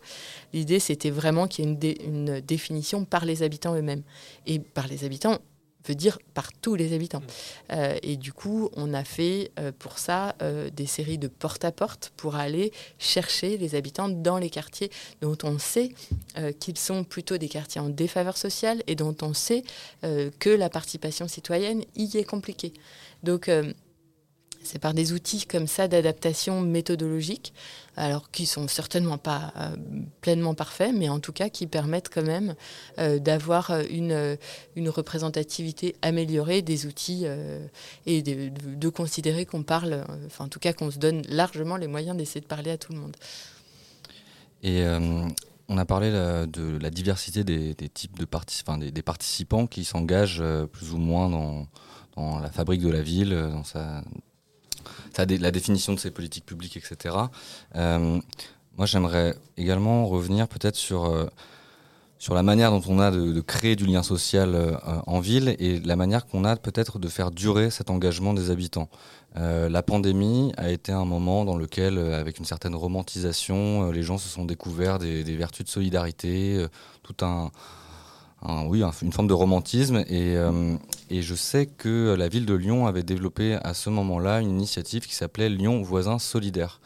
L'idée, 0.53 0.81
c'était 0.81 1.11
vraiment 1.11 1.47
qu'il 1.47 1.65
y 1.65 1.69
ait 1.69 1.93
une, 2.05 2.29
une 2.29 2.41
définition 2.41 3.05
par 3.05 3.25
les 3.25 3.43
habitants 3.43 3.75
eux-mêmes. 3.75 4.03
Et 4.47 4.59
par 4.59 4.87
les 4.89 5.05
habitants, 5.05 5.39
veut 5.87 5.95
dire 5.95 6.19
par 6.35 6.53
tous 6.53 6.75
les 6.75 6.93
habitants. 6.95 7.23
Euh, 7.73 7.97
et 8.03 8.17
du 8.17 8.33
coup, 8.33 8.71
on 8.75 8.93
a 8.93 9.05
fait 9.05 9.53
pour 9.79 9.99
ça 9.99 10.35
des 10.73 10.87
séries 10.87 11.19
de 11.19 11.29
porte-à-porte 11.29 12.13
pour 12.17 12.35
aller 12.35 12.73
chercher 12.99 13.57
les 13.57 13.77
habitants 13.77 14.09
dans 14.09 14.39
les 14.39 14.51
quartiers 14.51 14.91
dont 15.21 15.39
on 15.45 15.59
sait 15.59 15.93
qu'ils 16.59 16.79
sont 16.79 17.05
plutôt 17.05 17.39
des 17.39 17.49
quartiers 17.49 17.81
en 17.81 17.89
défaveur 17.89 18.37
sociale 18.37 18.83
et 18.89 18.97
dont 18.97 19.17
on 19.23 19.33
sait 19.33 19.63
que 20.03 20.51
la 20.51 20.69
participation 20.69 21.29
citoyenne 21.29 21.85
y 21.95 22.17
est 22.17 22.25
compliquée. 22.25 22.73
Donc, 23.23 23.49
c'est 24.63 24.79
par 24.79 24.95
des 24.95 25.13
outils 25.13 25.47
comme 25.47 25.67
ça 25.67 25.89
d'adaptation 25.89 26.61
méthodologique, 26.61 27.53
alors 27.97 28.31
qui 28.31 28.47
sont 28.47 28.69
certainement 28.69 29.19
pas 29.19 29.53
euh, 29.57 29.77
pleinement 30.21 30.55
parfaits, 30.55 30.93
mais 30.95 31.09
en 31.09 31.19
tout 31.19 31.33
cas 31.33 31.49
qui 31.49 31.67
permettent 31.67 32.11
quand 32.13 32.25
même 32.25 32.55
euh, 32.99 33.19
d'avoir 33.19 33.73
une, 33.91 34.37
une 34.77 34.89
représentativité 34.89 35.97
améliorée 36.03 36.63
des 36.63 36.87
outils 36.87 37.23
euh, 37.25 37.67
et 38.05 38.23
de, 38.23 38.89
considérer 38.89 39.47
qu'on 39.47 39.63
parle, 39.63 40.05
enfin 40.27 40.45
en 40.45 40.49
tout 40.49 40.61
cas 40.61 40.73
qu'on 40.73 40.91
se 40.91 40.99
donne 40.99 41.23
largement 41.29 41.77
les 41.77 41.89
moyens 41.89 42.17
d'essayer 42.17 42.41
de 42.41 42.47
parler 42.47 42.71
à 42.71 42.79
tout 42.79 42.93
le 42.93 42.99
monde. 42.99 43.17
Et 44.63 44.85
on 45.69 45.79
a 45.79 45.85
parlé 45.85 46.11
de 46.11 46.79
la 46.79 46.91
diversité 46.91 47.45
des, 47.45 47.75
types 47.89 48.19
de 48.19 48.25
participants, 48.25 48.79
des, 48.79 49.03
participants 49.03 49.67
qui 49.67 49.85
s'engagent 49.85 50.43
plus 50.73 50.93
ou 50.93 50.99
moins 50.99 51.29
dans, 51.29 51.67
dans, 52.17 52.39
la 52.39 52.51
fabrique 52.51 52.81
de 52.81 52.89
la 52.89 53.03
ville, 53.03 53.31
dans 53.31 53.65
sa, 53.65 54.03
la 55.19 55.51
définition 55.51 55.93
de 55.93 55.99
ces 55.99 56.11
politiques 56.11 56.47
publiques, 56.47 56.77
etc. 56.77 57.17
Euh, 57.75 58.21
moi, 58.77 58.87
j'aimerais 58.87 59.35
également 59.57 60.07
revenir 60.07 60.49
peut-être 60.49 60.77
sur, 60.77 61.07
euh, 61.07 61.27
sur 62.19 62.35
la 62.35 62.43
manière 62.43 62.71
dont 62.71 62.83
on 62.89 62.99
a 62.99 63.11
de, 63.11 63.41
créer 63.41 63.77
du 63.77 63.87
lien 63.87 64.03
social 64.03 64.55
euh, 64.55 64.77
en 65.07 65.21
ville 65.21 65.57
et 65.59 65.81
la 65.81 65.97
manière 65.97 66.27
qu'on 66.27 66.45
a 66.45 66.57
peut-être 66.57 66.99
de 66.99 67.09
faire 67.09 67.31
durer 67.31 67.71
cet 67.71 67.91
engagement 67.91 68.35
des 68.35 68.51
habitants. 68.51 68.89
la 69.35 69.83
pandémie 69.83 70.53
a 70.57 70.71
été 70.71 70.93
un 70.93 71.05
moment 71.05 71.45
dans 71.45 71.59
lequel, 71.59 71.99
avec 71.99 72.39
une 72.39 72.47
certaine 72.47 72.75
romantisation, 72.75 73.91
les 73.91 74.03
gens 74.03 74.17
se 74.17 74.29
sont 74.29 74.47
découverts 74.47 74.99
des 74.99 75.37
vertus 75.37 75.67
de 75.67 75.71
solidarité, 75.71 76.67
tout 77.03 77.17
un 77.23 77.51
oui, 78.43 78.83
une 79.03 79.13
forme 79.13 79.29
de 79.29 79.35
romantisme. 79.35 80.05
Euh, 80.11 80.77
et, 81.11 81.23
je 81.23 81.35
sais 81.35 81.67
que 81.67 82.15
la 82.17 82.29
ville 82.29 82.47
de 82.47 82.55
Lyon 82.55 82.87
avait 82.87 83.03
développé 83.03 83.55
à 83.63 83.75
ce 83.75 83.91
moment-là 83.91 84.41
une 84.41 84.51
initiative 84.51 85.07
qui 85.07 85.15
s'appelait 85.15 85.49
Lyon 85.49 85.83
Voisins 85.83 86.19
Solidaires. 86.19 86.81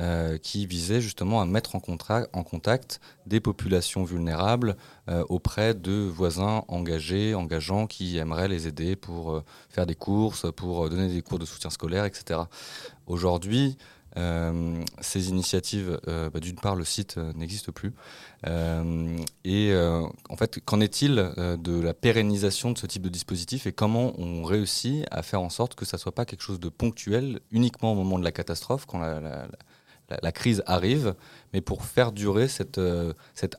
Euh, 0.00 0.38
qui 0.38 0.66
visait 0.66 1.00
justement 1.00 1.40
à 1.40 1.46
mettre 1.46 1.76
en, 1.76 1.78
contact 1.78 3.00
des 3.26 3.38
populations 3.38 4.02
vulnérables 4.02 4.76
euh, 5.08 5.22
auprès 5.28 5.72
de 5.72 5.92
voisins 5.92 6.64
engagés, 6.66 7.36
engageants, 7.36 7.86
qui 7.86 8.18
aimeraient 8.18 8.48
les 8.48 8.66
aider 8.66 8.96
pour 8.96 9.40
faire 9.68 9.86
des 9.86 9.94
courses, 9.94 10.46
pour 10.56 10.90
donner 10.90 11.06
des 11.06 11.22
cours 11.22 11.38
de 11.38 11.44
soutien 11.44 11.70
scolaire, 11.70 12.06
etc. 12.06 12.40
Aujourd'hui, 13.06 13.78
ces 14.16 15.28
initiatives, 15.28 16.00
euh, 16.08 16.30
bah, 16.30 16.40
d'une 16.40 16.56
part, 16.56 16.76
le 16.76 16.84
site 16.84 17.16
euh, 17.18 17.32
n'existe 17.34 17.70
plus. 17.70 17.92
et 19.44 19.74
en 20.28 20.36
fait, 20.36 20.60
qu'en 20.64 20.80
est-il 20.80 21.14
de 21.36 21.80
la 21.80 21.94
pérennisation 21.94 22.70
de 22.72 22.78
ce 22.78 22.86
type 22.86 23.02
de 23.02 23.08
dispositif 23.08 23.66
et 23.66 23.72
comment 23.72 24.12
on 24.18 24.44
réussit 24.44 25.06
à 25.10 25.22
faire 25.22 25.40
en 25.40 25.50
sorte 25.50 25.74
que 25.74 25.84
ça 25.84 25.96
ne 25.96 26.00
soit 26.00 26.14
pas 26.14 26.24
quelque 26.24 26.42
chose 26.42 26.60
de 26.60 26.68
ponctuel 26.68 27.40
uniquement 27.50 27.92
au 27.92 27.94
moment 27.94 28.18
de 28.18 28.24
la 28.24 28.32
catastrophe, 28.32 28.86
quand 28.86 28.98
la, 28.98 30.32
crise 30.32 30.62
arrive, 30.66 31.14
mais 31.52 31.60
pour 31.60 31.84
faire 31.84 32.12
durer 32.12 32.48
cette 32.48 32.78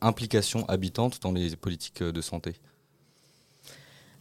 implication 0.01 0.65
habitante 0.67 1.21
dans 1.21 1.31
les 1.31 1.55
politiques 1.55 2.03
de 2.03 2.21
santé? 2.21 2.55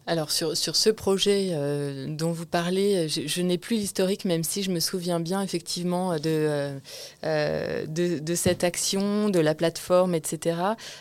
Alors 0.06 0.30
sur, 0.30 0.56
sur 0.56 0.76
ce 0.76 0.90
projet 0.90 1.48
euh, 1.52 2.06
dont 2.08 2.30
vous 2.30 2.44
parlez, 2.44 3.08
je, 3.08 3.40
n'ai 3.40 3.56
plus 3.56 3.76
l'historique, 3.76 4.26
même 4.26 4.44
si 4.44 4.62
je 4.62 4.70
me 4.70 4.78
souviens 4.78 5.18
bien 5.18 5.40
effectivement 5.40 6.16
de, 6.16 6.20
euh, 6.26 6.78
euh, 7.24 7.86
de, 7.86 8.34
cette 8.34 8.64
action, 8.64 9.30
de 9.30 9.40
la 9.40 9.54
plateforme, 9.54 10.14
etc. 10.14 10.58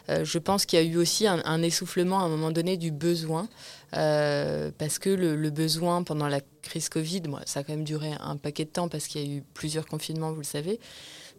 je 0.08 0.38
pense 0.38 0.66
qu'il 0.66 0.80
y 0.80 0.82
a 0.82 0.86
eu 0.86 0.98
aussi 0.98 1.28
un, 1.28 1.64
essoufflement 1.64 2.20
à 2.20 2.24
un 2.24 2.30
moment 2.30 2.52
donné 2.52 2.78
du 2.78 2.92
besoin. 2.92 3.50
parce 3.92 5.00
que 5.00 5.10
le, 5.10 5.50
besoin 5.50 6.04
pendant 6.04 6.28
la 6.28 6.40
crise 6.62 6.88
Covid, 6.88 7.24
ça 7.46 7.60
a 7.60 7.64
quand 7.64 7.74
même 7.74 7.84
duré 7.84 8.12
un 8.20 8.38
paquet 8.38 8.66
de 8.66 8.70
temps 8.70 8.88
parce 8.88 9.08
qu'il 9.08 9.22
y 9.22 9.34
a 9.34 9.38
eu 9.38 9.44
plusieurs 9.54 9.86
confinements, 9.86 10.32
vous 10.32 10.42
le 10.42 10.44
savez. 10.44 10.80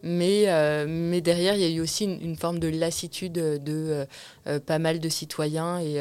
Mais, 0.03 0.47
mais 0.87 1.23
derrière, 1.23 1.55
il 1.55 1.62
y 1.62 1.65
a 1.65 1.71
eu 1.71 1.81
aussi 1.81 2.05
une, 2.05 2.37
forme 2.37 2.59
de 2.59 2.69
lassitude 2.69 3.33
de 3.33 4.07
pas 4.66 4.78
mal 4.78 4.99
de 5.01 5.09
citoyens. 5.09 5.80
Et, 5.80 6.01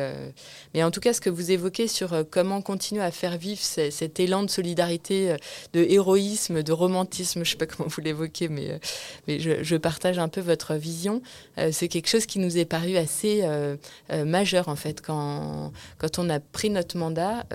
mais 0.73 0.83
en 0.83 0.91
tout 0.91 0.99
cas, 0.99 1.13
ce 1.13 1.21
que 1.21 1.29
vous 1.29 1.51
évoquez 1.51 1.87
sur 1.87 2.25
comment 2.29 2.61
continuer 2.61 3.01
à 3.01 3.11
faire 3.11 3.37
vivre 3.37 3.61
cet 3.61 4.19
élan 4.19 4.43
de 4.43 4.49
solidarité, 4.49 5.35
de 5.73 5.81
héroïsme, 5.81 6.63
de 6.63 6.71
romantisme, 6.71 7.43
je 7.43 7.49
ne 7.49 7.51
sais 7.51 7.57
pas 7.57 7.65
comment 7.65 7.89
vous 7.89 8.01
l'évoquez, 8.01 8.49
mais, 8.49 8.79
mais 9.27 9.39
je, 9.39 9.75
partage 9.77 10.19
un 10.19 10.29
peu 10.29 10.41
votre 10.41 10.75
vision. 10.75 11.21
c'est 11.71 11.87
quelque 11.87 12.07
chose 12.07 12.25
qui 12.25 12.39
nous 12.39 12.57
est 12.57 12.65
paru 12.65 12.97
assez 12.97 13.43
majeur, 14.09 14.67
en 14.67 14.75
fait, 14.75 15.01
quand, 15.01 15.71
quand 15.97 16.19
on 16.19 16.29
a 16.29 16.39
pris 16.39 16.69
notre 16.69 16.97
mandat. 16.97 17.45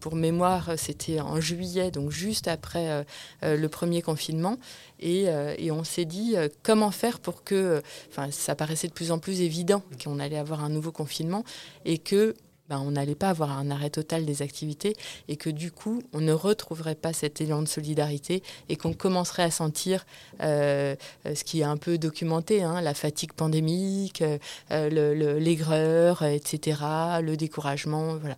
pour 0.00 0.14
mémoire, 0.14 0.72
c'était 0.76 1.20
en 1.20 1.40
juillet, 1.40 1.90
donc 1.90 2.10
juste 2.10 2.48
après 2.48 3.04
le 3.42 3.66
premier 3.68 4.02
confinement. 4.02 4.58
Et, 5.00 5.28
et 5.58 5.70
on 5.70 5.84
s'est 5.84 6.04
dit 6.04 6.34
euh, 6.36 6.48
comment 6.62 6.90
faire 6.90 7.20
pour 7.20 7.44
que, 7.44 7.82
enfin, 8.10 8.30
ça 8.30 8.54
paraissait 8.54 8.88
de 8.88 8.92
plus 8.92 9.10
en 9.10 9.18
plus 9.18 9.40
évident 9.40 9.82
qu'on 10.02 10.18
allait 10.18 10.33
avoir 10.36 10.62
un 10.64 10.68
nouveau 10.68 10.92
confinement 10.92 11.44
et 11.84 11.98
que 11.98 12.34
ben, 12.70 12.78
on 12.78 12.92
n'allait 12.92 13.14
pas 13.14 13.28
avoir 13.28 13.52
un 13.52 13.70
arrêt 13.70 13.90
total 13.90 14.24
des 14.24 14.40
activités 14.40 14.96
et 15.28 15.36
que 15.36 15.50
du 15.50 15.70
coup, 15.70 16.02
on 16.14 16.20
ne 16.20 16.32
retrouverait 16.32 16.94
pas 16.94 17.12
cet 17.12 17.42
élan 17.42 17.60
de 17.60 17.68
solidarité 17.68 18.42
et 18.70 18.76
qu'on 18.76 18.94
commencerait 18.94 19.42
à 19.42 19.50
sentir 19.50 20.06
euh, 20.42 20.96
euh, 21.26 21.34
ce 21.34 21.44
qui 21.44 21.60
est 21.60 21.64
un 21.64 21.76
peu 21.76 21.98
documenté, 21.98 22.62
hein, 22.62 22.80
la 22.80 22.94
fatigue 22.94 23.34
pandémique, 23.34 24.24
euh, 24.70 25.38
l'aigreur, 25.38 26.22
etc., 26.22 26.80
le 27.20 27.36
découragement. 27.36 28.16
Voilà. 28.16 28.36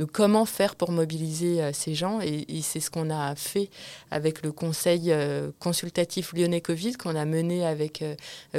Donc 0.00 0.10
comment 0.10 0.44
faire 0.44 0.74
pour 0.74 0.90
mobiliser 0.90 1.72
ces 1.72 1.94
gens 1.94 2.20
Et, 2.20 2.46
c'est 2.62 2.80
ce 2.80 2.90
qu'on 2.90 3.10
a 3.10 3.36
fait 3.36 3.70
avec 4.10 4.42
le 4.42 4.50
conseil 4.50 5.14
consultatif 5.60 6.32
lyonnais 6.32 6.60
Covid 6.60 6.94
qu'on 6.94 7.14
a 7.14 7.24
mené 7.24 7.64
avec 7.64 8.04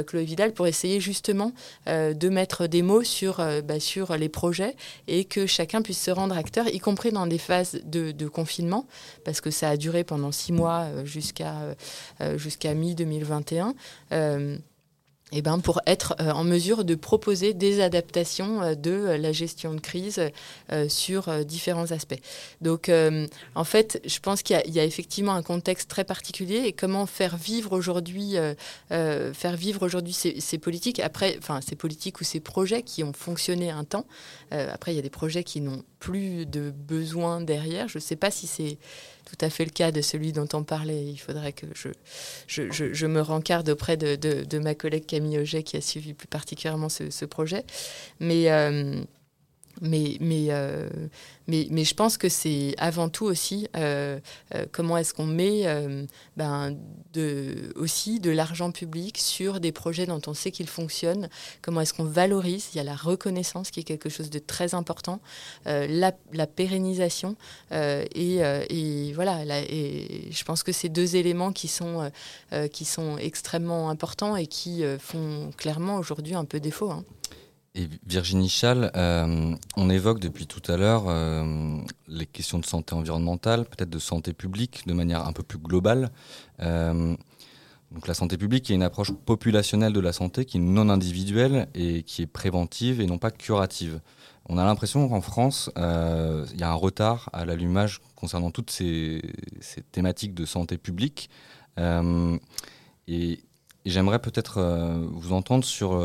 Chloé 0.06 0.24
Vidal 0.24 0.52
pour 0.52 0.66
essayer 0.66 1.00
justement 1.00 1.52
de 1.86 2.28
mettre 2.28 2.66
des 2.66 2.82
mots 2.82 3.04
sur, 3.04 3.44
bah, 3.62 3.78
sur 3.78 4.16
les 4.16 4.28
projets 4.28 4.74
et 5.10 5.24
que 5.24 5.44
chacun 5.44 5.82
puisse 5.82 6.00
se 6.00 6.10
rendre 6.10 6.36
acteur, 6.36 6.68
y 6.68 6.78
compris 6.78 7.10
dans 7.10 7.26
des 7.26 7.36
phases 7.36 7.80
de, 7.84 8.28
confinement, 8.28 8.86
parce 9.24 9.40
que 9.40 9.50
ça 9.50 9.68
a 9.68 9.76
duré 9.76 10.04
pendant 10.04 10.30
six 10.30 10.52
mois 10.52 10.84
euh, 10.84 11.04
jusqu'à 11.04 11.74
euh, 12.20 12.38
jusqu'à 12.38 12.74
mi-2021 12.74 13.74
eh 15.32 15.42
ben, 15.42 15.60
pour 15.60 15.80
être 15.86 16.14
euh, 16.20 16.30
en 16.30 16.44
mesure 16.44 16.84
de 16.84 16.94
proposer 16.94 17.54
des 17.54 17.80
adaptations 17.80 18.62
euh, 18.62 18.74
de 18.74 18.90
euh, 18.90 19.18
la 19.18 19.32
gestion 19.32 19.74
de 19.74 19.80
crise 19.80 20.20
sur 20.88 21.44
différents 21.44 21.90
aspects. 21.90 22.20
Donc, 22.60 22.90
en 23.54 23.64
fait, 23.64 24.00
je 24.04 24.18
pense 24.20 24.42
qu'il 24.42 24.60
y, 24.66 24.80
a 24.80 24.84
effectivement 24.84 25.34
un 25.34 25.42
contexte 25.42 25.90
très 25.90 26.04
particulier 26.04 26.62
et 26.64 26.72
comment 26.72 27.06
faire 27.06 27.36
vivre 27.36 27.72
aujourd'hui, 27.72 28.36
faire 28.88 29.56
vivre 29.56 29.88
ces, 30.10 30.58
politiques. 30.58 31.00
Après, 31.00 31.36
enfin, 31.38 31.60
ces 31.60 31.76
politiques 31.76 32.20
ou 32.20 32.24
ces 32.24 32.40
projets 32.40 32.82
qui 32.82 33.02
ont 33.02 33.12
fonctionné 33.12 33.70
un 33.70 33.84
temps. 33.84 34.06
après, 34.50 34.92
il 34.92 34.96
y 34.96 35.00
a 35.00 35.02
des 35.02 35.10
projets 35.10 35.44
qui 35.44 35.60
n'ont 35.60 35.82
plus 35.98 36.46
de 36.46 36.70
besoin 36.70 37.40
derrière. 37.40 37.88
Je 37.88 37.98
ne 37.98 38.02
sais 38.02 38.16
pas 38.16 38.30
si 38.30 38.46
c'est 38.46 38.78
tout 39.30 39.44
à 39.44 39.50
fait 39.50 39.64
le 39.64 39.70
cas 39.70 39.92
de 39.92 40.00
celui 40.00 40.32
dont 40.32 40.48
on 40.54 40.64
parlait. 40.64 41.04
Il 41.04 41.18
faudrait 41.18 41.52
que 41.52 41.66
je, 41.74 41.88
je, 42.46 42.92
je, 42.92 43.06
me 43.06 43.20
rencarde 43.20 43.68
auprès 43.68 43.96
de, 43.96 44.16
de, 44.16 44.58
ma 44.58 44.74
collègue 44.74 45.06
Camille 45.06 45.38
Auger 45.38 45.62
qui 45.62 45.76
a 45.76 45.80
suivi 45.80 46.14
plus 46.14 46.26
particulièrement 46.26 46.88
ce, 46.88 47.10
ce 47.10 47.24
projet. 47.24 47.64
Mais. 48.18 48.48
Mais, 49.80 50.16
mais, 50.20 50.48
euh, 50.50 50.88
mais, 51.46 51.66
mais, 51.70 51.84
je 51.84 51.94
pense 51.94 52.18
que 52.18 52.28
c'est 52.28 52.74
avant 52.76 53.08
tout 53.08 53.24
aussi 53.24 53.66
euh, 53.76 54.20
euh, 54.54 54.66
comment 54.70 54.98
est-ce 54.98 55.14
qu'on 55.14 55.26
met 55.26 55.64
ben, 56.36 56.76
de, 57.14 57.72
aussi 57.76 58.20
de 58.20 58.30
l'argent 58.30 58.72
public 58.72 59.16
sur 59.18 59.58
des 59.58 59.72
projets 59.72 60.06
dont 60.06 60.20
on 60.26 60.34
sait 60.34 60.50
qu'ils 60.50 60.68
fonctionnent, 60.68 61.28
comment 61.62 61.80
est-ce 61.80 61.94
qu'on 61.94 62.04
valorise, 62.04 62.68
il 62.74 62.78
y 62.78 62.80
a 62.80 62.84
la 62.84 62.94
reconnaissance 62.94 63.70
qui 63.70 63.80
est 63.80 63.84
quelque 63.84 64.10
chose 64.10 64.28
de 64.28 64.38
très 64.38 64.74
important, 64.74 65.20
la, 65.64 66.12
la, 66.32 66.46
pérennisation 66.46 67.36
et, 67.72 68.36
et, 68.38 69.12
voilà, 69.14 69.44
et 69.62 70.28
je 70.30 70.44
pense 70.44 70.62
que 70.62 70.72
ces 70.72 70.88
deux 70.88 71.16
éléments 71.16 71.52
qui 71.52 71.68
sont, 71.68 72.10
qui 72.72 72.84
sont 72.84 73.16
extrêmement 73.16 73.90
importants 73.90 74.36
et 74.36 74.46
qui 74.46 74.82
font 74.98 75.50
clairement 75.56 75.96
aujourd'hui 75.96 76.34
un 76.34 76.44
peu 76.44 76.60
défaut. 76.60 76.90
Hein. 76.90 77.04
Et 77.76 77.88
Virginie 78.04 78.48
Chal, 78.48 78.90
euh, 78.96 79.54
on 79.76 79.90
évoque 79.90 80.18
depuis 80.18 80.48
tout 80.48 80.62
à 80.70 80.76
l'heure 80.76 81.04
euh, 81.06 81.78
les 82.08 82.26
questions 82.26 82.58
de 82.58 82.66
santé 82.66 82.94
environnementale, 82.94 83.64
peut-être 83.64 83.90
de 83.90 84.00
santé 84.00 84.32
publique 84.32 84.82
de 84.88 84.92
manière 84.92 85.24
un 85.24 85.32
peu 85.32 85.44
plus 85.44 85.58
globale. 85.58 86.10
Euh, 86.60 87.14
donc 87.92 88.08
la 88.08 88.14
santé 88.14 88.36
publique 88.36 88.68
est 88.72 88.74
une 88.74 88.82
approche 88.82 89.12
populationnelle 89.12 89.92
de 89.92 90.00
la 90.00 90.12
santé 90.12 90.44
qui 90.44 90.56
est 90.56 90.60
non 90.60 90.88
individuelle 90.88 91.68
et 91.74 92.02
qui 92.02 92.22
est 92.22 92.26
préventive 92.26 93.00
et 93.00 93.06
non 93.06 93.18
pas 93.18 93.30
curative. 93.30 94.00
On 94.46 94.58
a 94.58 94.64
l'impression 94.64 95.08
qu'en 95.08 95.20
France, 95.20 95.70
il 95.76 96.58
y 96.60 96.62
a 96.62 96.70
un 96.70 96.74
retard 96.74 97.30
à 97.32 97.44
l'allumage 97.44 98.00
concernant 98.16 98.50
toutes 98.50 98.70
ces, 98.70 99.22
thématiques 99.92 100.34
de 100.34 100.44
santé 100.44 100.76
publique. 100.76 101.30
et, 101.78 103.40
j'aimerais 103.86 104.18
peut-être 104.18 104.60
vous 105.12 105.32
entendre 105.32 105.64
sur 105.64 106.00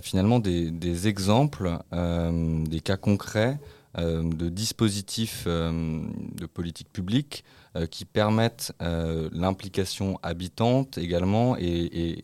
finalement 0.00 0.38
des, 0.38 1.08
exemples, 1.08 1.78
euh, 1.92 2.64
des 2.64 2.80
cas 2.80 2.96
concrets 2.96 3.58
euh, 3.98 4.22
de 4.22 4.48
dispositifs 4.48 5.46
de 5.46 6.46
politique 6.46 6.90
publique 6.90 7.44
qui 7.90 8.04
permettent 8.04 8.74
l'implication 8.80 10.18
habitante 10.22 10.98
également 10.98 11.56
et, 11.58 12.20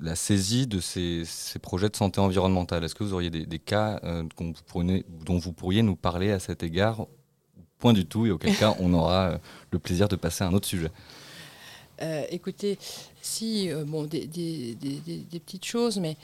la 0.00 0.16
saisie 0.16 0.66
de 0.66 0.80
ces, 0.80 1.24
projets 1.62 1.88
de 1.88 1.94
santé 1.94 2.20
environnementale. 2.20 2.82
Est-ce 2.82 2.96
que 2.96 3.04
vous 3.04 3.12
auriez 3.12 3.30
des, 3.30 3.58
cas 3.60 4.00
dont 5.24 5.38
vous 5.38 5.52
pourriez 5.52 5.82
nous 5.82 5.94
parler 5.94 6.32
à 6.32 6.40
cet 6.40 6.64
égard 6.64 7.06
Point 7.78 7.92
du 7.92 8.06
tout, 8.06 8.26
et 8.26 8.32
auquel 8.32 8.56
cas 8.56 8.74
on 8.80 8.92
aura 8.92 9.38
le 9.70 9.78
plaisir 9.78 10.08
de 10.08 10.16
passer 10.16 10.42
à 10.42 10.48
un 10.48 10.52
autre 10.52 10.66
sujet? 10.66 10.90
écoutez, 12.30 12.76
si, 13.22 13.70
bon, 13.86 14.02
des, 14.02 14.76
petites 15.44 15.64
choses, 15.64 15.98
mais 15.98 16.16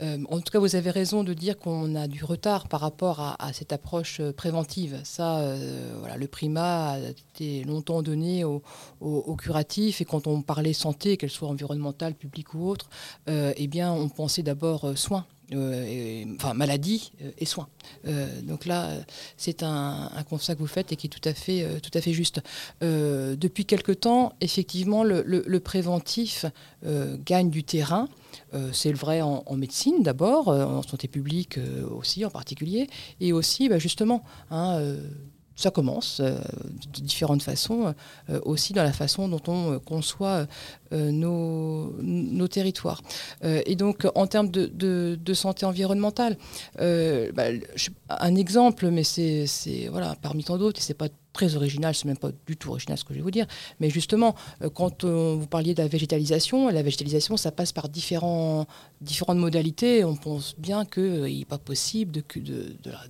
euh, 0.00 0.18
en 0.28 0.40
tout 0.40 0.52
cas, 0.52 0.58
vous 0.58 0.76
avez 0.76 0.90
raison 0.90 1.24
de 1.24 1.34
dire 1.34 1.58
qu'on 1.58 1.94
a 1.94 2.06
du 2.06 2.24
retard 2.24 2.68
par 2.68 2.80
rapport 2.80 3.20
à, 3.20 3.52
cette 3.52 3.72
approche 3.72 4.20
euh, 4.20 4.32
préventive. 4.32 5.00
Ça, 5.04 5.38
euh, 5.38 5.96
voilà, 5.98 6.16
le 6.16 6.28
primat 6.28 6.90
a 6.92 6.98
été 6.98 7.64
longtemps 7.64 8.02
donné 8.02 8.44
au, 8.44 8.62
curatif 9.36 10.00
et 10.00 10.04
quand 10.04 10.26
on 10.26 10.42
parlait 10.42 10.72
santé, 10.72 11.16
qu'elle 11.16 11.30
soit 11.30 11.48
environnementale, 11.48 12.14
publique 12.14 12.54
ou 12.54 12.68
autre, 12.68 12.88
eh 13.28 13.66
bien, 13.68 13.92
on 13.92 14.08
pensait 14.08 14.42
d'abord 14.42 14.96
soins. 14.96 15.26
Enfin 15.52 16.54
maladie 16.54 17.12
et 17.38 17.44
soins. 17.44 17.68
donc 18.42 18.66
là, 18.66 18.90
c'est 19.36 19.62
un, 19.62 20.10
constat 20.28 20.54
que 20.54 20.60
vous 20.60 20.66
faites 20.66 20.92
et 20.92 20.96
qui 20.96 21.06
est 21.06 21.10
tout 21.10 21.28
à 21.28 21.32
fait, 21.32 22.12
juste. 22.12 22.40
depuis 22.80 23.64
quelque 23.64 23.92
temps, 23.92 24.34
effectivement, 24.40 25.04
le 25.04 25.58
préventif 25.58 26.44
gagne 27.24 27.50
du 27.50 27.64
terrain. 27.64 28.08
Euh, 28.54 28.70
c'est 28.72 28.90
le 28.90 28.96
vrai 28.96 29.20
en, 29.20 29.44
médecine 29.56 30.02
d'abord, 30.02 30.48
euh, 30.48 30.64
en 30.64 30.82
santé 30.82 31.08
publique 31.08 31.58
euh, 31.58 31.86
aussi 31.88 32.24
en 32.24 32.30
particulier, 32.30 32.88
et 33.20 33.32
aussi 33.32 33.68
bah, 33.68 33.78
justement, 33.78 34.22
hein, 34.50 34.80
ça 35.58 35.70
commence 35.70 36.20
de 36.20 37.00
différentes 37.00 37.42
façons, 37.42 37.94
aussi 38.44 38.72
dans 38.72 38.84
la 38.84 38.92
façon 38.92 39.28
dont 39.28 39.42
on 39.48 39.78
conçoit 39.80 40.46
nos, 40.92 42.48
territoires. 42.48 43.02
et 43.42 43.74
donc, 43.74 44.06
en 44.14 44.26
termes 44.26 44.50
de, 44.50 45.34
santé 45.34 45.66
environnementale, 45.66 46.36
bah, 46.78 47.44
un 48.08 48.34
exemple, 48.36 48.90
mais 48.90 49.04
c'est 49.04 49.46
voilà, 49.90 50.14
parmi 50.22 50.44
tant 50.44 50.58
d'autres, 50.58 50.78
et 50.80 50.82
c'est 50.82 50.94
pas 50.94 51.08
très 51.38 51.54
original, 51.54 51.94
c'est 51.94 52.06
même 52.06 52.16
pas 52.16 52.32
du 52.46 52.56
tout 52.56 52.70
original 52.70 52.98
ce 52.98 53.04
que 53.04 53.14
je 53.14 53.18
vais 53.18 53.22
vous 53.22 53.30
dire, 53.30 53.46
mais 53.78 53.90
justement, 53.90 54.34
euh, 54.62 54.70
quand 54.70 55.04
euh, 55.04 55.36
vous 55.38 55.46
parliez 55.46 55.72
de 55.72 55.80
la 55.80 55.88
végétalisation, 55.88 56.68
la 56.68 56.82
végétalisation, 56.82 57.36
ça 57.36 57.52
passe 57.52 57.72
par 57.72 57.88
différentes 57.88 58.66
modalités. 59.30 60.04
On 60.04 60.16
pense 60.16 60.56
bien 60.58 60.84
qu'il 60.84 61.38
n'est 61.38 61.44
pas 61.44 61.58
possible 61.58 62.22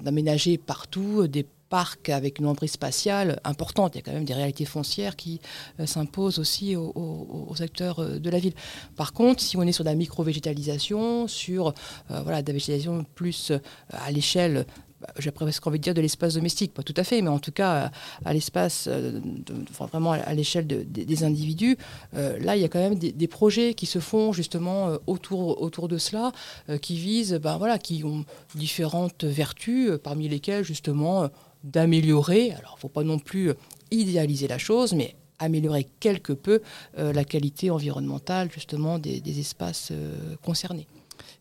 d'aménager 0.02 0.58
partout 0.58 1.26
des 1.26 1.46
parcs 1.68 2.08
avec 2.08 2.38
une 2.38 2.46
emprise 2.46 2.72
spatiale 2.72 3.40
importante. 3.44 3.94
Il 3.94 3.98
y 3.98 4.00
a 4.00 4.02
quand 4.02 4.12
même 4.12 4.24
des 4.24 4.34
réalités 4.34 4.64
foncières 4.64 5.16
qui 5.16 5.40
euh, 5.80 5.86
s'imposent 5.86 6.38
aussi 6.38 6.76
aux, 6.76 7.54
acteurs 7.60 8.20
de 8.20 8.30
la 8.30 8.38
ville. 8.38 8.54
Par 8.96 9.12
contre, 9.12 9.42
si 9.42 9.56
on 9.56 9.62
est 9.62 9.72
sur 9.72 9.84
de 9.84 9.88
la 9.88 9.96
micro-végétalisation, 9.96 11.26
sur 11.26 11.74
voilà, 12.08 12.42
de 12.42 12.48
la 12.48 12.52
végétalisation 12.52 13.04
plus 13.14 13.52
à 13.90 14.10
l'échelle 14.12 14.66
bah, 15.00 15.06
j'ai 15.18 15.30
presque 15.30 15.64
envie 15.64 15.78
de 15.78 15.84
dire 15.84 15.94
de 15.94 16.00
l'espace 16.00 16.34
domestique, 16.34 16.74
pas 16.74 16.82
tout 16.82 16.94
à 16.96 17.04
fait, 17.04 17.22
mais 17.22 17.28
en 17.28 17.38
tout 17.38 17.52
cas 17.52 17.92
à, 18.24 18.32
l'espace, 18.32 18.88
vraiment 19.78 20.12
à, 20.12 20.34
l'échelle 20.34 20.66
des 20.66 21.24
individus, 21.24 21.76
là 22.12 22.56
il 22.56 22.62
y 22.62 22.64
a 22.64 22.68
quand 22.68 22.80
même 22.80 22.98
des, 22.98 23.28
projets 23.28 23.74
qui 23.74 23.86
se 23.86 24.00
font 24.00 24.32
justement 24.32 24.98
autour, 25.06 25.62
autour 25.62 25.86
de 25.86 25.98
cela, 25.98 26.32
qui 26.82 26.96
visent, 26.96 27.34
ben, 27.34 27.58
voilà, 27.58 27.78
qui 27.78 28.02
ont 28.02 28.24
différentes 28.56 29.22
vertus, 29.22 29.92
parmi 30.02 30.28
lesquelles 30.28 30.64
justement 30.64 31.28
d'améliorer, 31.64 32.52
alors 32.52 32.72
il 32.72 32.78
ne 32.78 32.80
faut 32.80 32.88
pas 32.88 33.04
non 33.04 33.18
plus 33.18 33.52
idéaliser 33.90 34.48
la 34.48 34.58
chose, 34.58 34.92
mais 34.92 35.14
améliorer 35.38 35.86
quelque 36.00 36.32
peu 36.32 36.60
euh, 36.98 37.12
la 37.12 37.24
qualité 37.24 37.70
environnementale 37.70 38.50
justement 38.52 38.98
des, 38.98 39.40
espaces 39.40 39.88
euh, 39.92 40.36
concernés. 40.42 40.86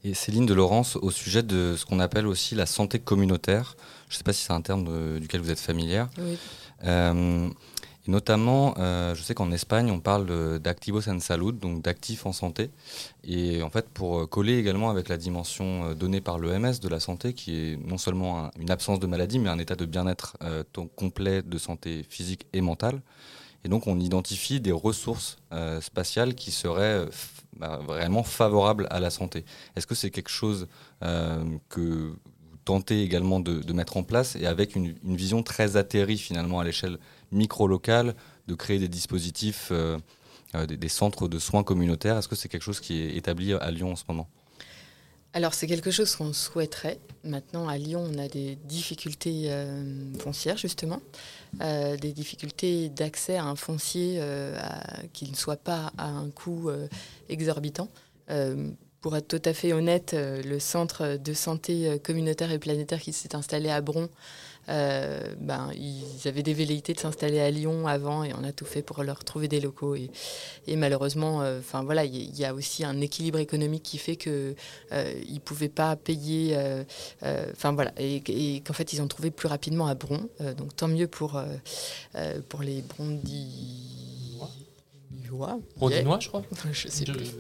Et 0.04 0.14
Céline 0.14 0.46
de 0.46 0.54
Laurence, 0.54 0.96
au 0.96 1.12
sujet 1.12 1.44
de 1.44 1.76
ce 1.78 1.86
qu'on 1.86 2.00
appelle 2.00 2.28
aussi 2.28 2.56
la 2.56 2.66
santé 2.66 3.00
communautaire, 3.00 3.76
je 4.10 4.14
ne 4.14 4.18
sais 4.18 4.24
pas 4.24 4.34
si 4.34 4.44
c'est 4.44 4.54
un 4.54 4.62
terme 4.62 5.20
duquel 5.20 5.42
vous 5.42 5.52
êtes 5.52 5.60
familière. 5.60 6.08
Oui. 6.20 6.38
Euh, 6.84 7.50
notamment, 8.08 8.74
euh, 8.78 9.14
je 9.16 9.22
sais 9.22 9.34
qu'en 9.34 9.52
Espagne, 9.52 9.92
on 9.92 10.00
parle 10.00 10.60
d'activos 10.60 11.08
en 11.10 11.20
salud, 11.20 11.60
donc 11.60 11.82
d'actifs 11.82 12.26
en 12.26 12.32
santé. 12.32 12.72
Et 13.24 13.62
en 13.62 13.70
fait, 13.70 13.90
pour 13.90 14.28
coller 14.30 14.58
également 14.58 14.90
avec 14.90 15.10
la 15.10 15.18
dimension 15.18 15.86
euh, 15.86 15.94
donnée 15.94 16.22
par 16.22 16.40
l'OMS 16.40 16.80
de 16.82 16.88
la 16.88 17.00
santé, 17.00 17.34
qui 17.34 17.56
est 17.56 17.78
non 17.78 17.98
seulement 17.98 18.50
une 18.60 18.72
absence 18.72 19.00
de 19.00 19.08
maladie, 19.08 19.40
mais 19.40 19.50
un 19.50 19.60
état 19.60 19.76
de 19.76 19.86
bien-être 19.86 20.38
euh, 20.42 20.64
complet 20.96 21.42
de 21.42 21.58
santé 21.58 22.06
physique 22.10 22.48
et 22.54 22.62
mentale. 22.62 23.02
Et 23.66 23.70
donc, 23.70 23.88
on 23.88 24.00
identifie 24.00 24.62
des 24.62 24.72
ressources 24.72 25.40
spatiales 25.82 26.36
qui 26.36 26.52
seraient 26.52 27.06
bah, 27.58 27.82
vraiment 27.86 28.24
favorables 28.24 28.88
à 28.92 29.00
la 29.02 29.10
santé. 29.10 29.44
Est-ce 29.76 29.88
que 29.88 29.96
c'est 29.96 30.12
quelque 30.12 30.30
chose 30.30 30.68
que 31.02 31.80
vous 31.80 32.16
tentez 32.64 33.02
également 33.02 33.42
de, 33.42 33.74
mettre 33.74 33.98
en 33.98 34.04
place 34.04 34.38
et 34.38 34.46
avec 34.46 34.76
une, 34.76 34.96
une 35.04 35.18
vision 35.18 35.42
très 35.44 35.76
atterrie 35.76 36.20
finalement 36.20 36.60
à 36.60 36.64
l'échelle 36.64 36.98
micro-local, 37.32 38.16
de 38.48 38.56
créer 38.56 38.80
des 38.80 38.88
dispositifs, 38.88 39.70
euh, 39.72 39.98
euh, 40.56 40.66
des, 40.66 40.90
centres 40.90 41.28
de 41.28 41.40
soins 41.40 41.64
communautaires. 41.64 42.18
Est-ce 42.18 42.28
que 42.28 42.36
c'est 42.36 42.50
quelque 42.50 42.64
chose 42.64 42.80
qui 42.80 43.02
est 43.02 43.16
établi 43.16 43.54
à 43.54 43.72
Lyon 43.72 43.92
en 43.92 43.96
ce 43.96 44.04
moment? 44.08 44.28
Alors 45.34 45.54
c'est 45.54 45.68
quelque 45.68 45.92
chose 45.92 46.16
qu'on 46.16 46.34
souhaiterait. 46.34 47.00
Maintenant 47.24 47.68
à 47.68 47.78
Lyon 47.78 48.10
on 48.10 48.18
a 48.18 48.28
des 48.28 48.56
difficultés 48.56 49.52
euh, 49.52 50.14
foncières 50.20 50.58
justement, 50.58 51.02
des 51.60 52.14
difficultés 52.14 52.90
d'accès 52.90 53.36
à 53.36 53.44
un 53.44 53.56
foncier 53.56 54.22
qui 55.14 55.30
ne 55.30 55.36
soit 55.36 55.58
pas 55.58 55.92
à 55.98 56.08
un 56.08 56.30
coût 56.30 56.70
exorbitant. 57.30 57.90
pour 59.02 59.16
être 59.16 59.28
tout 59.28 59.42
à 59.44 59.54
fait 59.54 59.74
honnête, 59.74 60.16
le 60.16 60.60
centre 60.60 61.18
de 61.18 61.34
santé 61.34 62.00
communautaire 62.04 62.52
et 62.52 62.60
planétaire 62.60 63.02
qui 63.02 63.14
s'est 63.14 63.36
installé 63.36 63.70
à 63.70 63.82
Bron 63.82 64.10
euh, 64.70 65.34
ben, 65.40 65.72
ils 65.76 66.28
avaient 66.28 66.44
des 66.44 66.54
velléités 66.54 66.94
de 66.94 67.00
s'installer 67.00 67.40
à 67.40 67.50
Lyon 67.50 67.88
avant 67.88 68.24
et 68.24 68.34
on 68.34 68.44
a 68.44 68.52
tout 68.52 68.66
fait 68.66 68.82
pour 68.82 69.04
leur 69.04 69.24
trouver 69.24 69.48
des 69.48 69.60
locaux. 69.60 69.96
Et, 69.96 70.10
et 70.68 70.76
malheureusement, 70.76 71.42
euh, 71.42 71.62
voilà, 71.84 72.06
il 72.06 72.38
y, 72.38 72.46
a 72.46 72.54
aussi 72.54 72.84
un 72.84 73.00
équilibre 73.02 73.40
économique 73.40 73.84
qui 73.84 73.98
fait 73.98 74.16
qu'ils 74.16 74.56
euh, 74.92 75.14
ne 75.30 75.40
pouvaient 75.40 75.70
pas 75.70 75.96
payer. 75.96 76.58
Enfin 77.52 77.74
voilà, 77.74 77.92
et, 77.98 78.62
qu'en 78.66 78.74
fait, 78.74 78.94
ils 78.94 79.02
ont 79.02 79.08
trouvé 79.08 79.32
plus 79.32 79.48
rapidement 79.48 79.88
à 79.88 79.96
Bron. 79.96 80.28
donc 80.58 80.76
tant 80.76 80.88
mieux 80.88 81.08
pour, 81.08 81.42
pour 82.50 82.62
les 82.62 82.82
Brondis. 82.82 83.98
Brondinois, 85.78 86.20
je 86.20 86.28
crois. 86.30 86.44
je 86.72 86.88
sais 86.88 87.06
plus 87.06 87.32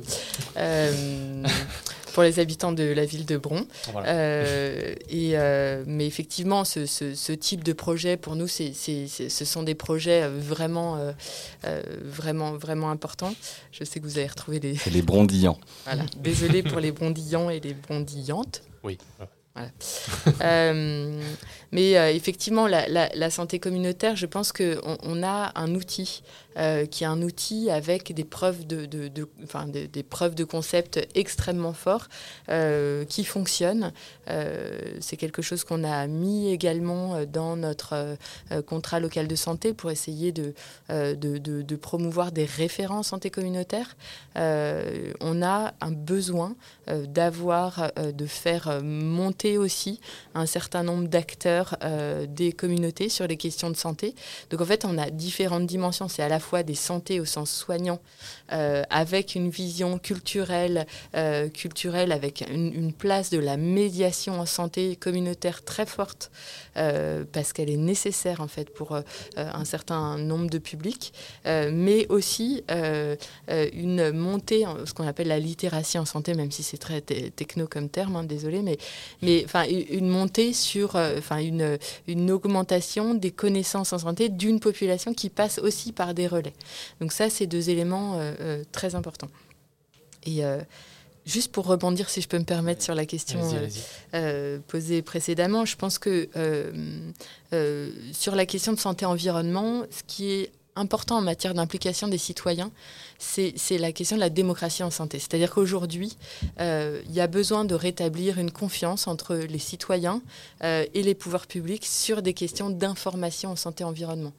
pour 2.17 2.23
les 2.23 2.39
habitants 2.39 2.71
de 2.71 2.83
la 2.83 3.05
ville 3.05 3.27
de 3.27 3.37
Bron. 3.37 3.67
Euh, 3.95 4.95
et, 5.07 5.33
euh, 5.37 5.83
mais 5.85 6.07
effectivement, 6.07 6.65
ce, 6.65 7.31
type 7.33 7.63
de 7.63 7.73
projet, 7.73 8.17
pour 8.17 8.35
nous, 8.35 8.47
c'est, 8.47 8.73
ce 8.73 9.45
sont 9.45 9.61
des 9.61 9.75
projets 9.75 10.27
vraiment, 10.27 10.97
euh, 10.97 11.81
vraiment, 12.03 12.53
vraiment 12.53 12.89
importants. 12.89 13.35
Je 13.71 13.83
sais 13.83 13.99
que 13.99 14.05
vous 14.05 14.17
avez 14.17 14.25
retrouvé 14.25 14.59
les... 14.59 14.77
les 14.91 15.03
brondillants. 15.03 15.59
Voilà. 15.85 16.05
Désolé 16.17 16.63
pour 16.63 16.79
les 16.79 16.91
brondillants 16.91 17.51
et 17.51 17.59
les 17.59 17.75
brondillantes. 17.75 18.63
Oui. 18.83 18.97
Euh, 20.41 21.21
mais 21.71 21.97
euh, 21.97 22.11
effectivement, 22.11 22.67
la, 22.67 23.29
santé 23.29 23.59
communautaire, 23.59 24.15
je 24.15 24.25
pense 24.25 24.51
qu'on 24.51 24.97
on 25.03 25.23
a 25.23 25.51
un 25.55 25.75
outil 25.75 26.23
euh, 26.57 26.85
qui 26.85 27.03
est 27.03 27.07
un 27.07 27.21
outil 27.21 27.69
avec 27.69 28.13
des 28.13 28.23
preuves 28.23 28.65
de, 28.65 28.85
des 28.85 30.03
preuves 30.03 30.33
de 30.33 30.43
concept 30.43 30.99
extrêmement 31.13 31.73
forts 31.73 32.07
qui 33.09 33.23
fonctionnent. 33.25 33.91
C'est 34.99 35.17
quelque 35.17 35.41
chose 35.41 35.63
qu'on 35.63 35.83
a 35.83 36.07
mis 36.07 36.51
également 36.51 37.25
dans 37.25 37.55
notre 37.55 38.17
contrat 38.65 38.99
local 38.99 39.27
de 39.27 39.35
santé 39.35 39.73
pour 39.73 39.91
essayer 39.91 40.31
de, 40.31 40.53
de, 40.89 41.75
promouvoir 41.75 42.31
des 42.31 42.45
référents 42.45 43.03
santé 43.03 43.29
communautaire. 43.29 43.95
on 44.35 45.41
a 45.43 45.73
un 45.81 45.91
besoin 45.91 46.55
d'avoir, 46.87 47.91
de 47.95 48.25
faire 48.25 48.81
monter 48.83 49.57
aussi 49.57 49.99
un 50.33 50.45
certain 50.45 50.83
nombre 50.83 51.07
d'acteurs 51.07 51.56
euh, 51.83 52.25
des 52.27 52.51
communautés 52.51 53.09
sur 53.09 53.27
les 53.27 53.37
questions 53.37 53.69
de 53.69 53.75
santé. 53.75 54.13
Donc 54.49 54.61
en 54.61 54.65
fait, 54.65 54.85
on 54.85 54.97
a 54.97 55.09
différentes 55.09 55.65
dimensions. 55.65 56.07
C'est 56.07 56.23
à 56.23 56.29
la 56.29 56.39
fois 56.39 56.63
des 56.63 56.75
santé 56.75 57.19
au 57.19 57.25
sens 57.25 57.51
soignant, 57.51 57.99
euh, 58.51 58.83
avec 58.89 59.35
une 59.35 59.49
vision 59.49 59.97
culturelle, 59.99 60.85
euh, 61.15 61.49
culturelle 61.49 62.11
avec 62.11 62.43
une, 62.49 62.93
place 62.97 63.29
de 63.29 63.37
la 63.37 63.57
médiation 63.57 64.39
en 64.39 64.45
santé 64.45 64.95
communautaire 64.95 65.63
très 65.63 65.85
forte, 65.85 66.31
parce 66.73 67.53
qu'elle 67.53 67.69
est 67.69 67.77
nécessaire 67.77 68.39
en 68.39 68.47
fait 68.47 68.73
pour 68.73 68.97
un 69.35 69.65
certain 69.65 70.17
nombre 70.17 70.49
de 70.49 70.57
publics, 70.57 71.11
mais 71.45 72.07
aussi 72.09 72.63
une 73.49 74.11
montée, 74.11 74.65
ce 74.85 74.93
qu'on 74.93 75.07
appelle 75.07 75.27
la 75.27 75.39
littératie 75.39 75.97
en 75.97 76.05
santé, 76.05 76.33
même 76.33 76.51
si 76.51 76.63
c'est 76.63 76.77
très 76.77 77.01
techno 77.01 77.67
comme 77.67 77.89
terme, 77.89 78.15
hein, 78.15 78.23
désolé, 78.23 78.61
mais, 78.61 78.77
mais 79.21 79.45
une 79.89 80.07
montée 80.07 80.53
sur, 80.53 80.95
enfin, 80.95 81.39
une, 81.47 81.77
une 82.07 82.31
augmentation 82.31 83.13
des 83.13 83.31
connaissances 83.31 83.93
en 83.93 83.99
santé 83.99 84.29
d'une 84.29 84.59
population 84.59 85.13
qui 85.13 85.29
passe 85.29 85.59
aussi 85.59 85.91
par 85.91 86.13
des 86.13 86.27
relais. 86.27 86.53
Donc 87.01 87.11
ça, 87.11 87.29
c'est 87.29 87.47
deux 87.47 87.69
éléments 87.69 88.15
euh, 88.15 88.33
euh, 88.39 88.63
très 88.71 88.95
importants. 88.95 89.29
Et 90.25 90.41
Juste 91.25 91.51
pour 91.51 91.65
rebondir, 91.65 92.09
si 92.09 92.21
je 92.21 92.27
peux 92.29 92.39
me 92.39 92.45
permettre, 92.45 92.81
sur 92.81 92.95
la 92.95 93.05
question 93.05 93.39
posée 94.67 95.01
précédemment, 95.01 95.65
je 95.65 95.75
pense 95.75 95.99
que 95.99 96.29
sur 98.13 98.35
la 98.35 98.45
question 98.45 98.71
de 98.71 98.79
santé-environnement, 98.79 99.83
ce 99.89 100.03
qui 100.07 100.31
est 100.31 100.51
important 100.77 101.17
en 101.17 101.21
matière 101.21 101.53
d'implication 101.53 102.07
des 102.07 102.17
citoyens, 102.17 102.71
c'est 103.19 103.77
la 103.77 103.91
question 103.91 104.15
de 104.15 104.21
la 104.21 104.29
démocratie 104.29 104.83
en 104.83 104.91
santé. 104.91 105.19
C'est-à-dire 105.19 105.53
qu'aujourd'hui, 105.53 106.17
euh, 106.59 107.01
il 107.07 107.13
y 107.13 107.21
a 107.21 107.27
besoin 107.27 107.65
de 107.65 107.75
rétablir 107.75 108.37
une 108.39 108.51
confiance 108.51 109.07
entre 109.07 109.35
les 109.35 109.59
citoyens 109.59 110.21
euh, 110.63 110.85
et 110.93 111.03
les 111.03 111.15
pouvoirs 111.15 111.47
publics 111.47 111.85
sur 111.85 112.21
des 112.21 112.33
questions 112.33 112.69
d'information 112.69 113.51
en 113.51 113.55
santé-environnement. 113.55 114.33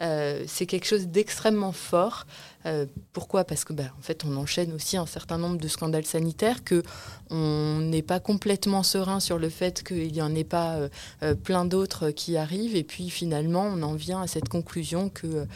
Euh, 0.00 0.44
c'est 0.46 0.66
quelque 0.66 0.86
chose 0.86 1.08
d'extrêmement 1.08 1.72
fort. 1.72 2.26
Euh, 2.66 2.86
pourquoi? 3.12 3.44
Parce 3.44 3.64
que, 3.64 3.72
ben, 3.72 3.90
en 3.98 4.02
fait, 4.02 4.24
on 4.24 4.36
enchaîne 4.36 4.72
aussi 4.72 4.96
un 4.96 5.06
certain 5.06 5.38
nombre 5.38 5.58
de 5.58 5.68
scandales 5.68 6.04
sanitaires, 6.04 6.64
que 6.64 6.82
on 7.30 7.78
n'est 7.80 8.02
pas 8.02 8.20
complètement 8.20 8.82
serein 8.82 9.20
sur 9.20 9.38
le 9.38 9.48
fait 9.48 9.82
qu'il 9.82 10.12
n'y 10.12 10.22
en 10.22 10.34
ait 10.34 10.44
pas 10.44 10.78
euh, 11.22 11.34
plein 11.34 11.64
d'autres 11.64 12.10
qui 12.10 12.36
arrivent, 12.36 12.76
et 12.76 12.84
puis 12.84 13.10
finalement, 13.10 13.64
on 13.64 13.82
en 13.82 13.94
vient 13.94 14.22
à 14.22 14.26
cette 14.26 14.48
conclusion 14.48 15.08
que, 15.08 15.46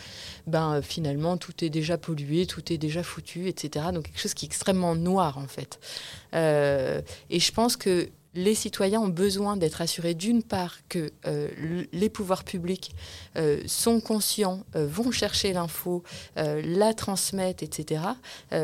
ben, 0.47 0.81
finalement, 0.83 1.37
tout 1.37 1.65
est 1.65 1.71
déjà 1.71 1.99
pollué, 1.99 2.47
tout 2.47 2.73
est 2.73 2.79
déjà 2.79 3.03
foutu, 3.03 3.49
etc. 3.49 3.87
Donc 3.93 4.05
quelque 4.05 4.21
chose 4.21 4.35
qui 4.35 4.47
est 4.47 4.49
extrêmement 4.49 4.95
noir, 4.95 5.39
en 5.39 5.47
fait. 5.47 5.79
et 6.33 7.41
je 7.41 7.53
pense 7.53 7.77
que 7.77 8.09
les 8.35 8.55
citoyens 8.55 9.01
ont 9.01 9.09
besoin 9.09 9.57
d'être 9.57 9.81
assurés 9.81 10.15
d'une 10.15 10.43
part 10.43 10.77
que 10.89 11.13
euh, 11.27 11.49
les 11.93 12.09
pouvoirs 12.09 12.45
publics 12.45 12.95
euh, 13.37 13.63
sont 13.67 14.01
conscients, 14.01 14.65
euh, 14.75 14.87
vont 14.87 15.11
chercher 15.11 15.53
l'info, 15.53 16.03
la 16.37 16.95
transmettent, 16.95 17.63
etc., 17.63 18.03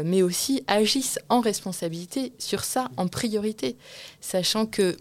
mais 0.05 0.23
aussi 0.23 0.63
agissent 0.67 1.19
en 1.29 1.41
responsabilité 1.41 2.33
sur 2.39 2.65
ça 2.65 2.89
en 2.97 3.09
priorité, 3.09 3.77
sachant 4.21 4.67
que 4.67 4.97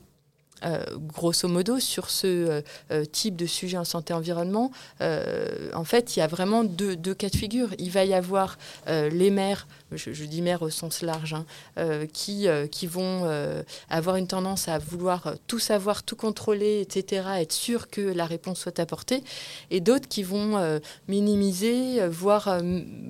grosso 0.97 1.47
modo, 1.47 1.79
sur 1.79 2.09
ce 2.09 2.63
type 3.11 3.35
de 3.35 3.45
sujet 3.45 3.77
en 3.77 3.85
santé-environnement, 3.85 4.71
en 5.01 5.83
fait, 5.83 6.15
il 6.15 6.19
y 6.19 6.21
a 6.21 6.27
vraiment 6.27 6.63
deux, 6.63 6.95
deux, 6.95 7.13
cas 7.13 7.29
de 7.29 7.35
figure. 7.35 7.69
Il 7.79 7.91
va 7.91 8.05
y 8.05 8.13
avoir 8.13 8.57
les 8.87 9.29
maires 9.29 9.67
je, 9.91 10.25
dis 10.25 10.41
maires 10.41 10.61
au 10.61 10.69
sens 10.69 11.01
large, 11.01 11.33
hein, 11.33 11.45
euh, 11.77 12.05
qui, 12.11 12.47
euh, 12.47 12.67
qui 12.67 12.87
vont 12.87 13.21
euh, 13.23 13.63
avoir 13.89 14.17
une 14.17 14.27
tendance 14.27 14.67
à 14.67 14.77
vouloir 14.79 15.35
tout 15.47 15.59
savoir, 15.59 16.03
tout 16.03 16.15
contrôler, 16.15 16.81
etc., 16.81 17.27
être 17.37 17.53
sûr 17.53 17.89
que 17.89 18.01
la 18.01 18.25
réponse 18.25 18.59
soit 18.59 18.79
apportée, 18.79 19.23
et 19.71 19.79
d'autres 19.79 20.07
qui 20.07 20.23
vont 20.23 20.57
minimiser, 21.07 22.05
voire, 22.07 22.61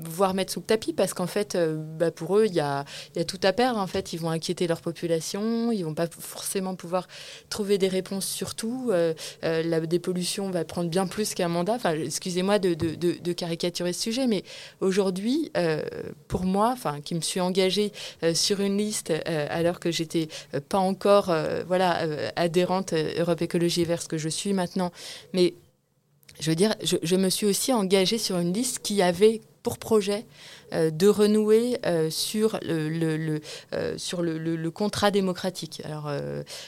voire 0.04 0.34
mettre 0.34 0.54
sous 0.54 0.60
le 0.60 0.66
tapis, 0.66 0.94
parce 0.94 1.14
qu'en 1.14 1.28
fait, 1.28 1.58
bah, 1.98 2.12
pour 2.12 2.38
eux, 2.38 2.46
il 2.46 2.54
y 2.54 2.60
a, 2.60 2.86
y 3.16 3.20
a, 3.20 3.26
tout 3.26 3.40
à 3.44 3.54
perdre. 3.54 3.80
En 3.80 3.88
fait, 3.88 4.14
ils 4.14 4.20
vont 4.20 4.30
inquiéter 4.30 4.68
leur 4.68 4.82
population, 4.82 5.72
ils 5.72 5.84
vont 5.84 5.94
pas 5.94 6.08
forcément 6.08 6.76
pouvoir 6.76 7.08
trouver 7.50 7.78
des 7.78 7.88
réponses 7.88 8.26
sur 8.26 8.56
tout. 8.56 8.92
la 9.42 9.80
dépollution 9.80 10.50
va 10.50 10.66
prendre 10.66 10.90
bien 10.90 11.08
plus 11.08 11.34
qu'un 11.34 11.48
mandat. 11.48 11.74
Enfin, 11.74 11.94
excusez-moi 11.94 12.60
de, 12.60 12.74
de, 12.74 12.96
de, 12.96 13.34
caricaturer 13.34 13.94
ce 13.94 14.02
sujet, 14.02 14.28
mais 14.28 14.44
aujourd'hui, 14.82 15.52
pour 16.28 16.44
moi, 16.44 16.67
qui 17.04 17.16
me 17.16 17.22
suis 17.22 17.40
engagée 17.40 17.92
sur 18.34 18.62
une 18.62 18.78
liste 18.78 19.14
alors 19.26 19.80
que 19.80 19.92
j'étais 19.92 20.28
pas 20.70 20.80
encore, 20.80 21.34
voilà, 21.68 22.00
adhérente 22.36 22.94
Europe 22.94 23.42
Écologie 23.42 23.86
Verte, 23.86 24.08
que 24.08 24.18
je 24.18 24.30
suis 24.30 24.54
maintenant, 24.54 24.92
mais 25.34 25.54
je 26.40 26.52
veux 26.52 26.56
dire, 26.56 26.76
je, 26.84 27.16
me 27.16 27.30
suis 27.30 27.46
aussi 27.46 27.74
engagée 27.74 28.18
sur 28.18 28.38
une 28.38 28.54
liste 28.54 28.80
qui 28.80 29.02
avait 29.02 29.42
pour 29.64 29.78
projet 29.78 30.20
euh, 30.20 30.26
de 30.72 31.08
renouer 31.08 31.80
euh, 31.86 32.10
sur 32.10 32.60
le, 32.62 33.40
euh, 33.74 33.98
sur 33.98 34.22
le, 34.22 34.70
contrat 34.72 35.12
démocratique. 35.12 35.82
Alors, 35.86 36.12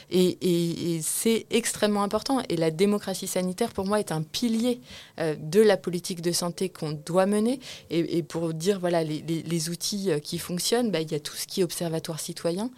et, 0.09 0.99
c'est 1.01 1.45
extrêmement 1.49 2.03
important. 2.03 2.41
Et 2.49 2.55
la 2.55 2.71
démocratie 2.71 3.27
sanitaire, 3.27 3.71
pour 3.71 3.85
moi, 3.85 3.99
est 3.99 4.11
un 4.11 4.21
pilier 4.21 4.79
de 5.19 5.61
la 5.61 5.77
politique 5.77 6.21
de 6.21 6.31
santé 6.31 6.69
qu'on 6.69 6.91
doit 6.91 7.25
mener. 7.25 7.59
Et, 7.89 8.23
pour 8.23 8.53
dire, 8.53 8.79
voilà, 8.79 9.03
les, 9.03 9.21
les, 9.21 9.69
outils 9.69 10.09
qui 10.23 10.37
fonctionnent, 10.37 10.91
bah, 10.91 11.01
il 11.01 11.11
y 11.11 11.15
a 11.15 11.19
tout 11.19 11.35
ce 11.35 11.45
qui 11.45 11.61
est 11.61 11.63
observatoire 11.63 12.19
citoyen 12.19 12.71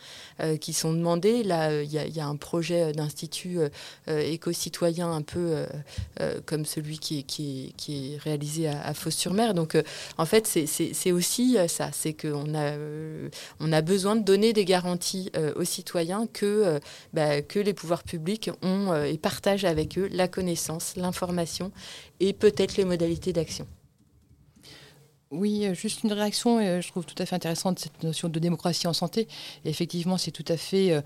qui 0.59 0.73
sont 0.73 0.93
demandés. 0.93 1.43
Là, 1.43 1.81
il 1.81 1.91
y, 1.91 2.19
a 2.19 2.25
un 2.25 2.35
projet 2.35 2.91
d'institut 2.93 3.59
éco-citoyen 4.07 5.11
un 5.11 5.21
peu 5.21 5.65
comme 6.45 6.65
celui 6.65 6.99
qui 6.99 7.19
est, 7.19 7.23
qui 7.23 7.73
qui 7.77 8.13
est 8.13 8.17
réalisé 8.17 8.67
à, 8.67 8.81
à 8.81 8.93
Fos-sur-Mer. 8.93 9.53
Donc, 9.53 9.77
en 10.17 10.25
fait, 10.25 10.47
c'est 10.47 11.10
aussi 11.11 11.57
euh, 11.57 11.67
ça, 11.67 11.89
c'est 11.91 12.13
qu'on 12.13 12.53
a, 12.53 12.71
euh, 12.73 13.29
on 13.59 13.71
a 13.71 13.81
besoin 13.81 14.15
de 14.15 14.23
donner 14.23 14.53
des 14.53 14.65
garanties 14.65 15.29
euh, 15.35 15.53
aux 15.55 15.63
citoyens 15.63 16.27
que, 16.27 16.79
bah, 17.13 17.41
que 17.41 17.59
les 17.59 17.73
pouvoirs 17.73 18.03
publics 18.03 18.49
ont 18.61 18.93
et 19.03 19.17
partagent 19.17 19.65
avec 19.65 19.97
eux 19.97 20.09
la 20.11 20.27
connaissance, 20.27 20.95
l'information 20.95 21.71
et 22.19 22.33
peut-être 22.33 22.77
les 22.77 22.85
modalités 22.85 23.33
d'action. 23.33 23.67
Oui, 25.31 25.65
juste 25.73 26.03
une 26.03 26.11
réaction, 26.11 26.81
je 26.81 26.87
trouve 26.89 27.05
tout 27.05 27.15
à 27.17 27.25
fait 27.25 27.35
intéressante 27.35 27.79
cette 27.79 28.03
notion 28.03 28.27
de 28.27 28.37
démocratie 28.37 28.87
en 28.87 28.93
santé. 28.93 29.29
effectivement, 29.63 30.17
c'est 30.17 30.31
tout 30.31 30.45
à 30.49 30.57
fait 30.57 31.01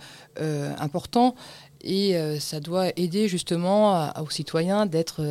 important 0.80 1.36
et 1.82 2.18
ça 2.40 2.60
doit 2.60 2.88
aider 2.96 3.28
justement 3.28 4.12
aux 4.20 4.30
citoyens 4.32 4.88
d'être 4.88 5.24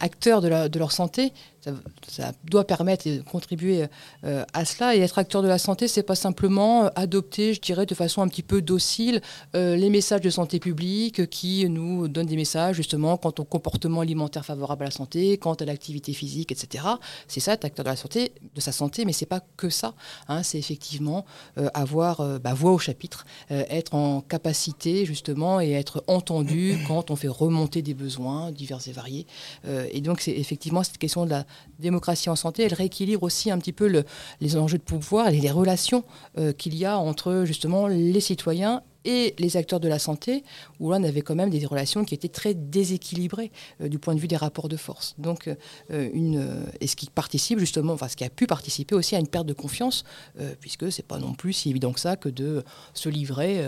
acteurs 0.00 0.40
de, 0.40 0.78
leur 0.78 0.92
santé 0.92 1.32
ça, 1.60 2.32
doit 2.44 2.64
permettre 2.64 3.06
et 3.06 3.20
contribuer 3.20 3.86
euh, 4.24 4.44
à 4.52 4.64
cela. 4.64 4.94
Et 4.94 5.00
être 5.00 5.18
acteur 5.18 5.42
de 5.42 5.48
la 5.48 5.58
santé, 5.58 5.88
c'est 5.88 6.02
pas 6.02 6.14
simplement 6.14 6.84
euh, 6.84 6.88
adopter, 6.94 7.54
je 7.54 7.60
dirais, 7.60 7.86
de 7.86 7.94
façon 7.94 8.22
un 8.22 8.28
petit 8.28 8.42
peu 8.42 8.62
docile 8.62 9.20
euh, 9.54 9.76
les 9.76 9.90
messages 9.90 10.20
de 10.20 10.30
santé 10.30 10.60
publique 10.60 11.28
qui 11.30 11.68
nous 11.68 12.08
donnent 12.08 12.26
des 12.26 12.36
messages 12.36 12.76
justement 12.76 13.16
quant 13.16 13.32
au 13.38 13.44
comportement 13.44 14.00
alimentaire 14.00 14.44
favorable 14.44 14.84
à 14.84 14.86
la 14.86 14.90
santé, 14.90 15.38
quant 15.38 15.54
à 15.54 15.64
l'activité 15.64 16.12
physique, 16.12 16.52
etc. 16.52 16.84
C'est 17.26 17.40
ça, 17.40 17.54
être 17.54 17.64
acteur 17.64 17.84
de 17.84 17.90
la 17.90 17.96
santé, 17.96 18.32
de 18.54 18.60
sa 18.60 18.72
santé, 18.72 19.04
mais 19.04 19.12
c'est 19.12 19.26
pas 19.26 19.40
que 19.56 19.70
ça. 19.70 19.94
Hein. 20.28 20.42
c'est 20.42 20.58
effectivement 20.58 21.24
avoir 21.74 22.38
bah, 22.40 22.54
voix 22.54 22.72
au 22.72 22.78
chapitre, 22.78 23.26
être 23.50 23.94
en 23.94 24.20
capacité 24.20 25.04
justement 25.04 25.60
et 25.60 25.72
être 25.72 26.04
entendu 26.06 26.78
quand 26.86 27.10
on 27.10 27.16
fait 27.16 27.28
remonter 27.28 27.82
des 27.82 27.94
besoins 27.94 28.52
divers 28.52 28.80
et 28.86 28.92
variés. 28.92 29.26
et 29.92 30.00
donc 30.00 30.20
c'est 30.20 30.32
effectivement 30.32 30.82
cette 30.82 30.98
question 30.98 31.24
de 31.24 31.30
la 31.30 31.44
démocratie 31.78 32.30
en 32.30 32.36
santé, 32.36 32.64
elle 32.64 32.74
rééquilibre 32.74 33.22
aussi 33.22 33.50
un 33.50 33.58
petit 33.58 33.72
peu 33.72 33.88
le, 33.88 34.04
les 34.40 34.56
enjeux 34.56 34.78
de 34.78 34.82
pouvoir 34.82 35.28
et 35.28 35.40
les 35.40 35.50
relations 35.50 36.04
euh, 36.38 36.52
qu'il 36.52 36.74
y 36.76 36.84
a 36.84 36.98
entre 36.98 37.44
justement 37.44 37.86
les 37.86 38.20
citoyens 38.20 38.82
et 39.04 39.34
les 39.38 39.56
acteurs 39.56 39.80
de 39.80 39.88
la 39.88 39.98
santé, 39.98 40.44
où 40.80 40.90
là 40.90 40.98
on 41.00 41.04
avait 41.04 41.22
quand 41.22 41.36
même 41.36 41.50
des 41.50 41.64
relations 41.64 42.04
qui 42.04 42.14
étaient 42.14 42.28
très 42.28 42.52
déséquilibrées 42.52 43.52
euh, 43.80 43.88
du 43.88 43.98
point 43.98 44.14
de 44.14 44.20
vue 44.20 44.28
des 44.28 44.36
rapports 44.36 44.68
de 44.68 44.76
force. 44.76 45.14
Donc, 45.18 45.48
euh, 45.90 46.10
une, 46.12 46.66
et 46.80 46.86
ce 46.86 46.96
qui 46.96 47.08
participe 47.08 47.58
justement, 47.58 47.92
enfin 47.92 48.08
ce 48.08 48.16
qui 48.16 48.24
a 48.24 48.30
pu 48.30 48.46
participer 48.46 48.94
aussi 48.94 49.14
à 49.16 49.18
une 49.18 49.28
perte 49.28 49.46
de 49.46 49.54
confiance, 49.54 50.04
puisque 50.60 50.90
c'est 50.92 51.06
pas 51.06 51.18
non 51.18 51.32
plus 51.32 51.52
si 51.52 51.70
évident 51.70 51.92
que 51.92 52.00
ça 52.00 52.16
que 52.16 52.28
de 52.28 52.64
se 52.92 53.08
livrer 53.08 53.62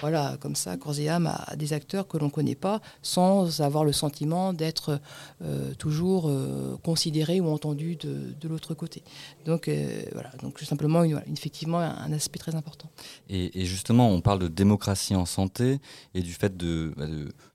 voilà, 0.00 0.36
comme 0.40 0.56
ça, 0.56 0.76
corps 0.76 0.98
et 0.98 1.08
âme, 1.08 1.26
à, 1.26 1.56
des 1.56 1.72
acteurs 1.72 2.06
que 2.08 2.18
l'on 2.18 2.26
ne 2.26 2.30
connaît 2.30 2.54
pas, 2.54 2.80
sans 3.02 3.60
avoir 3.60 3.84
le 3.84 3.92
sentiment 3.92 4.52
d'être 4.52 5.00
euh, 5.42 5.74
toujours 5.74 6.28
euh, 6.28 6.76
considéré 6.82 7.40
ou 7.40 7.48
entendu 7.48 7.96
de, 7.96 8.48
l'autre 8.48 8.74
côté. 8.74 9.02
Donc 9.44 9.68
euh, 9.68 10.02
voilà, 10.12 10.30
donc 10.42 10.60
simplement, 10.60 11.04
effectivement, 11.32 11.78
un, 11.78 12.12
aspect 12.12 12.38
très 12.38 12.54
important. 12.54 12.88
Et, 13.28 13.64
justement, 13.64 14.10
on 14.10 14.20
parle 14.20 14.38
de 14.38 14.48
démocratie 14.48 15.14
en 15.16 15.26
santé 15.26 15.80
et 16.14 16.22
du 16.22 16.32
fait 16.32 16.56
de, 16.56 16.92
bah, 16.96 17.06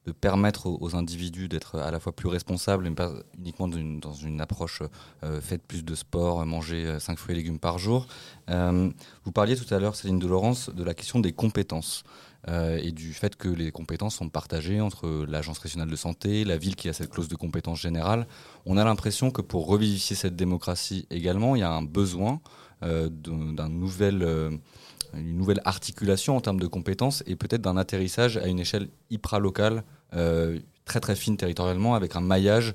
de, 0.06 0.12
permettre 0.12 0.68
aux, 0.68 0.96
individus 0.96 1.48
d'être 1.48 1.80
à 1.80 1.92
la 1.92 2.00
fois 2.00 2.16
plus 2.16 2.28
responsables, 2.28 2.84
mais 2.84 2.96
pas 2.96 3.12
uniquement 3.38 3.68
dans 3.68 4.14
une 4.14 4.42
approche 4.42 4.82
faite 5.42 5.62
plus 5.68 5.84
de 5.84 5.96
sport, 5.96 6.46
manger 6.46 7.00
5 7.00 7.18
fruits 7.18 7.36
et 7.36 7.38
légumes 7.38 7.60
par 7.60 7.78
jour. 7.78 8.08
vous 8.48 9.32
parliez 9.34 9.56
tout 9.56 9.72
à 9.74 9.80
l'heure, 9.80 9.96
Céline 9.96 10.20
de 10.20 10.28
Laurence, 10.28 10.70
de 10.70 10.84
la 10.84 10.94
question 10.94 11.20
des 11.20 11.34
compétences. 11.34 12.04
Euh, 12.48 12.80
et 12.82 12.92
du 12.92 13.14
fait 13.14 13.36
que 13.36 13.48
les 13.48 13.72
compétences 13.72 14.16
sont 14.16 14.30
partagées 14.30 14.82
entre 14.82 15.26
l'Agence 15.28 15.60
régionale 15.60 15.92
de 15.92 15.96
santé, 15.96 16.44
la 16.44 16.58
ville 16.58 16.76
qui 16.76 16.90
a 16.90 16.94
cette 16.94 17.12
clause 17.12 17.28
de 17.28 17.36
compétence 17.36 17.80
générale. 17.80 18.26
On 18.66 18.78
a 18.78 18.84
l'impression 18.84 19.30
que 19.30 19.44
pour 19.44 19.68
revivifier 19.68 20.16
cette 20.16 20.36
démocratie 20.36 21.06
également, 21.12 21.56
il 21.56 21.60
y 21.60 21.64
a 21.64 21.72
un 21.72 21.84
besoin 21.84 22.42
euh, 22.84 23.10
d'un 23.12 23.70
nouvel, 23.70 24.24
euh, 24.24 24.50
une 25.14 25.38
nouvelle 25.38 25.62
articulation 25.66 26.38
en 26.38 26.42
termes 26.42 26.60
de 26.60 26.68
compétences 26.68 27.24
et 27.28 27.36
peut-être 27.36 27.62
d'un 27.62 27.78
atterrissage 27.78 28.38
à 28.38 28.48
une 28.48 28.60
échelle 28.60 28.90
hyper-locale, 29.10 29.84
très 30.86 31.00
très 31.00 31.16
fine 31.16 31.38
territorialement, 31.38 31.96
avec 31.96 32.16
un 32.16 32.22
maillage 32.22 32.70
euh, 32.70 32.74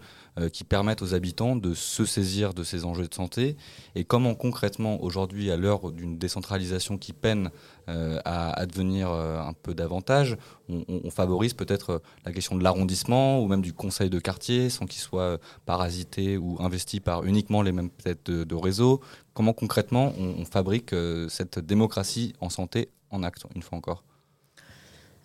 qui 0.53 0.64
permettent 0.64 1.03
aux 1.03 1.14
habitants 1.14 1.57
de 1.57 1.72
se 1.72 2.05
saisir 2.05 2.53
de 2.53 2.62
ces 2.62 2.84
enjeux 2.84 3.09
de 3.09 3.14
santé 3.14 3.57
et 3.95 4.05
comment 4.05 4.34
concrètement 4.34 5.03
aujourd'hui 5.03 5.51
à 5.51 5.57
l'heure 5.57 5.93
d'une 5.93 6.18
décentralisation 6.18 6.99
qui 6.99 7.12
peine 7.12 7.51
euh, 7.89 8.18
à 8.24 8.51
advenir 8.51 9.11
euh, 9.11 9.41
un 9.41 9.53
peu 9.53 9.72
davantage, 9.72 10.37
on, 10.68 11.11
favorise 11.11 11.55
peut-être 11.55 12.03
la 12.24 12.32
question 12.32 12.57
de 12.57 12.64
l'arrondissement 12.64 13.41
ou 13.41 13.47
même 13.47 13.62
du 13.62 13.72
conseil 13.72 14.11
de 14.11 14.18
quartier 14.18 14.70
sans 14.70 14.87
qu'il 14.87 15.01
soit 15.01 15.39
parasité 15.66 16.37
ou 16.37 16.57
investi 16.59 16.99
par 16.99 17.24
uniquement 17.24 17.62
les 17.62 17.70
mêmes 17.70 17.91
têtes 17.91 18.28
de, 18.28 18.55
réseau? 18.57 19.01
Comment 19.34 19.53
concrètement 19.53 20.12
on, 20.18 20.34
on 20.41 20.45
fabrique 20.45 20.95
cette 21.28 21.61
démocratie 21.61 22.34
en 22.41 22.51
santé 22.51 22.89
en 23.11 23.22
acte, 23.22 23.45
une 23.55 23.62
fois 23.62 23.78
encore? 23.78 24.03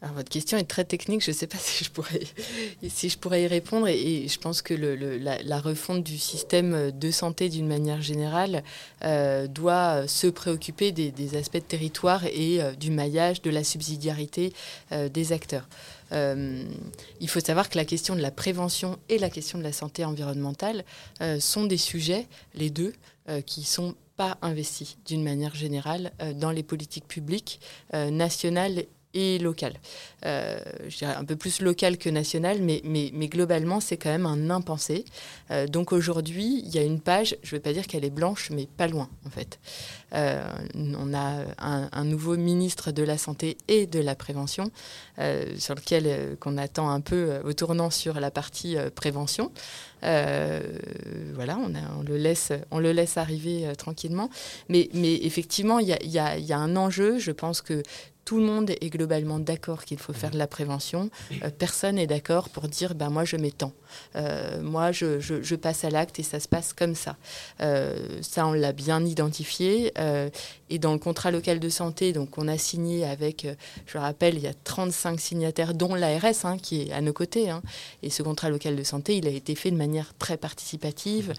Alors, 0.03 0.15
votre 0.15 0.29
question 0.29 0.57
est 0.57 0.63
très 0.63 0.83
technique, 0.83 1.23
je 1.23 1.29
ne 1.29 1.35
sais 1.35 1.45
pas 1.45 1.57
si 1.59 1.83
je 1.83 1.91
pourrais, 1.91 2.21
si 2.89 3.09
je 3.09 3.17
pourrais 3.19 3.43
y 3.43 3.47
répondre. 3.47 3.87
Et, 3.87 4.27
je 4.27 4.39
pense 4.39 4.61
que 4.63 4.73
la, 4.73 5.59
refonte 5.59 6.03
du 6.03 6.17
système 6.17 6.91
de 6.91 7.11
santé 7.11 7.49
d'une 7.49 7.67
manière 7.67 8.01
générale 8.01 8.63
euh, 9.03 9.45
doit 9.45 10.07
se 10.07 10.25
préoccuper 10.25 10.91
des, 10.91 11.35
aspects 11.35 11.57
de 11.57 11.59
territoire 11.59 12.25
et 12.25 12.61
euh, 12.61 12.71
du 12.73 12.89
maillage, 12.89 13.43
de 13.43 13.51
la 13.51 13.63
subsidiarité 13.63 14.53
euh, 14.91 15.07
des 15.07 15.33
acteurs. 15.33 15.67
il 16.11 17.29
faut 17.29 17.39
savoir 17.39 17.69
que 17.69 17.77
la 17.77 17.85
question 17.85 18.15
de 18.15 18.21
la 18.21 18.31
prévention 18.31 18.97
et 19.07 19.19
la 19.19 19.29
question 19.29 19.59
de 19.59 19.63
la 19.63 19.71
santé 19.71 20.03
environnementale 20.03 20.83
sont 21.39 21.65
des 21.65 21.77
sujets, 21.77 22.27
les 22.53 22.69
deux, 22.69 22.93
qui 23.45 23.63
sont 23.63 23.95
pas 24.17 24.37
investis 24.41 24.97
d'une 25.05 25.23
manière 25.23 25.55
générale 25.55 26.11
dans 26.35 26.51
les 26.51 26.63
politiques 26.63 27.07
publiques 27.07 27.61
nationales 27.93 28.83
et 29.13 29.39
local. 29.39 29.73
Euh, 30.25 30.59
je 30.87 30.97
dirais 30.97 31.15
un 31.15 31.25
peu 31.25 31.35
plus 31.35 31.61
local 31.61 31.97
que 31.97 32.09
national, 32.09 32.61
mais, 32.61 32.81
mais, 32.83 33.11
mais 33.13 33.27
globalement, 33.27 33.79
c'est 33.79 33.97
quand 33.97 34.09
même 34.09 34.25
un 34.25 34.49
impensé. 34.49 35.05
Euh, 35.49 35.67
donc 35.67 35.91
aujourd'hui, 35.91 36.61
il 36.65 36.69
y 36.73 36.77
a 36.77 36.83
une 36.83 36.99
page, 36.99 37.35
je 37.43 37.55
ne 37.55 37.57
vais 37.57 37.61
pas 37.61 37.73
dire 37.73 37.87
qu'elle 37.87 38.05
est 38.05 38.09
blanche, 38.09 38.49
mais 38.51 38.67
pas 38.77 38.87
loin, 38.87 39.09
en 39.25 39.29
fait. 39.29 39.59
Euh, 40.13 40.43
on 40.75 41.13
a 41.13 41.43
un, 41.59 42.03
nouveau 42.05 42.35
ministre 42.35 42.91
de 42.91 43.03
la 43.03 43.17
Santé 43.17 43.57
et 43.67 43.85
de 43.87 43.99
la 43.99 44.15
Prévention, 44.15 44.71
sur 45.57 45.75
lequel 45.75 46.37
qu'on 46.39 46.57
attend 46.57 46.89
un 46.89 47.01
peu 47.01 47.39
au 47.43 47.53
tournant 47.53 47.89
sur 47.89 48.19
la 48.19 48.31
partie 48.31 48.75
prévention. 48.95 49.51
voilà, 50.01 51.57
on, 51.57 52.03
le 52.03 52.17
laisse, 52.17 52.51
on 52.71 52.79
le 52.79 52.91
laisse 52.91 53.17
arriver 53.17 53.71
tranquillement. 53.77 54.29
Mais, 54.69 54.89
effectivement, 54.93 55.79
il 55.79 55.87
y 55.87 56.19
a, 56.19 56.57
un 56.57 56.75
enjeu. 56.75 57.19
Je 57.19 57.31
pense 57.31 57.61
que 57.61 57.83
tout 58.25 58.37
le 58.37 58.45
monde 58.45 58.69
est 58.69 58.89
globalement 58.89 59.39
d'accord 59.39 59.83
qu'il 59.83 59.97
faut 59.97 60.13
faire 60.13 60.31
de 60.31 60.37
la 60.37 60.47
prévention. 60.47 61.09
Euh, 61.43 61.49
personne 61.49 61.95
n'est 61.95 62.07
d'accord 62.07 62.49
pour 62.49 62.67
dire 62.67 62.95
ben 62.95 63.09
moi 63.09 63.25
je 63.25 63.35
m'étends. 63.35 63.73
Euh, 64.15 64.61
moi 64.61 64.91
je, 64.91 65.55
passe 65.55 65.83
à 65.83 65.89
l'acte 65.89 66.19
et 66.19 66.23
ça 66.23 66.39
se 66.39 66.47
passe 66.47 66.73
comme 66.73 66.95
ça. 66.95 67.17
Euh, 67.61 68.21
ça 68.21 68.47
on 68.47 68.53
l'a 68.53 68.71
bien 68.71 69.03
identifié 69.03 69.91
et 70.69 70.79
dans 70.79 70.93
le 70.93 70.99
contrat 70.99 71.31
local 71.31 71.59
de 71.59 71.69
santé 71.69 72.13
donc 72.13 72.37
on 72.37 72.47
a 72.47 72.57
signé 72.57 73.05
avec 73.05 73.47
je 73.85 73.97
rappelle 73.97 74.35
il 74.35 74.41
y 74.41 74.47
a 74.47 74.53
35 74.53 75.19
signataires 75.19 75.73
dont 75.73 75.95
l'ARS 75.95 76.45
hein, 76.45 76.57
qui 76.57 76.81
est 76.81 76.91
à 76.91 77.01
nos 77.01 77.13
côtés 77.13 77.49
hein. 77.49 77.61
et 78.03 78.09
ce 78.09 78.23
contrat 78.23 78.49
local 78.49 78.75
de 78.75 78.83
santé 78.83 79.17
il 79.17 79.27
a 79.27 79.31
été 79.31 79.55
fait 79.55 79.71
de 79.71 79.77
manière 79.77 80.13
très 80.17 80.37
participative 80.37 81.33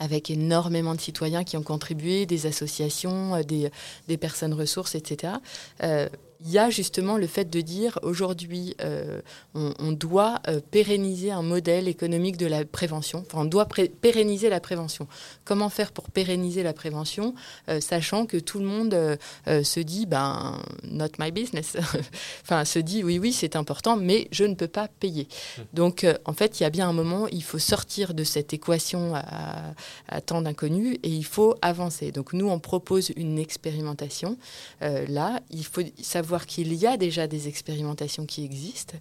avec 0.00 0.30
énormément 0.30 0.94
de 0.94 1.00
citoyens 1.00 1.44
qui 1.44 1.56
ont 1.56 1.62
contribué, 1.62 2.26
des 2.26 2.46
associations, 2.46 3.36
euh, 3.36 3.42
des, 3.42 4.16
personnes 4.16 4.54
ressources, 4.54 4.96
etc. 4.96 5.34
Euh, 5.82 6.08
il 6.44 6.50
y 6.50 6.58
a 6.58 6.70
justement 6.70 7.18
le 7.18 7.26
fait 7.26 7.50
de 7.50 7.60
dire 7.60 7.98
aujourd'hui, 8.02 8.74
euh, 8.80 9.20
on, 9.54 9.92
doit 9.92 10.40
euh, 10.48 10.60
pérenniser 10.70 11.30
un 11.30 11.42
modèle 11.42 11.86
économique 11.86 12.36
de 12.36 12.46
la 12.46 12.64
prévention. 12.64 13.24
Enfin, 13.26 13.42
on 13.42 13.44
doit 13.44 13.66
pérenniser 14.00 14.48
la 14.48 14.60
prévention. 14.60 15.06
Comment 15.44 15.68
faire 15.68 15.92
pour 15.92 16.10
pérenniser 16.10 16.62
la 16.62 16.72
prévention, 16.72 17.34
euh, 17.68 17.80
sachant 17.80 18.26
que 18.26 18.38
tout 18.38 18.58
le 18.58 18.64
monde 18.64 19.18
se 19.46 19.80
dit, 19.80 20.06
ben, 20.06 20.60
not 20.84 21.08
my 21.18 21.30
business. 21.30 21.76
enfin, 22.42 22.64
se 22.64 22.78
dit, 22.78 23.04
oui, 23.04 23.18
oui, 23.18 23.32
c'est 23.32 23.56
important, 23.56 23.96
mais 23.96 24.28
je 24.30 24.44
ne 24.44 24.54
peux 24.54 24.68
pas 24.68 24.88
payer. 24.88 25.28
Donc, 25.74 26.06
en 26.24 26.32
fait, 26.32 26.60
il 26.60 26.62
y 26.62 26.66
a 26.66 26.70
bien 26.70 26.88
un 26.88 26.92
moment, 26.92 27.28
il 27.28 27.42
faut 27.42 27.58
sortir 27.58 28.14
de 28.14 28.24
cette 28.24 28.52
équation 28.52 29.14
à, 29.14 29.74
à 30.08 30.20
temps 30.20 30.42
d'inconnu 30.42 30.94
et 31.02 31.08
il 31.08 31.24
faut 31.24 31.54
avancer. 31.62 32.12
Donc, 32.12 32.32
nous, 32.32 32.48
on 32.48 32.58
propose 32.58 33.12
une 33.16 33.38
expérimentation. 33.38 34.36
là, 34.80 35.40
il 35.50 35.64
faut 35.64 35.82
savoir 36.00 36.29
voir 36.30 36.46
qu'il 36.46 36.72
y 36.72 36.86
a 36.86 36.96
déjà 36.96 37.26
des 37.26 37.48
expérimentations 37.48 38.24
qui 38.24 38.44
existent. 38.44 38.96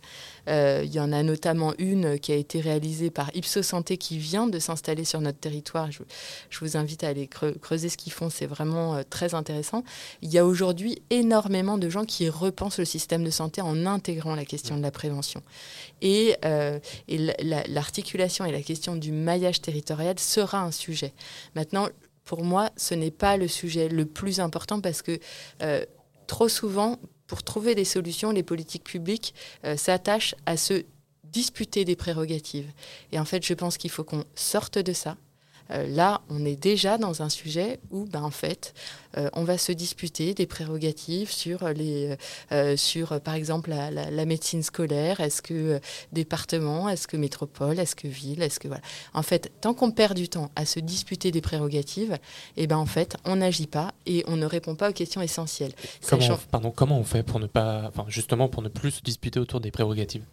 Euh, 0.50 0.82
il 0.84 0.92
y 0.92 1.00
en 1.00 1.12
a 1.12 1.22
notamment 1.22 1.74
une 1.78 2.20
qui 2.20 2.32
a 2.32 2.36
été 2.36 2.60
réalisée 2.60 3.12
par 3.12 3.30
Ipsos 3.36 3.62
Santé 3.62 3.98
qui 3.98 4.18
vient 4.18 4.48
de 4.48 4.58
s'installer 4.58 5.06
sur 5.06 5.22
notre 5.22 5.38
territoire. 5.38 5.90
Je, 5.92 6.02
vous 6.60 6.76
invite 6.76 7.04
à 7.04 7.10
aller 7.10 7.28
creuser 7.28 7.88
ce 7.88 7.98
qu'ils 7.98 8.12
font, 8.12 8.30
c'est 8.30 8.48
vraiment 8.48 8.96
euh, 8.96 9.04
très 9.08 9.36
intéressant. 9.36 9.84
Il 10.24 10.34
y 10.34 10.40
a 10.40 10.46
aujourd'hui 10.46 11.04
énormément 11.12 11.78
de 11.78 11.88
gens 11.88 12.04
qui 12.04 12.28
repensent 12.30 12.80
le 12.80 12.86
système 12.86 13.24
de 13.24 13.30
santé 13.30 13.62
en 13.62 13.86
intégrant 13.86 14.34
la 14.34 14.46
question 14.46 14.76
de 14.76 14.82
la 14.82 14.92
prévention. 14.92 15.44
Et, 16.02 16.36
euh, 16.46 16.80
l'articulation 17.08 18.44
et 18.44 18.52
la 18.52 18.64
question 18.64 18.96
du 18.96 19.12
maillage 19.12 19.62
territorial 19.62 20.18
sera 20.18 20.62
un 20.62 20.72
sujet. 20.72 21.14
Maintenant, 21.56 21.88
pour 22.26 22.44
moi, 22.44 22.72
ce 22.76 22.96
n'est 22.96 23.12
pas 23.12 23.38
le 23.38 23.48
sujet 23.48 23.88
le 23.88 24.06
plus 24.06 24.40
important 24.40 24.82
parce 24.82 25.04
que 25.04 25.20
trop 26.30 26.48
souvent, 26.48 26.98
pour 27.30 27.44
trouver 27.44 27.76
des 27.76 27.86
solutions, 27.86 28.32
les 28.32 28.44
politiques 28.44 28.84
publiques 28.84 29.34
euh, 29.64 29.78
s'attachent 29.78 30.36
à 30.48 30.58
se 30.58 30.84
disputer 31.24 31.86
des 31.86 31.96
prérogatives. 31.96 32.72
Et 33.12 33.20
en 33.20 33.26
fait, 33.26 33.46
je 33.46 33.54
pense 33.54 33.78
qu'il 33.78 33.92
faut 33.92 34.04
qu'on 34.04 34.26
sorte 34.34 34.80
de 34.80 34.94
ça, 34.94 35.16
euh, 35.72 35.88
là, 35.88 36.22
on 36.30 36.46
est 36.46 36.56
déjà 36.56 36.98
dans 36.98 37.22
un 37.22 37.30
sujet 37.30 37.80
où, 37.92 38.06
ben, 38.06 38.24
en 38.24 38.32
fait, 38.32 38.74
euh, 39.18 39.30
on 39.34 39.44
va 39.44 39.58
se 39.58 39.72
disputer 39.72 40.34
des 40.34 40.46
prérogatives 40.46 41.32
sur, 41.32 41.68
les, 41.70 42.16
euh, 42.52 42.78
sur 42.78 43.20
par 43.22 43.34
exemple, 43.34 43.70
la, 43.70 44.26
médecine 44.26 44.64
scolaire. 44.64 45.20
Est-ce 45.20 45.42
que 45.42 45.80
département, 46.12 46.90
est-ce 46.90 47.08
que 47.08 47.18
métropole, 47.18 47.80
est-ce 47.80 47.96
que 47.96 48.08
ville, 48.08 48.42
est-ce 48.42 48.60
que 48.60 48.68
voilà. 48.68 48.84
En 49.14 49.24
fait, 49.24 49.52
tant 49.62 49.74
qu'on 49.74 49.92
perd 49.92 50.16
du 50.16 50.30
temps 50.30 50.52
à 50.56 50.66
se 50.66 50.80
disputer 50.80 51.32
des 51.32 51.42
prérogatives, 51.42 52.14
et 52.58 52.64
eh 52.64 52.68
ben 52.68 52.78
en 52.78 52.86
fait, 52.86 53.18
on 53.26 53.38
n'agit 53.38 53.68
pas 53.68 53.94
et 54.06 54.24
on 54.28 54.36
ne 54.36 54.46
répond 54.46 54.76
pas 54.76 54.90
aux 54.90 54.94
questions 54.94 55.22
essentielles. 55.22 55.74
Comment, 56.08 56.40
pardon, 56.52 56.72
comment 56.72 57.00
on 57.00 57.04
fait 57.04 57.24
pour 57.24 57.40
ne 57.40 57.48
pas, 57.48 57.86
enfin, 57.88 58.06
justement, 58.08 58.50
pour 58.50 58.62
ne 58.62 58.70
plus 58.70 58.92
se 58.92 59.02
disputer 59.02 59.40
autour 59.40 59.60
des 59.62 59.72
prérogatives? 59.72 60.24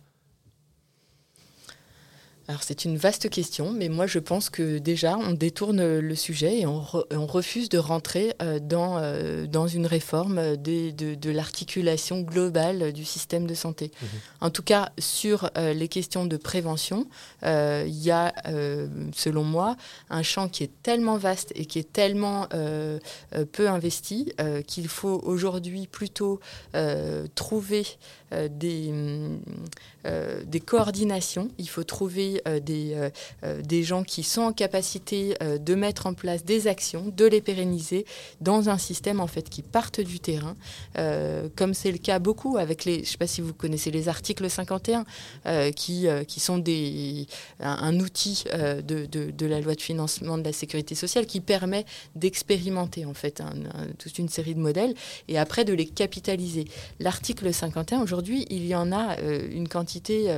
Alors 2.49 2.63
c'est 2.63 2.85
une 2.85 2.97
vaste 2.97 3.29
question, 3.29 3.73
mais 3.73 3.89
moi 3.89 4.07
je 4.07 4.21
pense 4.21 4.51
que 4.51 4.79
déjà 4.79 5.17
on 5.19 5.33
détourne 5.33 5.99
le 5.99 6.15
sujet 6.15 6.61
et 6.61 6.67
on, 6.67 6.81
refuse 7.27 7.69
de 7.69 7.79
rentrer 7.79 8.35
euh, 8.41 8.61
dans, 8.61 8.99
euh, 8.99 9.47
dans 9.47 9.67
une 9.67 9.87
réforme 9.87 10.57
de, 10.57 10.91
de, 10.93 11.31
l'articulation 11.31 12.21
globale 12.21 12.93
du 12.93 13.05
système 13.05 13.49
de 13.49 13.55
santé. 13.55 13.91
Mhm. 14.01 14.09
En 14.43 14.51
tout 14.51 14.63
cas, 14.63 14.91
sur 14.99 15.51
euh, 15.59 15.73
les 15.73 15.89
questions 15.89 16.25
de 16.25 16.37
prévention, 16.37 17.07
il 17.43 18.03
y 18.03 18.11
a, 18.11 18.33
selon 19.15 19.43
moi, 19.43 19.77
un 20.11 20.23
champ 20.23 20.49
qui 20.49 20.63
est 20.63 20.71
tellement 20.83 21.17
vaste 21.17 21.53
et 21.55 21.67
qui 21.67 21.79
est 21.79 21.93
tellement 21.93 22.49
peu 23.53 23.69
investi 23.69 24.33
qu'il 24.67 24.89
faut 24.89 25.21
aujourd'hui 25.25 25.87
plutôt 25.87 26.41
trouver 27.35 27.87
des, 28.33 28.93
des 30.47 30.61
coordinations, 30.61 31.49
il 31.59 31.69
faut 31.69 31.85
trouver 31.85 32.41
euh, 32.47 32.61
des, 32.61 32.95
euh, 32.95 33.11
euh, 33.45 33.63
des 33.63 33.83
gens 33.83 34.03
qui 34.03 34.23
sont 34.23 34.43
en 34.43 34.53
capacité 34.53 35.35
de 35.41 35.75
mettre 35.75 36.07
en 36.07 36.15
place 36.15 36.45
des 36.45 36.67
actions, 36.67 37.13
de 37.17 37.25
les 37.25 37.41
pérenniser 37.41 38.07
dans 38.41 38.69
un 38.69 38.79
système 38.79 39.21
en 39.21 39.27
fait 39.27 39.49
qui 39.49 39.63
parte 39.63 40.01
du 40.01 40.21
terrain, 40.21 40.57
comme 41.57 41.75
c'est 41.75 41.93
le 41.93 41.99
cas 41.99 42.19
beaucoup 42.19 42.57
avec 42.57 42.85
les, 42.85 42.97
je 42.97 43.01
ne 43.01 43.05
sais 43.05 43.19
pas 43.19 43.27
si 43.27 43.41
vous 43.41 43.53
connaissez 43.53 43.91
les 43.91 44.09
articles 44.09 44.49
51, 44.49 45.05
qui, 45.73 46.07
qui 46.27 46.41
sont 46.41 46.59
des, 46.59 47.27
un, 47.61 47.99
outil 48.01 48.45
de, 48.53 49.07
de, 49.07 49.47
la 49.47 49.61
loi 49.61 49.75
de 49.75 49.81
financement 49.81 50.39
de 50.39 50.45
la 50.45 50.53
sécurité 50.53 50.95
sociale 50.95 51.27
qui 51.27 51.41
permet 51.41 51.85
d'expérimenter 52.15 53.05
en 53.05 53.15
fait 53.15 53.43
toute 53.99 54.19
une 54.19 54.29
série 54.29 54.55
de 54.55 54.61
modèles 54.61 54.95
et 55.29 55.39
après 55.39 55.65
de 55.65 55.73
les 55.73 55.87
capitaliser. 55.87 56.67
L'article 57.01 57.53
51 57.53 58.03
aujourd'hui, 58.03 58.16
il 58.51 58.67
y 58.67 58.75
en 58.75 58.93
a 58.93 59.19
une 59.21 59.69
quantité 59.69 60.31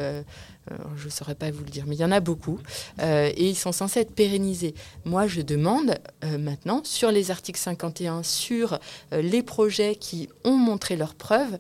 je 0.97 1.07
ne 1.07 1.11
saurais 1.11 1.35
pas 1.35 1.51
vous 1.51 1.65
le 1.65 1.71
dire, 1.71 1.85
mais 1.87 1.97
il 1.97 2.01
y 2.01 2.05
en 2.05 2.13
a 2.13 2.21
beaucoup, 2.21 2.59
euh, 3.01 3.31
et 3.35 3.49
ils 3.49 3.57
sont 3.57 3.73
censés 3.73 4.01
être 4.01 4.15
pérennisés. 4.15 4.75
Moi, 5.05 5.27
je 5.27 5.41
demande 5.41 5.97
euh, 6.25 6.39
maintenant, 6.39 6.83
sur 6.85 7.11
les 7.11 7.31
articles 7.31 7.59
51, 7.59 8.23
sur 8.23 8.79
euh, 9.13 9.23
les 9.23 9.43
projets 9.43 9.97
qui 9.97 10.29
ont 10.45 10.57
montré 10.57 10.97
leurs 10.97 11.15
preuves, 11.15 11.59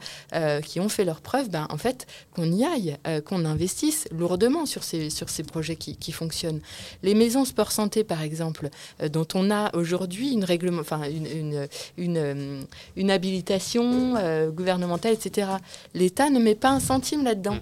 qui 0.64 0.80
ont 0.80 0.88
fait 0.88 1.04
leurs 1.04 1.20
preuves, 1.20 1.48
ben, 1.48 1.66
en 1.70 1.76
fait, 1.76 2.06
qu'on 2.34 2.50
y 2.50 2.64
aille, 2.64 2.96
qu'on 3.24 3.44
investisse 3.44 4.06
lourdement 4.10 4.66
sur 4.66 4.82
ces, 4.82 5.10
sur 5.10 5.28
ces 5.28 5.42
projets 5.42 5.76
qui, 5.76 6.12
fonctionnent. 6.12 6.60
Les 7.02 7.14
maisons 7.14 7.44
sport-santé, 7.44 8.04
par 8.04 8.22
exemple, 8.22 8.68
dont 9.10 9.26
on 9.34 9.50
a 9.50 9.74
aujourd'hui 9.76 10.32
une, 10.32 10.44
une, 10.48 11.68
une, 11.96 12.66
une 12.96 13.10
habilitation 13.10 14.50
gouvernementale, 14.50 15.14
etc., 15.14 15.50
l'État 15.94 16.30
ne 16.30 16.38
met 16.38 16.54
pas 16.54 16.70
un 16.70 16.80
centime 16.80 17.24
là-dedans. 17.24 17.58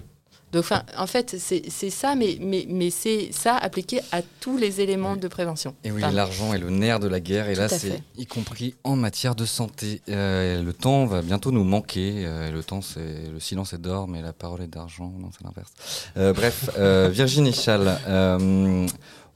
Donc, 0.53 0.65
en 0.97 1.07
fait, 1.07 1.35
c'est 1.37 1.89
ça, 1.89 2.15
mais, 2.15 2.37
mais, 2.39 2.65
mais 2.69 2.89
c'est 2.89 3.29
ça 3.33 3.57
appliqué 3.57 3.99
à 4.13 4.21
tous 4.21 4.57
les 4.57 4.79
éléments 4.79 5.17
de 5.17 5.27
prévention. 5.27 5.75
Et 5.83 5.91
oui, 5.91 6.01
l'argent 6.13 6.53
est 6.53 6.57
le 6.57 6.69
nerf 6.69 6.99
de 6.99 7.07
la 7.07 7.19
guerre, 7.19 7.49
et 7.49 7.55
là, 7.55 7.67
c'est 7.67 8.01
y 8.17 8.25
compris 8.25 8.75
en 8.85 8.95
matière 8.95 9.35
de 9.35 9.45
santé. 9.45 10.01
Euh, 10.07 10.63
le 10.63 10.73
temps 10.73 11.05
va 11.05 11.21
bientôt 11.21 11.51
nous 11.51 11.65
manquer. 11.65 12.23
Euh, 12.25 12.49
le 12.51 12.63
temps, 12.63 12.81
c'est 12.81 13.29
le 13.31 13.39
silence 13.41 13.73
est 13.73 13.77
d'or, 13.77 14.07
mais 14.07 14.21
la 14.21 14.31
parole 14.31 14.61
est 14.61 14.67
d'argent. 14.67 15.13
Non, 15.19 15.29
c'est 15.37 15.43
l'inverse. 15.43 15.73
Euh, 16.15 16.31
bref, 16.31 16.69
Virginie 17.11 17.53
Chal. 17.53 17.99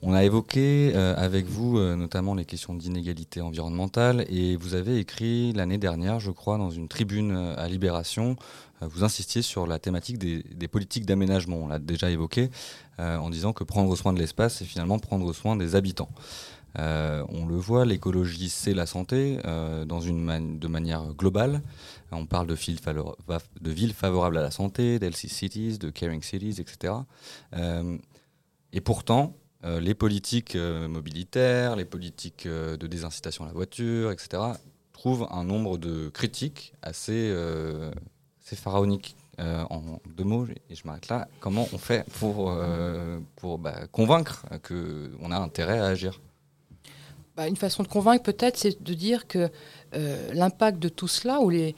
On 0.04 0.16
a 0.16 0.24
évoqué 0.24 0.96
avec 0.96 1.46
vous 1.46 1.78
notamment 1.96 2.34
les 2.34 2.46
questions 2.46 2.74
d'inégalité 2.74 3.40
environnementale 3.40 4.26
et 4.30 4.56
vous 4.56 4.74
avez 4.74 4.98
écrit 4.98 5.54
l'année 5.54 5.78
dernière, 5.78 6.20
je 6.20 6.32
crois, 6.32 6.58
dans 6.58 6.72
une 6.72 6.88
tribune 6.88 7.54
à 7.56 7.68
Libération, 7.68 8.36
vous 8.88 9.04
insistiez 9.04 9.42
sur 9.42 9.68
la 9.68 9.80
thématique 9.80 10.18
des, 10.18 10.68
politiques 10.68 11.06
d'aménagement. 11.06 11.58
On 11.58 11.68
l'a 11.68 11.80
déjà 11.80 12.10
évoqué 12.10 12.50
euh, 13.00 13.18
en 13.18 13.30
disant 13.30 13.54
que 13.54 13.64
prendre 13.64 13.96
soin 13.96 14.14
de 14.14 14.20
l'espace, 14.20 14.56
c'est 14.58 14.66
finalement 14.66 15.00
prendre 15.00 15.32
soin 15.34 15.56
des 15.56 15.76
habitants. 15.76 16.10
Euh, 16.80 17.24
on 17.30 17.46
le 17.46 17.56
voit, 17.56 17.86
l'écologie, 17.86 18.50
c'est 18.50 18.74
la 18.74 18.86
santé 18.86 19.38
dans 19.86 20.00
une 20.00 20.58
de 20.58 20.68
manière 20.68 21.14
globale. 21.14 21.62
On 22.12 22.26
parle 22.26 22.48
de 22.48 22.56
de 22.56 23.72
villes 23.72 23.94
favorables 23.94 24.38
à 24.38 24.42
la 24.42 24.52
santé, 24.52 25.00
d'healthy 25.00 25.30
cities, 25.30 25.78
de 25.78 25.90
caring 25.90 26.22
cities, 26.22 26.60
etc. 26.60 26.94
et 28.74 28.82
pourtant, 28.82 29.36
les 29.64 29.94
politiques 29.94 30.56
mobilitaires, 30.56 31.76
les 31.76 31.86
politiques 31.86 32.48
de 32.48 32.88
désincitation 32.88 33.44
à 33.44 33.48
la 33.48 33.54
voiture, 33.54 34.12
etc., 34.12 34.44
trouvent 34.94 35.28
un 35.32 35.44
nombre 35.44 35.78
de 35.78 36.10
critiques 36.10 36.74
assez 36.82 37.34
c'est 38.52 38.60
pharaonique. 38.60 39.16
Euh, 39.40 39.64
en 39.70 39.82
deux 40.18 40.26
mots, 40.26 40.46
et 40.70 40.76
je 40.76 40.86
m'arrête 40.86 41.08
là, 41.08 41.28
comment 41.40 41.68
on 41.74 41.78
fait 41.78 42.06
pour, 42.20 42.52
euh, 42.52 43.18
pour 43.38 43.58
bah, 43.58 43.88
convaincre 43.92 44.46
qu'on 44.62 45.32
a 45.32 45.38
intérêt 45.38 45.80
à 45.80 45.86
agir? 45.86 46.20
Bah, 47.36 47.48
Une 47.48 47.56
façon 47.56 47.82
de 47.82 47.88
convaincre 47.88 48.24
peut-être, 48.24 48.58
c'est 48.58 48.84
de 48.84 48.94
dire 48.94 49.26
que 49.26 49.50
euh, 49.96 50.34
l'impact 50.34 50.80
de 50.80 50.90
tout 50.90 51.08
cela, 51.08 51.40
ou 51.40 51.50
les, 51.50 51.76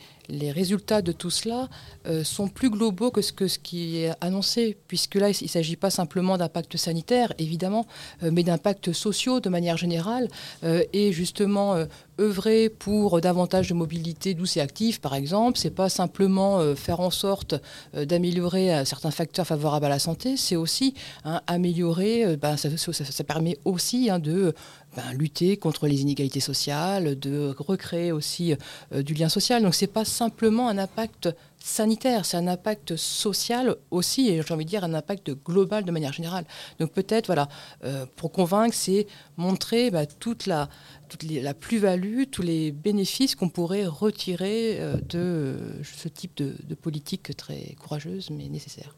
résultats 0.51 1.01
de 1.01 1.11
tout 1.11 1.30
cela 1.30 1.69
euh, 2.07 2.24
sont 2.24 2.47
plus 2.49 2.71
globaux 2.71 3.11
que 3.11 3.21
ce, 3.21 3.32
que 3.32 3.47
ce 3.47 3.59
qui 3.59 3.97
est 3.97 4.11
annoncé, 4.19 4.76
puisque 4.88 5.15
là, 5.15 5.30
il 5.30 5.43
ne 5.43 5.47
s'agit 5.47 5.78
pas 5.78 5.91
simplement 5.91 6.38
d'impact 6.38 6.76
sanitaire, 6.76 7.34
évidemment, 7.38 7.86
mais 8.24 8.43
d'impact 8.43 8.93
sociaux 8.93 9.39
de 9.39 9.49
manière 9.49 9.78
générale, 9.78 10.28
et 10.63 11.13
justement 11.13 11.86
œuvrer 12.24 12.69
pour 12.69 13.21
davantage 13.21 13.69
de 13.69 13.74
mobilité 13.74 14.34
douce 14.34 14.57
et 14.57 14.61
active, 14.61 14.99
par 14.99 15.15
exemple, 15.15 15.57
c'est 15.57 15.69
pas 15.69 15.89
simplement 15.89 16.76
faire 16.76 16.99
en 16.99 17.11
sorte 17.11 17.55
d'améliorer 17.93 18.86
certains 18.86 19.11
facteurs 19.11 19.45
favorables 19.45 19.86
à 19.86 19.89
la 19.89 19.99
santé, 19.99 20.38
c'est 20.38 20.55
aussi 20.55 20.93
hein, 21.26 21.41
améliorer, 21.47 22.38
ben, 22.38 22.57
ça, 22.57 22.69
ça, 22.78 23.24
permet 23.24 23.57
aussi 23.65 24.09
hein, 24.09 24.19
de 24.19 24.53
ben, 24.95 25.13
lutter 25.13 25.57
contre 25.57 25.88
les 25.88 26.01
inégalités 26.01 26.39
sociales, 26.39 27.19
de 27.19 27.53
recréer 27.57 28.11
aussi 28.11 28.55
du 28.91 29.13
lien 29.13 29.30
social. 29.30 29.63
Donc 29.63 29.76
c'est 29.76 29.88
pas 29.88 30.05
simplement 30.05 30.69
un 30.69 30.78
impact 30.78 31.30
sanitaire, 31.64 32.26
c'est 32.26 32.36
un 32.36 32.47
impact 32.47 32.97
social 32.97 33.78
aussi, 33.89 34.28
et 34.28 34.41
j'ai 34.41 34.53
envie 34.53 34.66
de 34.66 34.70
dire 34.70 34.84
un 34.84 34.93
impact 34.93 35.32
global 35.45 35.86
de 35.86 35.91
manière 35.91 36.11
générale. 36.11 36.43
Donc 36.78 36.91
peut-être, 36.91 37.28
voilà, 37.28 37.47
euh, 37.86 38.05
pour 38.18 38.34
convaincre, 38.34 38.76
c'est 38.76 39.07
montrer 39.38 39.89
bah, 39.89 40.05
toute 40.05 40.45
la, 40.45 40.68
plus-value, 41.57 42.24
tous 42.30 42.41
les 42.41 42.74
bénéfices 42.74 43.36
qu'on 43.36 43.49
pourrait 43.49 43.86
retirer 43.86 44.78
euh, 44.82 44.97
de 45.07 45.57
ce 45.84 46.09
type 46.09 46.36
de 46.36 46.76
politique 46.76 47.36
très 47.38 47.76
courageuse 47.80 48.30
mais 48.30 48.49
nécessaire. 48.49 48.93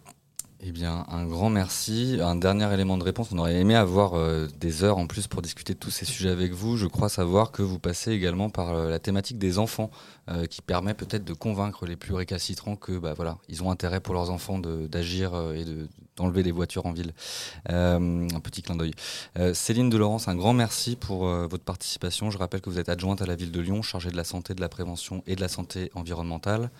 Eh 0.67 0.71
bien, 0.71 1.05
un 1.09 1.27
grand 1.27 1.51
merci. 1.51 2.17
Un 2.19 2.35
dernier 2.35 2.73
élément 2.73 2.97
de 2.97 3.03
réponse, 3.03 3.27
on 3.31 3.37
aurait 3.37 3.53
aimé 3.53 3.75
avoir 3.75 4.15
euh, 4.15 4.47
des 4.59 4.83
heures 4.83 4.97
en 4.97 5.05
plus 5.05 5.27
pour 5.27 5.43
discuter 5.43 5.75
de 5.75 5.79
tous 5.79 5.91
ces 5.91 6.05
sujets 6.05 6.31
avec 6.31 6.53
vous. 6.53 6.75
Je 6.75 6.87
crois 6.87 7.07
savoir 7.07 7.51
que 7.51 7.61
vous 7.61 7.77
passez 7.77 8.11
également 8.13 8.49
par 8.49 8.73
euh, 8.73 8.89
la 8.89 8.97
thématique 8.97 9.37
des 9.37 9.59
enfants, 9.59 9.91
euh, 10.27 10.47
qui 10.47 10.63
permet 10.63 10.95
peut-être 10.95 11.23
de 11.23 11.33
convaincre 11.33 11.85
les 11.85 11.95
plus 11.95 12.15
récalcitrants 12.15 12.77
que, 12.77 12.97
bah 12.97 13.13
voilà, 13.13 13.37
ils 13.47 13.61
ont 13.61 13.69
intérêt 13.69 13.99
pour 13.99 14.15
leurs 14.15 14.31
enfants 14.31 14.57
d'agir 14.57 15.35
et 15.53 15.65
d'enlever 16.15 16.41
les 16.41 16.51
voitures 16.51 16.87
en 16.87 16.93
ville. 16.93 17.13
un 17.67 18.39
petit 18.41 18.63
clin 18.63 18.75
d'œil. 18.75 18.93
Céline 19.53 19.91
de 19.91 19.97
Laurence, 19.97 20.27
un 20.27 20.35
grand 20.35 20.53
merci 20.53 20.95
pour 20.95 21.27
votre 21.27 21.63
participation. 21.63 22.31
Je 22.31 22.39
rappelle 22.39 22.61
que 22.61 22.71
vous 22.71 22.79
êtes 22.79 22.89
adjointe 22.89 23.21
à 23.21 23.27
la 23.27 23.35
ville 23.35 23.51
de 23.51 23.59
Lyon, 23.59 23.83
chargée 23.83 24.09
de 24.09 24.17
la 24.17 24.23
santé, 24.23 24.55
de 24.55 24.61
la 24.61 24.69
prévention 24.69 25.21
et 25.27 25.35
de 25.35 25.41
la 25.41 25.47
santé 25.47 25.91
environnementale. 25.93 26.71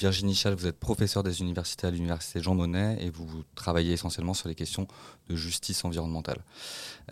Virginie 0.00 0.34
Chal, 0.34 0.54
vous 0.54 0.66
êtes 0.66 0.80
professeur 0.80 1.22
des 1.22 1.42
universités 1.42 1.86
à 1.86 1.90
l'université 1.90 2.40
Jean 2.40 2.54
Monnet 2.54 2.96
et 3.00 3.10
vous, 3.10 3.26
travaillez 3.54 3.92
essentiellement 3.92 4.32
sur 4.32 4.48
les 4.48 4.54
questions 4.54 4.88
de 5.28 5.36
justice 5.36 5.84
environnementale. 5.84 6.42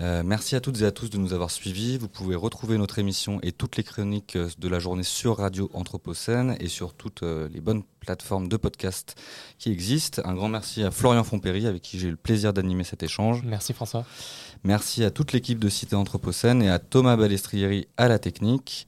Euh, 0.00 0.22
merci 0.24 0.56
à 0.56 0.60
toutes 0.60 0.80
et 0.80 0.86
à 0.86 0.90
tous 0.90 1.10
de 1.10 1.18
nous 1.18 1.34
avoir 1.34 1.50
suivis. 1.50 1.98
Vous 1.98 2.08
pouvez 2.08 2.34
retrouver 2.34 2.78
notre 2.78 2.98
émission 2.98 3.40
et 3.42 3.52
toutes 3.52 3.76
les 3.76 3.82
chroniques 3.82 4.36
euh, 4.36 4.48
de 4.58 4.68
la 4.68 4.78
journée 4.78 5.02
sur 5.02 5.36
Radio 5.36 5.70
Anthropocène 5.74 6.56
et 6.60 6.68
sur 6.68 6.94
toutes 6.94 7.24
euh, 7.24 7.50
les 7.52 7.60
bonnes 7.60 7.82
plateformes 8.00 8.48
de 8.48 8.56
podcast 8.56 9.16
qui 9.58 9.70
existent. 9.70 10.22
Un 10.24 10.32
grand 10.32 10.48
merci 10.48 10.82
à 10.82 10.90
Florian 10.90 11.24
Fompéry 11.24 11.66
avec 11.66 11.82
qui 11.82 11.98
j'ai 11.98 12.08
eu 12.08 12.12
le 12.12 12.16
plaisir 12.16 12.54
d'animer 12.54 12.84
cet 12.84 13.02
échange. 13.02 13.42
Merci 13.44 13.74
François. 13.74 14.06
Merci 14.64 15.04
à 15.04 15.10
toute 15.10 15.32
l'équipe 15.32 15.58
de 15.58 15.68
Cité 15.68 15.94
Anthropocène 15.94 16.62
et 16.62 16.70
à 16.70 16.78
Thomas 16.78 17.16
Balestrieri 17.16 17.86
à 17.98 18.08
la 18.08 18.18
technique. 18.18 18.86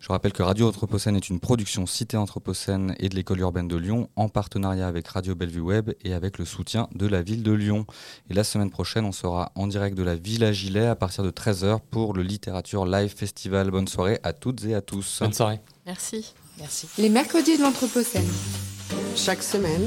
Je 0.00 0.08
rappelle 0.08 0.32
que 0.32 0.42
Radio 0.42 0.66
Anthropocène 0.66 1.14
est 1.14 1.28
une 1.28 1.40
production 1.40 1.84
Cité 1.84 2.16
Anthropocène 2.16 2.96
et 2.98 3.10
de 3.10 3.14
l'école 3.14 3.40
urbaine 3.40 3.68
de 3.68 3.76
Lyon 3.76 4.08
en 4.16 4.30
partenariat 4.30 4.88
avec 4.88 5.06
Radio 5.06 5.34
Bellevue 5.34 5.60
Web 5.60 5.90
et 6.02 6.14
avec 6.14 6.38
le 6.38 6.46
soutien 6.46 6.88
de 6.94 7.06
la 7.06 7.20
ville 7.20 7.42
de 7.42 7.52
Lyon. 7.52 7.84
Et 8.30 8.34
la 8.34 8.42
semaine 8.42 8.70
prochaine, 8.70 9.04
on 9.04 9.12
sera 9.12 9.52
en 9.56 9.66
direct 9.66 9.94
de 9.98 10.02
la 10.02 10.16
Villa 10.16 10.52
Gilet 10.52 10.86
à 10.86 10.96
partir 10.96 11.22
de 11.22 11.30
13h 11.30 11.80
pour 11.90 12.14
le 12.14 12.22
Littérature 12.22 12.86
Live 12.86 13.14
Festival. 13.14 13.70
Bonne 13.70 13.88
soirée 13.88 14.18
à 14.22 14.32
toutes 14.32 14.64
et 14.64 14.74
à 14.74 14.80
tous. 14.80 15.18
Bonne 15.20 15.34
soirée. 15.34 15.60
Merci. 15.84 16.32
Merci. 16.58 16.88
Les 16.96 17.10
mercredis 17.10 17.58
de 17.58 17.62
l'Anthropocène. 17.62 18.28
Chaque 19.14 19.42
semaine, 19.42 19.86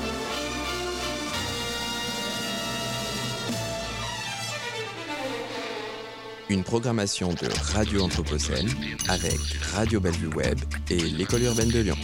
Une 6.51 6.65
programmation 6.65 7.29
de 7.29 7.47
Radio 7.73 8.03
Anthropocène 8.03 8.67
avec 9.07 9.39
Radio 9.73 10.01
Bellevue 10.01 10.35
Web 10.35 10.59
et 10.89 10.97
l'École 10.97 11.43
urbaine 11.43 11.69
de 11.69 11.79
Lyon. 11.79 11.95